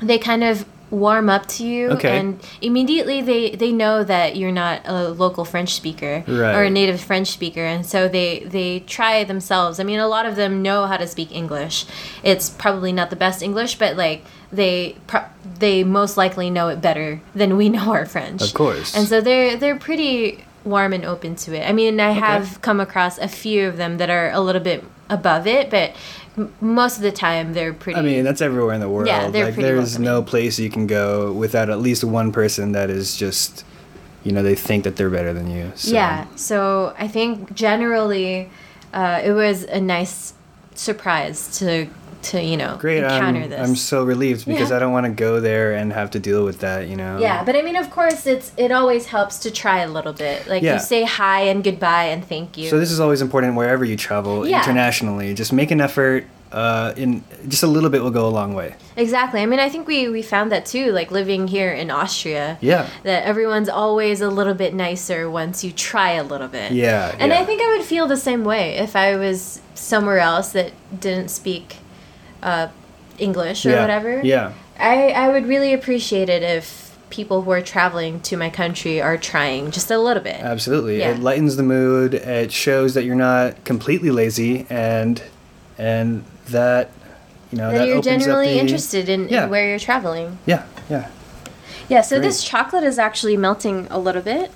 they 0.00 0.18
kind 0.18 0.42
of 0.50 0.64
warm 0.92 1.30
up 1.30 1.46
to 1.46 1.64
you 1.64 1.88
Okay. 1.88 2.18
and 2.18 2.38
immediately 2.60 3.22
they 3.22 3.50
they 3.56 3.72
know 3.72 4.04
that 4.04 4.36
you're 4.36 4.52
not 4.52 4.82
a 4.84 5.08
local 5.08 5.44
french 5.44 5.72
speaker 5.74 6.22
or 6.28 6.62
a 6.64 6.70
native 6.70 7.00
french 7.00 7.28
speaker. 7.28 7.64
And 7.64 7.84
so 7.86 8.08
they 8.08 8.40
they 8.40 8.80
try 8.80 9.24
themselves. 9.24 9.80
I 9.80 9.84
mean 9.84 9.98
a 9.98 10.06
lot 10.06 10.26
of 10.26 10.36
them 10.36 10.60
know 10.62 10.86
how 10.86 10.98
to 10.98 11.06
speak 11.06 11.32
english. 11.32 11.86
It's 12.22 12.50
probably 12.50 12.92
not 12.92 13.08
the 13.08 13.16
best 13.16 13.42
english 13.42 13.78
but 13.78 13.96
like 13.96 14.22
they 14.52 14.96
pro- 15.06 15.24
they 15.58 15.82
most 15.82 16.18
likely 16.18 16.50
know 16.50 16.68
it 16.68 16.82
better 16.82 17.22
than 17.34 17.56
we 17.56 17.70
know 17.70 17.90
our 17.92 18.04
french. 18.04 18.42
Of 18.42 18.52
course. 18.52 18.94
and 18.94 19.08
so 19.08 19.20
they're 19.22 19.56
they're 19.56 19.78
pretty 19.78 20.44
warm 20.64 20.92
and 20.92 21.04
open 21.06 21.34
to 21.36 21.54
it. 21.58 21.66
I 21.68 21.72
mean 21.72 21.98
i 22.00 22.10
have 22.10 22.60
come 22.60 22.80
across 22.80 23.16
a 23.18 23.28
few 23.28 23.66
of 23.66 23.78
them 23.78 23.96
that 23.96 24.10
are 24.10 24.30
a 24.30 24.40
little 24.40 24.60
bit 24.62 24.84
above 25.08 25.46
it 25.46 25.68
but 25.70 25.92
m- 26.36 26.52
most 26.60 26.96
of 26.96 27.02
the 27.02 27.12
time 27.12 27.52
they're 27.52 27.72
pretty 27.72 27.98
I 27.98 28.02
mean, 28.02 28.24
that's 28.24 28.40
everywhere 28.40 28.74
in 28.74 28.80
the 28.80 28.88
world. 28.88 29.06
Yeah, 29.06 29.28
they're 29.28 29.46
like 29.46 29.54
pretty 29.54 29.68
there's 29.68 29.98
no 29.98 30.22
place 30.22 30.58
you 30.58 30.70
can 30.70 30.86
go 30.86 31.32
without 31.32 31.70
at 31.70 31.80
least 31.80 32.04
one 32.04 32.32
person 32.32 32.72
that 32.72 32.90
is 32.90 33.16
just, 33.16 33.64
you 34.24 34.32
know, 34.32 34.42
they 34.42 34.54
think 34.54 34.84
that 34.84 34.96
they're 34.96 35.10
better 35.10 35.32
than 35.32 35.50
you. 35.50 35.72
So. 35.74 35.92
Yeah. 35.92 36.26
So 36.36 36.94
I 36.98 37.08
think 37.08 37.54
generally, 37.54 38.50
uh, 38.92 39.20
it 39.24 39.32
was 39.32 39.64
a 39.64 39.80
nice 39.80 40.34
surprise 40.74 41.58
to 41.58 41.88
to 42.24 42.42
you 42.42 42.56
know 42.56 42.76
Great. 42.78 43.02
encounter 43.02 43.42
I'm, 43.42 43.50
this. 43.50 43.68
I'm 43.68 43.76
so 43.76 44.04
relieved 44.04 44.46
because 44.46 44.70
Yeah. 44.70 44.76
I 44.76 44.78
don't 44.78 44.92
want 44.92 45.06
to 45.06 45.12
go 45.12 45.40
there 45.40 45.72
and 45.74 45.92
have 45.92 46.10
to 46.12 46.18
deal 46.18 46.44
with 46.44 46.60
that. 46.60 46.88
You 46.88 46.96
know. 46.96 47.18
yeah, 47.18 47.44
but 47.44 47.56
I 47.56 47.62
mean, 47.62 47.76
of 47.76 47.90
course, 47.90 48.26
it's 48.26 48.52
it 48.56 48.70
always 48.72 49.06
helps 49.06 49.38
to 49.40 49.50
try 49.50 49.78
a 49.80 49.88
little 49.88 50.12
bit. 50.12 50.46
Like 50.46 50.62
Yeah. 50.62 50.74
you 50.74 50.80
say 50.80 51.04
hi 51.04 51.42
and 51.42 51.62
goodbye 51.64 52.04
and 52.06 52.24
thank 52.24 52.56
you. 52.56 52.68
So 52.68 52.78
this 52.78 52.90
is 52.90 53.00
always 53.00 53.20
important 53.22 53.54
wherever 53.56 53.84
you 53.84 53.96
travel 53.96 54.46
Yeah. 54.46 54.58
internationally. 54.58 55.34
Just 55.34 55.52
make 55.52 55.70
an 55.70 55.80
effort. 55.80 56.24
Uh, 56.52 56.92
in 56.98 57.24
just 57.48 57.62
a 57.62 57.66
little 57.66 57.88
bit 57.88 58.02
will 58.02 58.10
go 58.10 58.26
a 58.26 58.28
long 58.28 58.52
way. 58.52 58.74
exactly. 58.94 59.40
I 59.40 59.46
mean, 59.46 59.58
I 59.58 59.70
think 59.70 59.88
we 59.88 60.10
we 60.10 60.20
found 60.20 60.52
that 60.52 60.66
too. 60.66 60.92
Like 60.92 61.10
living 61.10 61.48
here 61.48 61.72
in 61.72 61.90
Austria. 61.90 62.58
Yeah. 62.60 62.88
That 63.04 63.24
everyone's 63.24 63.70
always 63.70 64.20
a 64.20 64.28
little 64.28 64.52
bit 64.52 64.74
nicer 64.74 65.30
once 65.30 65.64
you 65.64 65.72
try 65.72 66.10
a 66.12 66.22
little 66.22 66.48
bit. 66.48 66.72
Yeah. 66.72 67.16
And 67.18 67.32
yeah. 67.32 67.40
I 67.40 67.46
think 67.46 67.62
I 67.62 67.74
would 67.74 67.86
feel 67.86 68.06
the 68.06 68.18
same 68.18 68.44
way 68.44 68.76
if 68.76 68.94
I 68.94 69.16
was 69.16 69.62
somewhere 69.74 70.18
else 70.18 70.52
that 70.52 70.72
didn't 71.00 71.30
speak 71.30 71.76
uh, 72.42 72.68
English 73.18 73.66
or 73.66 73.70
yeah. 73.70 73.80
whatever. 73.80 74.20
Yeah. 74.22 74.52
I, 74.78 75.10
I 75.10 75.28
would 75.28 75.46
really 75.46 75.72
appreciate 75.72 76.28
it 76.28 76.42
if 76.42 76.96
people 77.10 77.42
who 77.42 77.50
are 77.50 77.60
traveling 77.60 78.20
to 78.20 78.36
my 78.36 78.48
country 78.48 79.00
are 79.00 79.18
trying 79.18 79.70
just 79.70 79.90
a 79.90 79.98
little 79.98 80.22
bit. 80.22 80.40
Absolutely. 80.40 80.98
Yeah. 80.98 81.10
It 81.10 81.20
lightens 81.20 81.56
the 81.56 81.62
mood. 81.62 82.14
It 82.14 82.50
shows 82.50 82.94
that 82.94 83.04
you're 83.04 83.14
not 83.14 83.64
completely 83.64 84.10
lazy 84.10 84.66
and 84.70 85.22
and 85.78 86.24
that 86.46 86.90
you 87.50 87.58
know 87.58 87.70
that, 87.70 87.78
that 87.78 87.88
you're 87.88 87.98
opens 87.98 88.06
up 88.06 88.20
genuinely 88.20 88.54
the- 88.54 88.60
interested 88.60 89.08
in, 89.08 89.28
Yeah. 89.28 89.44
in 89.44 89.50
where 89.50 89.68
you're 89.68 89.78
traveling. 89.78 90.38
Yeah. 90.46 90.66
Yeah. 90.88 91.08
Yeah, 91.88 92.00
so 92.00 92.16
Great. 92.16 92.28
this 92.28 92.42
chocolate 92.42 92.84
is 92.84 92.98
actually 92.98 93.36
melting 93.36 93.86
a 93.90 93.98
little 93.98 94.22
bit. 94.22 94.50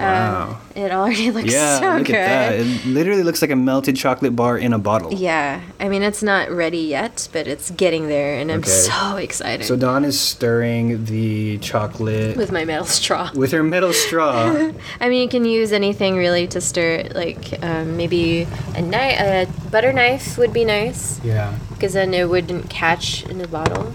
Wow. 0.00 0.48
Um, 0.50 0.56
it 0.82 0.90
already 0.92 1.30
looks 1.36 1.52
Yeah. 1.52 1.80
so 1.80 1.96
look 1.98 2.06
good. 2.06 2.16
at 2.16 2.50
that. 2.50 2.60
It 2.60 2.86
literally 2.86 3.22
looks 3.22 3.42
like 3.42 3.50
a 3.50 3.56
melted 3.56 3.96
chocolate 3.96 4.34
bar 4.34 4.56
in 4.56 4.72
a 4.72 4.78
bottle. 4.78 5.12
Yeah, 5.14 5.60
I 5.78 5.88
mean 5.88 6.02
it's 6.02 6.22
not 6.22 6.50
ready 6.50 6.78
yet, 6.78 7.28
but 7.32 7.46
it's 7.46 7.70
getting 7.70 8.08
there, 8.08 8.38
and 8.38 8.50
I'm 8.50 8.60
Okay. 8.60 8.70
so 8.70 9.16
excited 9.16 9.66
So 9.66 9.76
Dawn 9.76 10.04
is 10.04 10.18
stirring 10.18 11.04
the 11.04 11.58
chocolate 11.58 12.36
with 12.36 12.50
my 12.52 12.64
metal 12.64 12.86
straw. 12.86 13.30
with 13.34 13.52
her 13.52 13.62
metal 13.62 13.92
straw. 13.92 14.70
I 15.00 15.08
mean, 15.08 15.22
you 15.22 15.28
can 15.28 15.44
use 15.44 15.72
anything 15.72 16.16
really 16.16 16.46
to 16.48 16.60
stir 16.60 16.94
it. 16.94 17.14
Like 17.14 17.62
um, 17.62 17.96
maybe 17.96 18.46
a 18.74 18.82
knife, 18.82 19.20
a 19.20 19.70
butter 19.70 19.92
knife 19.92 20.38
would 20.38 20.52
be 20.52 20.64
nice 20.64 21.20
yeah. 21.24 21.58
because 21.70 21.92
then 21.92 22.14
it 22.14 22.28
wouldn't 22.28 22.70
catch 22.70 23.24
in 23.24 23.38
the 23.38 23.48
bottle. 23.48 23.92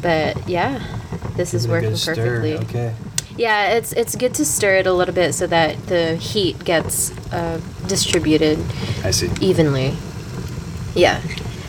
But 0.00 0.48
yeah, 0.48 0.80
this 1.36 1.54
is 1.54 1.66
working 1.68 1.90
perfectly. 1.90 2.56
Okay. 2.58 2.94
Yeah, 3.38 3.74
it's 3.78 3.92
it's 3.92 4.16
good 4.16 4.34
to 4.34 4.44
stir 4.44 4.76
it 4.76 4.86
a 4.86 4.92
little 4.92 5.14
bit 5.14 5.32
so 5.32 5.46
that 5.46 5.86
the 5.86 6.16
heat 6.16 6.64
gets 6.64 7.12
uh, 7.32 7.60
distributed 7.86 8.58
I 9.04 9.12
see. 9.12 9.30
evenly. 9.40 9.94
Yeah, 10.94 11.20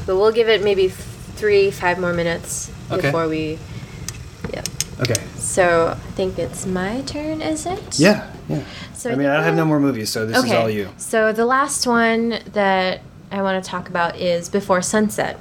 but 0.05 0.15
we'll 0.17 0.31
give 0.31 0.49
it 0.49 0.63
maybe 0.63 0.87
f- 0.87 0.95
three, 1.37 1.69
five 1.71 1.99
more 1.99 2.13
minutes 2.13 2.71
Okay. 2.91 3.01
before 3.01 3.27
we. 3.27 3.59
Yeah. 4.51 4.63
Okay. 4.99 5.21
So 5.37 5.89
I 5.95 6.11
think 6.17 6.39
it's 6.39 6.65
my 6.65 7.01
turn, 7.01 7.41
is 7.41 7.65
it? 7.67 7.99
Yeah. 7.99 8.25
Yeah. 8.49 8.63
So 8.95 9.11
I 9.11 9.15
mean, 9.15 9.27
I 9.27 9.35
don't 9.35 9.43
have 9.43 9.55
no 9.55 9.65
more 9.65 9.79
movies, 9.79 10.09
so 10.09 10.25
this 10.25 10.43
is 10.43 10.51
all 10.51 10.69
you. 10.69 10.89
So 10.97 11.31
the 11.31 11.45
last 11.45 11.85
one 11.85 12.39
that 12.53 13.01
I 13.31 13.41
want 13.43 13.63
to 13.63 13.69
talk 13.69 13.87
about 13.89 14.17
is 14.17 14.49
Before 14.49 14.81
Sunset, 14.81 15.37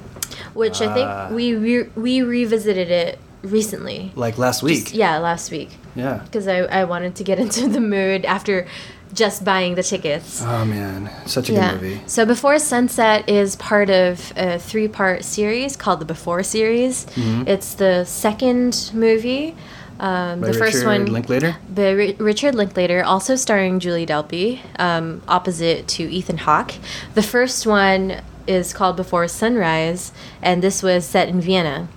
which 0.53 0.79
I 0.79 0.85
Ah. 0.85 0.93
think 0.93 1.35
we 1.35 1.55
re- 1.55 1.89
we 1.95 2.21
revisited 2.21 2.91
it 2.91 3.17
recently. 3.41 4.11
Like 4.15 4.37
last 4.37 4.63
week. 4.63 4.83
Just- 4.85 4.93
yeah, 4.95 5.17
last 5.17 5.51
week 5.51 5.69
yeah. 5.95 6.21
because 6.25 6.47
I, 6.47 6.59
I 6.59 6.83
wanted 6.85 7.15
to 7.15 7.23
get 7.23 7.39
into 7.43 7.67
the 7.69 7.79
mood 7.81 8.25
after 8.25 8.67
just 9.13 9.43
buying 9.43 9.73
the 9.75 9.81
tickets. 9.83 10.41
Oh 10.43 10.65
man, 10.65 11.09
such 11.25 11.49
a 11.49 11.53
good 11.53 11.81
movie. 11.81 12.01
So 12.05 12.25
Before 12.25 12.59
Sunset 12.59 13.27
is 13.27 13.55
part 13.55 13.89
of 13.89 14.31
a 14.37 14.59
three-part 14.59 15.23
series 15.25 15.75
called 15.75 15.99
the 15.99 16.05
Before 16.05 16.43
series. 16.43 17.07
It's 17.17 17.73
the 17.73 18.03
second 18.05 18.91
movie. 18.93 19.55
Um, 19.99 20.39
Mm-hmm. 20.39 20.41
The 20.43 20.53
first 20.53 20.85
one 20.85 21.05
Linklater. 21.07 21.57
by 21.73 21.91
Ri- 21.91 22.15
Richard 22.19 22.55
Linklater, 22.55 23.03
also 23.03 23.35
starring 23.35 23.81
Julie 23.81 24.05
Delpy, 24.05 24.61
um, 24.79 25.21
opposite 25.27 25.89
to 25.89 26.03
Ethan 26.03 26.37
Hawke. 26.37 26.75
The 27.15 27.21
first 27.23 27.67
one 27.67 28.21
is 28.47 28.71
called 28.71 28.95
Before 28.95 29.27
Sunrise, 29.27 30.13
and 30.41 30.61
this 30.63 30.81
was 30.81 31.03
set 31.03 31.27
in 31.27 31.41
Vienna. 31.41 31.89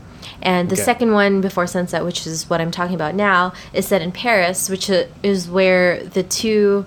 And 0.43 0.69
the 0.69 0.75
Okay. 0.75 0.83
second 0.83 1.13
one, 1.13 1.41
Before 1.41 1.67
Sunset, 1.67 2.05
which 2.05 2.27
is 2.27 2.51
what 2.51 2.61
I'm 2.61 2.71
talking 2.73 2.95
about 2.97 3.15
now, 3.15 3.53
is 3.73 3.87
set 3.87 4.03
in 4.03 4.11
Paris, 4.13 4.69
which 4.69 4.91
is 5.23 5.49
where 5.49 6.03
the 6.05 6.23
two 6.23 6.85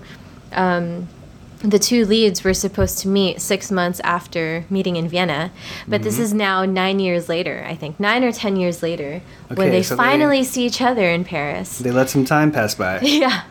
um, 0.52 1.08
the 1.62 1.78
two 1.78 2.04
leads 2.04 2.44
were 2.44 2.52
supposed 2.54 2.98
to 2.98 3.08
meet 3.08 3.40
six 3.40 3.70
months 3.72 3.98
after 4.04 4.64
meeting 4.68 4.96
in 4.96 5.08
Vienna, 5.08 5.50
but 5.88 5.96
Mm-hmm. 6.00 6.04
this 6.04 6.18
is 6.18 6.34
now 6.34 6.64
nine 6.66 7.00
years 7.00 7.28
later. 7.30 7.64
I 7.66 7.74
think 7.74 7.98
nine 7.98 8.22
or 8.22 8.30
ten 8.30 8.56
years 8.56 8.82
later 8.82 9.22
when 9.48 9.70
they 9.70 9.82
so 9.82 9.96
they- 9.96 10.02
finally 10.02 10.44
see 10.44 10.66
each 10.66 10.80
other 10.82 11.08
in 11.08 11.24
Paris. 11.24 11.78
They 11.78 11.90
let 11.90 12.10
some 12.10 12.24
time 12.26 12.52
pass 12.52 12.74
by. 12.74 13.00
Yeah. 13.02 13.42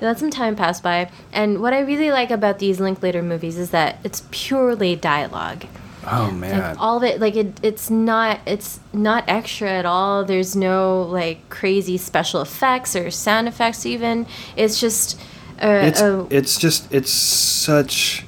Let 0.00 0.18
some 0.18 0.30
time 0.30 0.56
pass 0.56 0.80
by. 0.80 1.08
And 1.32 1.60
what 1.60 1.72
I 1.72 1.80
really 1.80 2.10
like 2.10 2.30
about 2.32 2.58
these 2.58 2.80
Linklater 2.80 3.22
movies 3.22 3.56
is 3.58 3.70
that 3.70 3.98
it's 4.02 4.22
purely 4.32 4.96
dialogue. 4.96 5.64
Oh 6.04 6.24
Like 6.24 6.34
man. 6.34 6.76
all 6.78 6.96
of 6.96 7.04
it 7.04 7.20
like 7.20 7.36
it, 7.36 7.58
it's 7.62 7.90
not 7.90 8.40
it's 8.46 8.80
not 8.92 9.24
extra 9.28 9.70
at 9.70 9.86
all. 9.86 10.24
There's 10.24 10.56
no 10.56 11.02
like 11.02 11.48
crazy 11.48 11.96
special 11.96 12.40
effects 12.40 12.96
or 12.96 13.10
sound 13.10 13.46
effects 13.48 13.86
even. 13.86 14.26
It's 14.56 14.80
just 14.80 15.20
a, 15.60 15.86
it's 15.86 16.00
a 16.00 16.26
it's 16.30 16.58
just 16.58 16.92
it's 16.92 17.10
such 17.12 18.24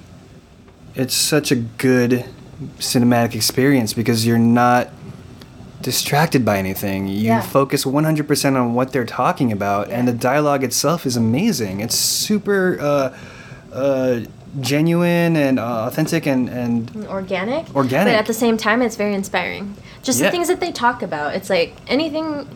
it's 0.95 1.15
such 1.15 1.51
a 1.51 1.57
good 1.57 2.25
cinematic 2.79 3.35
experience 3.35 3.93
because 3.93 4.25
you're 4.25 4.39
not 4.39 4.91
distracted 5.83 6.45
by 6.45 6.59
anything. 6.59 7.09
You 7.09 7.17
Yeah. 7.27 7.41
focus 7.43 7.85
100% 7.85 8.57
on 8.57 8.75
what 8.75 8.93
they're 8.93 9.05
talking 9.05 9.51
about 9.53 9.91
and 9.91 10.07
the 10.09 10.13
dialogue 10.13 10.63
itself 10.65 11.05
is 11.05 11.17
amazing. 11.17 11.81
It's 11.81 11.97
super 11.97 12.79
uh, 12.81 13.17
uh, 13.73 14.21
genuine 14.61 15.37
and 15.37 15.59
uh, 15.59 15.85
authentic 15.89 16.27
and 16.27 16.49
and 16.49 17.07
organic. 17.07 17.75
Organic. 17.75 18.13
But 18.13 18.19
at 18.19 18.27
the 18.27 18.35
same 18.35 18.57
time, 18.57 18.83
it's 18.83 18.97
very 18.97 19.15
inspiring. 19.15 19.77
Just 20.03 20.21
Yeah. 20.21 20.27
the 20.27 20.31
things 20.33 20.49
that 20.49 20.61
they 20.61 20.73
talk 20.73 21.03
about. 21.03 21.35
It's 21.35 21.51
like 21.51 21.75
anything. 21.89 22.49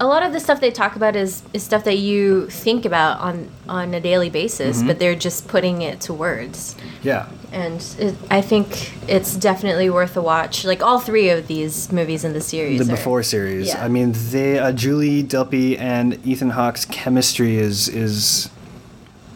A 0.00 0.06
lot 0.06 0.24
of 0.24 0.32
the 0.32 0.40
stuff 0.40 0.60
they 0.60 0.72
talk 0.72 0.96
about 0.96 1.14
is, 1.14 1.42
is 1.52 1.62
stuff 1.62 1.84
that 1.84 1.98
you 1.98 2.48
think 2.50 2.84
about 2.84 3.20
on 3.20 3.48
on 3.68 3.94
a 3.94 4.00
daily 4.00 4.30
basis, 4.30 4.78
Mm-hmm. 4.78 4.86
but 4.88 4.98
they're 4.98 5.14
just 5.14 5.46
putting 5.46 5.82
it 5.82 6.00
to 6.02 6.12
words. 6.12 6.74
yeah. 7.02 7.26
And 7.52 7.84
it, 7.98 8.14
I 8.30 8.40
think 8.40 8.92
it's 9.06 9.36
definitely 9.36 9.90
worth 9.90 10.16
a 10.16 10.22
watch. 10.22 10.64
Like 10.64 10.82
all 10.82 10.98
three 10.98 11.28
of 11.28 11.46
these 11.48 11.92
movies 11.92 12.24
in 12.24 12.32
the 12.32 12.40
series. 12.40 12.78
the 12.84 12.92
are- 12.92 12.96
before 12.96 13.22
series. 13.22 13.68
yeah. 13.68 13.84
I 13.84 13.88
mean, 13.88 14.14
they 14.30 14.58
uh, 14.58 14.72
Julie 14.72 15.22
Delpy 15.22 15.78
and 15.78 16.18
Ethan 16.26 16.50
Hawke's 16.50 16.84
chemistry 16.86 17.56
is 17.58 17.88
is 17.88 18.48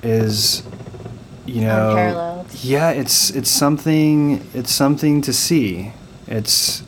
is 0.02 0.62
you 1.46 1.62
know 1.62 1.90
Unparalleled. 1.90 2.46
Yeah, 2.62 2.90
it's 2.90 3.30
it's 3.30 3.50
something 3.50 4.44
it's 4.54 4.72
something 4.72 5.20
to 5.22 5.32
see. 5.32 5.92
It's 6.26 6.82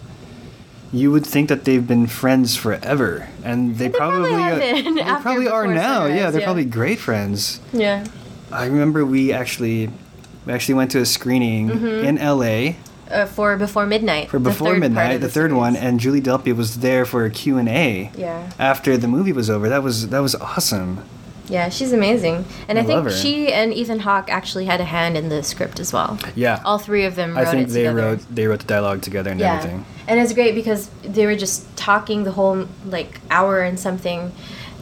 you 0.93 1.11
would 1.11 1.27
think 1.27 1.49
that 1.51 1.65
they've 1.65 1.87
been 1.87 2.07
friends 2.07 2.57
forever, 2.57 3.29
and 3.45 3.77
they, 3.77 3.89
They 3.89 3.99
probably 3.99 4.33
uh, 4.33 4.59
been 4.59 4.95
they 4.95 5.03
probably 5.03 5.49
are 5.49 5.67
now. 5.67 6.07
yeah, 6.07 6.31
they're 6.31 6.41
yeah. 6.41 6.47
probably 6.47 6.65
great 6.65 6.99
friends. 6.99 7.61
Yeah. 7.73 8.07
I 8.51 8.65
remember 8.67 9.05
we 9.05 9.33
actually 9.33 9.91
we 10.47 10.53
actually 10.53 10.75
went 10.75 10.91
to 10.93 11.01
a 11.01 11.07
screening 11.07 11.69
in 11.71 12.17
LA 12.17 12.75
Uh, 13.11 13.27
for 13.27 13.57
Before 13.59 13.85
Midnight. 13.87 14.31
for 14.31 14.39
Before 14.39 14.75
Midnight, 14.77 15.17
of 15.17 15.21
the, 15.21 15.29
third 15.29 15.53
one, 15.53 15.77
and 15.77 16.01
Julie 16.01 16.21
Delpy 16.23 16.55
was 16.57 16.79
there 16.81 17.05
for 17.05 17.25
a 17.27 17.31
Q&A 17.31 18.11
Yeah. 18.17 18.51
after 18.59 18.97
the 18.97 19.09
movie 19.09 19.33
was 19.33 19.49
over. 19.51 19.69
That 19.69 19.83
was 19.83 20.09
that 20.09 20.21
was 20.21 20.35
awesome. 20.37 21.05
Yeah, 21.49 21.69
she's 21.69 21.93
amazing. 21.93 22.45
And 22.69 22.79
I 22.79 22.83
I, 22.83 22.85
think 22.85 23.11
she 23.11 23.53
and 23.53 23.73
Ethan 23.73 24.01
Hawke 24.01 24.31
actually 24.31 24.67
had 24.67 24.81
a 24.81 24.85
hand 24.85 25.17
in 25.17 25.29
the 25.29 25.43
script 25.43 25.81
as 25.81 25.93
well. 25.93 26.19
Yeah. 26.35 26.61
All 26.65 26.79
three 26.79 27.05
of 27.05 27.15
them 27.15 27.37
I 27.37 27.45
think 27.45 27.69
it 27.69 27.73
they 27.73 27.83
together. 27.85 27.97
wrote 27.97 28.21
they 28.35 28.47
wrote 28.47 28.61
the 28.61 28.67
dialogue 28.67 29.03
together 29.03 29.31
and 29.31 29.41
yeah. 29.41 29.57
everything. 29.57 29.85
And 30.07 30.21
it's 30.21 30.33
great 30.33 30.55
because 30.55 30.89
they 31.03 31.27
were 31.27 31.37
just 31.37 31.77
talking 31.77 32.25
the 32.25 32.33
whole 32.33 32.67
like 32.87 33.21
hour 33.31 33.63
and 33.63 33.79
something 33.79 34.33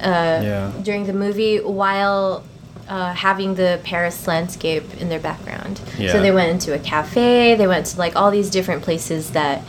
uh, 0.01 0.41
Yeah. 0.43 0.73
during 0.83 1.07
the 1.07 1.12
movie 1.12 1.59
while 1.59 2.45
uh, 2.89 3.12
having 3.14 3.55
the 3.57 3.81
Paris 3.83 4.27
landscape 4.27 4.85
in 5.01 5.09
their 5.09 5.19
background. 5.19 5.81
Yeah. 5.99 6.12
So 6.12 6.23
they 6.23 6.31
went 6.31 6.51
into 6.51 6.73
a 6.75 6.79
cafe. 6.79 7.55
They 7.57 7.67
went 7.67 7.87
to 7.87 7.99
like 7.99 8.14
all 8.14 8.31
these 8.31 8.51
different 8.51 8.83
places 8.83 9.31
that 9.31 9.62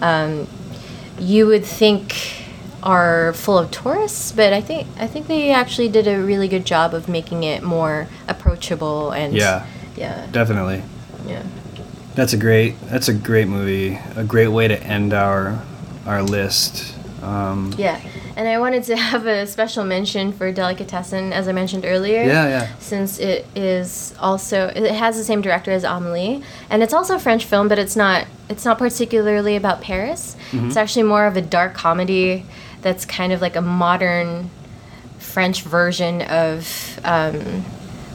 um, 0.00 0.46
you 1.18 1.46
would 1.46 1.64
think 1.64 2.14
are 2.82 3.32
full 3.34 3.58
of 3.58 3.70
tourists, 3.70 4.32
but 4.32 4.52
I 4.52 4.60
think 4.60 4.86
I 4.98 5.06
think 5.06 5.26
they 5.26 5.50
actually 5.52 5.88
did 5.88 6.06
a 6.08 6.20
really 6.20 6.48
good 6.48 6.64
job 6.66 6.94
of 6.94 7.08
making 7.08 7.44
it 7.44 7.62
more 7.62 8.08
approachable 8.28 9.10
and 9.12 9.34
Yeah. 9.34 9.66
yeah, 9.96 10.26
Definitely. 10.32 10.82
yeah. 11.26 11.42
That's 12.14 12.32
a 12.32 12.36
great 12.36 12.80
that's 12.88 13.08
a 13.08 13.14
great 13.14 13.48
movie. 13.48 13.98
A 14.16 14.24
great 14.24 14.48
way 14.48 14.68
to 14.68 14.82
end 14.82 15.12
our 15.14 15.58
our 16.06 16.22
list. 16.22 16.94
Um, 17.22 17.72
Yeah, 17.78 18.00
and 18.36 18.48
I 18.48 18.58
wanted 18.58 18.82
to 18.84 18.96
have 19.10 19.26
a 19.26 19.46
special 19.46 19.84
mention 19.84 20.32
for 20.32 20.50
Delicatessen, 20.52 21.32
as 21.32 21.46
I 21.46 21.52
mentioned 21.52 21.84
earlier. 21.84 22.24
Yeah, 22.24 22.48
yeah. 22.48 22.68
Since 22.80 23.20
it 23.20 23.46
is 23.54 24.12
also, 24.18 24.66
it 24.74 24.90
has 24.92 25.16
the 25.16 25.22
same 25.22 25.40
director 25.40 25.70
as 25.70 25.84
Amelie, 25.84 26.42
and 26.68 26.82
it's 26.82 26.92
also 26.92 27.14
a 27.14 27.18
French 27.20 27.44
film, 27.44 27.68
but 27.68 27.78
it's 27.78 27.94
not. 27.96 28.26
It's 28.48 28.64
not 28.64 28.76
particularly 28.78 29.54
about 29.56 29.80
Paris. 29.80 30.36
Mm-hmm. 30.50 30.66
It's 30.66 30.76
actually 30.76 31.04
more 31.04 31.26
of 31.26 31.36
a 31.36 31.40
dark 31.40 31.72
comedy 31.74 32.44
that's 32.82 33.04
kind 33.04 33.32
of 33.32 33.40
like 33.40 33.56
a 33.56 33.60
modern 33.62 34.50
French 35.18 35.62
version 35.62 36.22
of 36.22 36.98
um, 37.04 37.64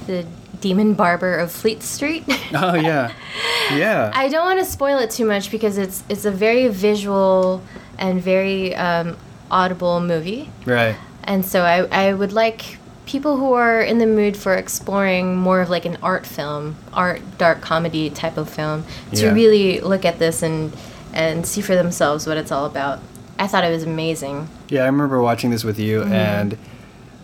the 0.07 0.25
Demon 0.61 0.93
Barber 0.93 1.37
of 1.37 1.51
Fleet 1.51 1.81
Street. 1.83 2.23
Oh 2.53 2.75
yeah. 2.75 3.11
Yeah. 3.73 4.11
I 4.15 4.29
don't 4.29 4.45
want 4.45 4.59
to 4.59 4.65
spoil 4.65 4.99
it 4.99 5.11
too 5.11 5.25
much 5.25 5.51
because 5.51 5.77
it's 5.77 6.03
it's 6.09 6.23
a 6.25 6.31
very 6.31 6.67
visual 6.69 7.61
and 7.97 8.21
very 8.21 8.73
um, 8.75 9.17
audible 9.51 9.99
movie, 9.99 10.49
right. 10.65 10.95
and 11.25 11.45
so 11.45 11.63
I 11.63 11.85
I 12.07 12.13
would 12.13 12.31
like 12.31 12.77
people 13.05 13.37
who 13.37 13.53
are 13.53 13.81
in 13.81 13.97
the 13.99 14.05
mood 14.05 14.35
for 14.37 14.55
exploring 14.55 15.35
more 15.35 15.61
of 15.61 15.69
like 15.69 15.85
an 15.85 15.97
art 16.01 16.25
film, 16.25 16.75
art 16.93 17.21
dark 17.37 17.61
comedy 17.61 18.09
type 18.09 18.37
of 18.37 18.49
film, 18.49 18.85
to 19.13 19.23
Yeah. 19.25 19.33
really 19.33 19.79
look 19.81 20.05
at 20.05 20.19
this 20.19 20.41
and 20.41 20.71
and 21.13 21.45
see 21.45 21.61
for 21.61 21.75
themselves 21.75 22.25
what 22.27 22.37
it's 22.37 22.51
all 22.51 22.65
about. 22.65 22.99
I 23.39 23.47
thought 23.47 23.63
it 23.63 23.71
was 23.71 23.83
amazing. 23.83 24.47
Yeah, 24.69 24.83
I 24.83 24.85
remember 24.87 25.21
watching 25.21 25.51
this 25.51 25.63
with 25.63 25.77
Mm-hmm. 25.77 25.85
you 25.85 26.03
and 26.13 26.57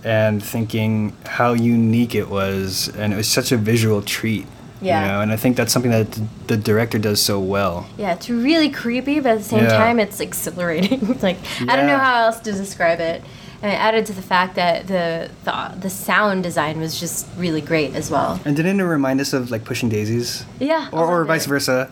and 0.06 0.44
thinking 0.44 1.16
how 1.26 1.54
unique 1.54 2.14
it 2.14 2.30
was 2.30 2.90
and 2.98 3.14
it 3.14 3.16
was 3.16 3.28
such 3.28 3.52
a 3.54 3.58
visual 3.58 4.02
treat. 4.02 4.46
Yeah. 4.82 5.02
You 5.02 5.08
know, 5.08 5.22
and 5.22 5.32
I 5.32 5.38
think 5.38 5.56
that's 5.56 5.72
something 5.72 5.92
that 5.92 6.20
the 6.48 6.58
director 6.58 7.00
does 7.00 7.22
so 7.22 7.40
well. 7.40 7.88
Yeah, 7.98 8.12
it's 8.14 8.30
really 8.30 8.70
creepy, 8.70 9.22
but 9.22 9.32
at 9.32 9.38
the 9.38 9.44
same 9.46 9.64
Yeah. 9.64 9.78
time, 9.78 10.00
it's 10.02 10.20
exhilarating. 10.20 11.20
like 11.22 11.38
I 11.62 11.76
don't 11.78 11.88
know 11.88 11.98
how 11.98 12.26
else 12.26 12.40
to 12.42 12.52
describe 12.52 13.00
it. 13.00 13.24
And 13.62 13.72
it 13.72 13.76
added 13.76 14.06
to 14.08 14.14
the 14.14 14.22
fact 14.22 14.56
that 14.56 14.88
the, 14.88 15.32
the 15.46 15.78
the 15.80 15.90
sound 15.90 16.44
design 16.44 16.82
was 16.82 17.00
just 17.00 17.26
really 17.38 17.62
great 17.62 17.96
as 17.96 18.12
well. 18.12 18.42
And 18.44 18.58
didn't 18.58 18.78
it 18.82 18.84
remind 18.84 19.22
us 19.22 19.32
of 19.32 19.52
like 19.52 19.64
Pushing 19.64 19.88
Daisies? 19.88 20.46
Yeah, 20.60 20.90
Or, 20.92 21.06
or 21.22 21.24
vice 21.24 21.46
versa. 21.46 21.90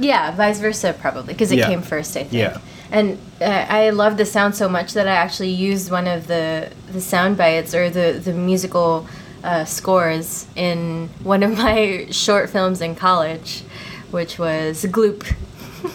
Yeah, 0.00 0.32
vice 0.34 0.58
versa 0.58 0.92
probably 1.00 1.34
because 1.34 1.52
it 1.52 1.58
Yeah. 1.58 1.68
came 1.68 1.82
first, 1.82 2.16
I 2.16 2.24
think. 2.24 2.32
Yeah. 2.32 2.58
And 2.90 3.18
uh, 3.40 3.66
I 3.68 3.90
love 3.90 4.16
the 4.16 4.24
sound 4.24 4.54
so 4.54 4.68
much 4.68 4.94
that 4.94 5.06
I 5.06 5.12
actually 5.12 5.50
used 5.50 5.90
one 5.90 6.06
of 6.06 6.26
the 6.26 6.70
the 6.90 7.00
sound 7.00 7.36
bites 7.36 7.74
or 7.74 7.90
the 7.90 8.20
the 8.22 8.32
musical 8.32 9.06
uh, 9.44 9.64
scores 9.64 10.46
in 10.56 11.08
one 11.22 11.42
of 11.42 11.56
my 11.56 12.06
short 12.10 12.50
films 12.50 12.80
in 12.80 12.94
college, 12.94 13.62
which 14.10 14.38
was 14.38 14.84
Gloop. 14.84 15.34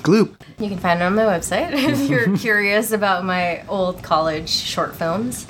Gloop. 0.04 0.36
You 0.60 0.70
can 0.70 0.78
find 0.78 1.02
it 1.02 1.04
on 1.04 1.16
my 1.16 1.24
website 1.24 1.72
if 1.74 2.10
you're 2.10 2.38
curious 2.38 2.92
about 2.92 3.26
my 3.26 3.66
old 3.68 4.04
college 4.04 4.48
short 4.48 4.96
films. 4.96 5.48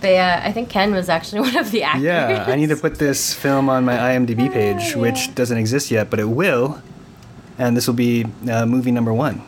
But 0.00 0.12
yeah, 0.12 0.42
I 0.44 0.52
think 0.52 0.70
Ken 0.70 0.94
was 0.94 1.08
actually 1.08 1.40
one 1.40 1.56
of 1.56 1.70
the 1.70 1.82
actors. 1.82 2.04
Yeah, 2.04 2.44
I 2.46 2.54
need 2.54 2.68
to 2.68 2.76
put 2.76 2.98
this 2.98 3.34
film 3.34 3.68
on 3.68 3.84
my 3.84 3.96
IMDb 3.96 4.50
page, 4.50 4.90
yeah. 4.90 4.96
which 4.96 5.34
doesn't 5.34 5.58
exist 5.58 5.90
yet, 5.90 6.08
but 6.08 6.20
it 6.20 6.28
will. 6.28 6.80
And 7.58 7.76
this 7.76 7.86
will 7.86 7.94
be 7.94 8.26
uh, 8.48 8.64
movie 8.64 8.92
number 8.92 9.12
one. 9.12 9.42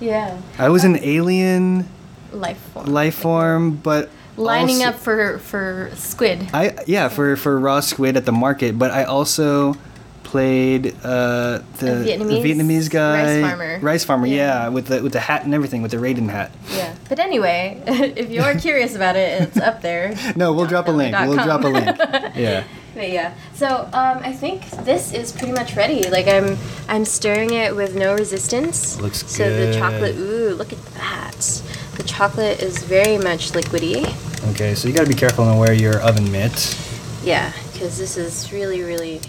Yeah, 0.00 0.36
I 0.58 0.68
was 0.68 0.84
an 0.84 0.98
alien 1.02 1.88
life 2.32 2.58
form. 2.72 2.86
life 2.86 3.14
form, 3.14 3.76
but 3.76 4.10
Lining 4.36 4.76
also- 4.76 4.88
up 4.88 4.94
for 4.96 5.38
for 5.38 5.90
squid. 5.94 6.48
I 6.52 6.74
yeah 6.86 7.08
for 7.08 7.36
for 7.36 7.58
raw 7.58 7.80
squid 7.80 8.16
at 8.16 8.24
the 8.26 8.32
market, 8.32 8.78
but 8.78 8.90
I 8.90 9.04
also 9.04 9.76
played 10.24 10.88
uh, 11.04 11.60
the, 11.78 11.92
A 11.92 12.18
the 12.18 12.24
Vietnamese 12.24 12.42
Vietnamese 12.42 12.90
guy 12.90 13.22
rice 13.22 13.46
farmer. 13.50 13.78
rice 13.80 14.04
farmer, 14.04 14.26
Yeah. 14.26 14.34
yeah. 14.64 14.68
with 14.70 14.86
the 14.88 15.00
with 15.02 15.12
the 15.12 15.20
hat 15.20 15.44
and 15.44 15.54
everything, 15.54 15.82
with 15.82 15.92
the 15.92 15.98
Raiden 15.98 16.28
hat. 16.30 16.50
Yeah. 16.74 16.92
But 17.08 17.20
anyway, 17.20 17.80
if 17.86 18.30
you're 18.30 18.56
curious 18.58 18.96
about 18.96 19.14
it, 19.14 19.42
it's 19.42 19.58
up 19.58 19.80
there. 19.82 20.16
No, 20.36 20.52
we'll 20.52 20.66
drop 20.66 20.88
a 20.88 20.90
link. 20.90 21.14
We'll 21.16 21.36
drop 21.44 21.62
a 21.62 21.68
link. 21.68 21.96
Yeah. 22.34 22.64
But 22.94 23.10
yeah, 23.10 23.34
so 23.54 23.88
um, 23.92 24.18
I 24.22 24.32
think 24.32 24.70
this 24.84 25.12
is 25.12 25.32
pretty 25.32 25.52
much 25.52 25.74
ready. 25.74 26.08
Like 26.08 26.28
I'm, 26.28 26.56
I'm 26.88 27.04
stirring 27.04 27.52
it 27.52 27.74
with 27.74 27.96
no 27.96 28.14
resistance. 28.14 29.00
Looks 29.00 29.26
So 29.28 29.50
the 29.50 29.76
chocolate, 29.76 30.14
ooh, 30.14 30.54
look 30.54 30.72
at 30.72 30.84
that. 30.94 31.62
The 31.96 32.04
chocolate 32.04 32.60
is 32.60 32.82
very 32.84 33.18
much 33.18 33.50
liquidy. 33.50 34.06
Okay, 34.52 34.76
so 34.76 34.86
you 34.86 34.94
gotta 34.94 35.08
be 35.08 35.14
careful 35.14 35.48
and 35.48 35.58
wear 35.58 35.72
your 35.72 36.00
oven 36.02 36.30
mitt. 36.30 36.78
Yeah, 37.24 37.52
because 37.72 37.98
this 37.98 38.16
is 38.16 38.52
really, 38.52 38.82
really 38.82 39.20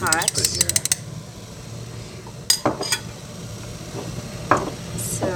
hot. 0.00 0.30
Put 0.34 0.40
it 0.40 0.62
here. 0.62 0.90
So 4.98 5.26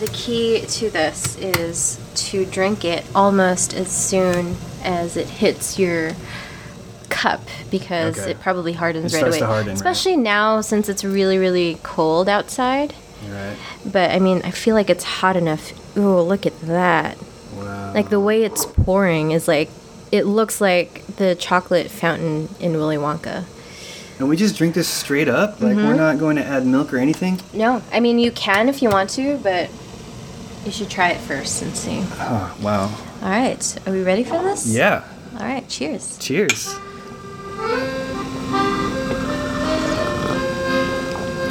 the 0.00 0.06
key 0.08 0.60
to 0.66 0.90
this 0.90 1.36
is 1.38 1.98
to 2.14 2.44
drink 2.46 2.84
it 2.84 3.04
almost 3.14 3.72
as 3.74 3.88
soon 3.90 4.56
as 4.84 5.16
it 5.16 5.26
hits 5.28 5.78
your 5.78 6.12
cup 7.08 7.40
because 7.70 8.18
Okay. 8.18 8.32
it 8.32 8.40
probably 8.40 8.72
hardens 8.74 9.14
It 9.14 9.18
right 9.22 9.28
away. 9.28 9.38
to 9.38 9.46
harden, 9.46 9.66
right. 9.68 9.74
Especially 9.76 10.16
now 10.16 10.60
since 10.60 10.88
it's 10.88 11.04
really 11.04 11.38
really 11.38 11.78
cold 11.82 12.28
outside. 12.28 12.94
Right. 13.30 13.56
But 13.84 14.10
I 14.10 14.18
mean, 14.18 14.42
I 14.44 14.50
feel 14.50 14.74
like 14.74 14.90
it's 14.90 15.04
hot 15.04 15.36
enough. 15.36 15.72
Ooh, 15.96 16.20
look 16.20 16.44
at 16.46 16.58
that. 16.62 17.16
Wow. 17.56 17.92
Like 17.94 18.10
the 18.10 18.20
way 18.20 18.42
it's 18.44 18.66
pouring 18.66 19.30
is 19.30 19.48
like 19.48 19.70
it 20.12 20.24
looks 20.24 20.60
like 20.60 21.04
the 21.16 21.34
chocolate 21.34 21.90
fountain 21.90 22.48
in 22.60 22.72
Willy 22.74 22.96
Wonka. 22.96 23.44
And 24.18 24.28
we 24.28 24.36
just 24.36 24.56
drink 24.56 24.74
this 24.74 24.88
straight 24.88 25.28
up. 25.28 25.60
Like 25.60 25.76
Mm-hmm. 25.76 25.86
we're 25.86 25.94
not 25.94 26.18
going 26.18 26.36
to 26.36 26.44
add 26.44 26.66
milk 26.66 26.92
or 26.92 26.98
anything. 26.98 27.40
No, 27.52 27.82
I 27.92 28.00
mean 28.00 28.18
you 28.18 28.30
can 28.30 28.68
if 28.68 28.82
you 28.82 28.90
want 28.90 29.10
to, 29.10 29.38
but 29.38 29.70
you 30.66 30.72
should 30.72 30.90
try 30.90 31.10
it 31.10 31.18
first 31.18 31.62
and 31.62 31.74
see. 31.76 32.00
Oh 32.18 32.56
wow. 32.60 32.90
All 33.22 33.30
right, 33.30 33.78
are 33.86 33.92
we 33.92 34.02
ready 34.02 34.24
for 34.24 34.42
this? 34.42 34.66
Yeah. 34.66 35.04
All 35.34 35.46
right, 35.46 35.66
cheers. 35.68 36.18
Cheers. 36.18 36.74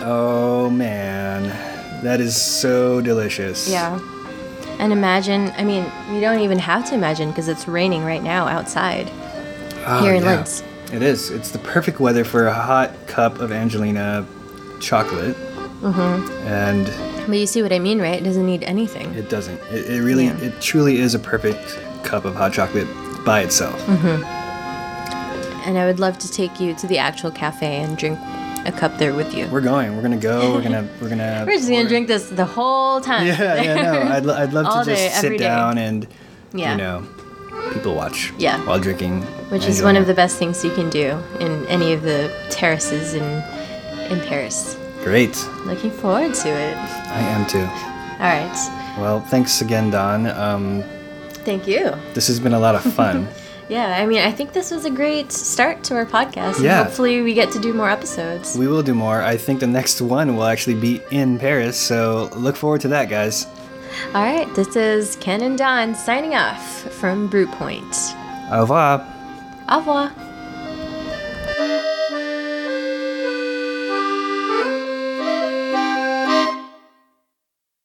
Oh 0.08 0.70
man, 0.72 1.44
that 2.04 2.20
is 2.20 2.40
so 2.40 3.02
delicious. 3.02 3.70
Yeah. 3.70 4.00
And 4.78 4.92
imagine, 4.92 5.54
I 5.58 5.64
mean, 5.64 5.86
you 6.14 6.20
don't 6.20 6.42
even 6.42 6.60
have 6.60 6.86
to 6.90 6.96
imagine 6.96 7.30
because 7.30 7.48
it's 7.48 7.68
raining 7.68 8.04
right 8.04 8.22
now 8.22 8.48
outside. 8.48 9.10
Oh, 9.88 10.04
Here 10.04 10.14
in 10.14 10.24
yeah. 10.24 10.36
Linz. 10.36 10.64
It 10.92 11.02
is. 11.02 11.32
It's 11.32 11.52
the 11.52 11.60
perfect 11.60 12.00
weather 12.00 12.26
for 12.26 12.48
a 12.48 12.54
hot 12.54 12.92
cup 13.08 13.40
of 13.40 13.52
Angelina 13.52 14.26
chocolate. 14.82 15.36
Mm-hmm. 15.86 16.48
And 16.48 16.86
But 17.28 17.38
you 17.38 17.46
see 17.48 17.62
what 17.62 17.72
I 17.72 17.80
mean, 17.80 18.00
right? 18.02 18.20
It 18.20 18.24
doesn't 18.24 18.46
need 18.46 18.64
anything. 18.64 19.14
it 19.16 19.30
doesn't. 19.30 19.60
It, 19.72 19.90
it 19.90 20.02
really, 20.02 20.26
Yeah. 20.26 20.38
it 20.40 20.60
truly 20.62 20.98
is 21.00 21.14
a 21.16 21.20
perfect 21.20 21.78
cup 22.04 22.26
of 22.26 22.36
hot 22.36 22.54
chocolate 22.54 22.88
by 23.26 23.42
itself. 23.42 23.80
Mm-hmm. 23.86 24.24
And 25.68 25.78
I 25.78 25.86
would 25.86 26.00
love 26.00 26.18
to 26.20 26.32
take 26.32 26.60
you 26.60 26.76
to 26.76 26.88
the 26.88 26.98
actual 27.00 27.32
cafe 27.32 27.78
and 27.78 27.98
drink 27.98 28.20
a 28.66 28.72
cup 28.72 28.98
there 28.98 29.14
with 29.14 29.34
you. 29.34 29.48
We're 29.48 29.62
going. 29.62 29.96
We're 29.96 30.02
gonna 30.04 30.18
go. 30.18 30.54
We're 30.54 30.62
gonna. 30.62 30.88
We're 31.02 31.10
gonna. 31.10 31.44
We're 31.48 31.58
just 31.58 31.70
gonna 31.70 31.88
drink 31.88 32.08
this 32.08 32.30
the 32.30 32.46
whole 32.46 33.02
time. 33.02 33.26
Yeah, 33.28 33.62
yeah, 33.62 33.82
no. 33.82 34.02
I'd, 34.16 34.26
lo- 34.26 34.36
I'd 34.36 34.54
love 34.54 34.86
to 34.86 34.92
just 34.92 35.18
every 35.18 35.38
sit 35.38 35.38
day. 35.40 35.44
down 35.46 35.78
and, 35.78 36.08
Yeah. 36.54 36.72
you 36.72 36.78
know, 36.78 37.04
people 37.74 37.96
watch. 37.96 38.32
Yeah. 38.38 38.64
While 38.66 38.80
drinking. 38.80 39.22
Which 39.50 39.66
is 39.66 39.82
one 39.84 39.96
of 39.96 40.06
the 40.08 40.14
best 40.14 40.38
things 40.38 40.64
you 40.64 40.72
can 40.74 40.90
do 40.90 41.18
in 41.40 41.66
any 41.68 41.94
of 41.94 42.02
the 42.04 42.32
terraces 42.50 43.14
in 43.16 43.24
in 44.12 44.20
Paris. 44.28 44.78
Great. 45.06 45.38
Looking 45.66 45.92
forward 45.92 46.34
to 46.34 46.50
it. 46.50 46.76
I 46.78 47.20
am 47.36 47.46
too. 47.46 47.60
All 47.62 48.26
right. 48.34 48.96
Well, 48.98 49.22
thanks 49.22 49.62
again, 49.62 49.92
Dawn. 49.92 50.26
Um, 50.28 50.84
Thank 51.46 51.68
you. 51.68 51.94
this 52.16 52.26
has 52.28 52.40
been 52.40 52.54
a 52.54 52.60
lot 52.60 52.76
of 52.76 52.82
fun. 52.94 53.28
Yeah, 53.68 53.98
I 54.00 54.06
mean, 54.06 54.22
I 54.22 54.32
think 54.32 54.54
this 54.54 54.70
was 54.70 54.86
a 54.86 54.92
great 54.92 55.32
start 55.32 55.84
to 55.86 55.96
our 55.96 56.06
podcast. 56.06 56.58
and 56.58 56.66
Yeah. 56.66 56.84
hopefully, 56.84 57.24
we 57.24 57.34
get 57.34 57.50
to 57.54 57.60
do 57.60 57.74
more 57.74 57.90
episodes. 57.90 58.56
We 58.56 58.68
will 58.68 58.84
do 58.84 58.94
more. 58.94 59.24
I 59.24 59.38
think 59.38 59.60
the 59.60 59.66
next 59.66 60.00
one 60.02 60.36
will 60.36 60.44
actually 60.46 60.76
be 60.76 61.02
in 61.10 61.40
Paris, 61.40 61.76
so 61.76 62.30
look 62.36 62.56
forward 62.56 62.82
to 62.82 62.88
that, 62.90 63.10
guys. 63.10 63.48
All 64.14 64.22
right, 64.22 64.46
this 64.54 64.76
is 64.76 65.16
Ken 65.16 65.42
and 65.42 65.58
Dawn 65.58 65.96
signing 65.96 66.36
off 66.36 66.64
from 66.94 67.26
Brute 67.28 67.50
Point. 67.54 67.96
Au 68.52 68.62
revoir. 68.62 69.02
Au 69.68 69.78
revoir. 69.80 70.12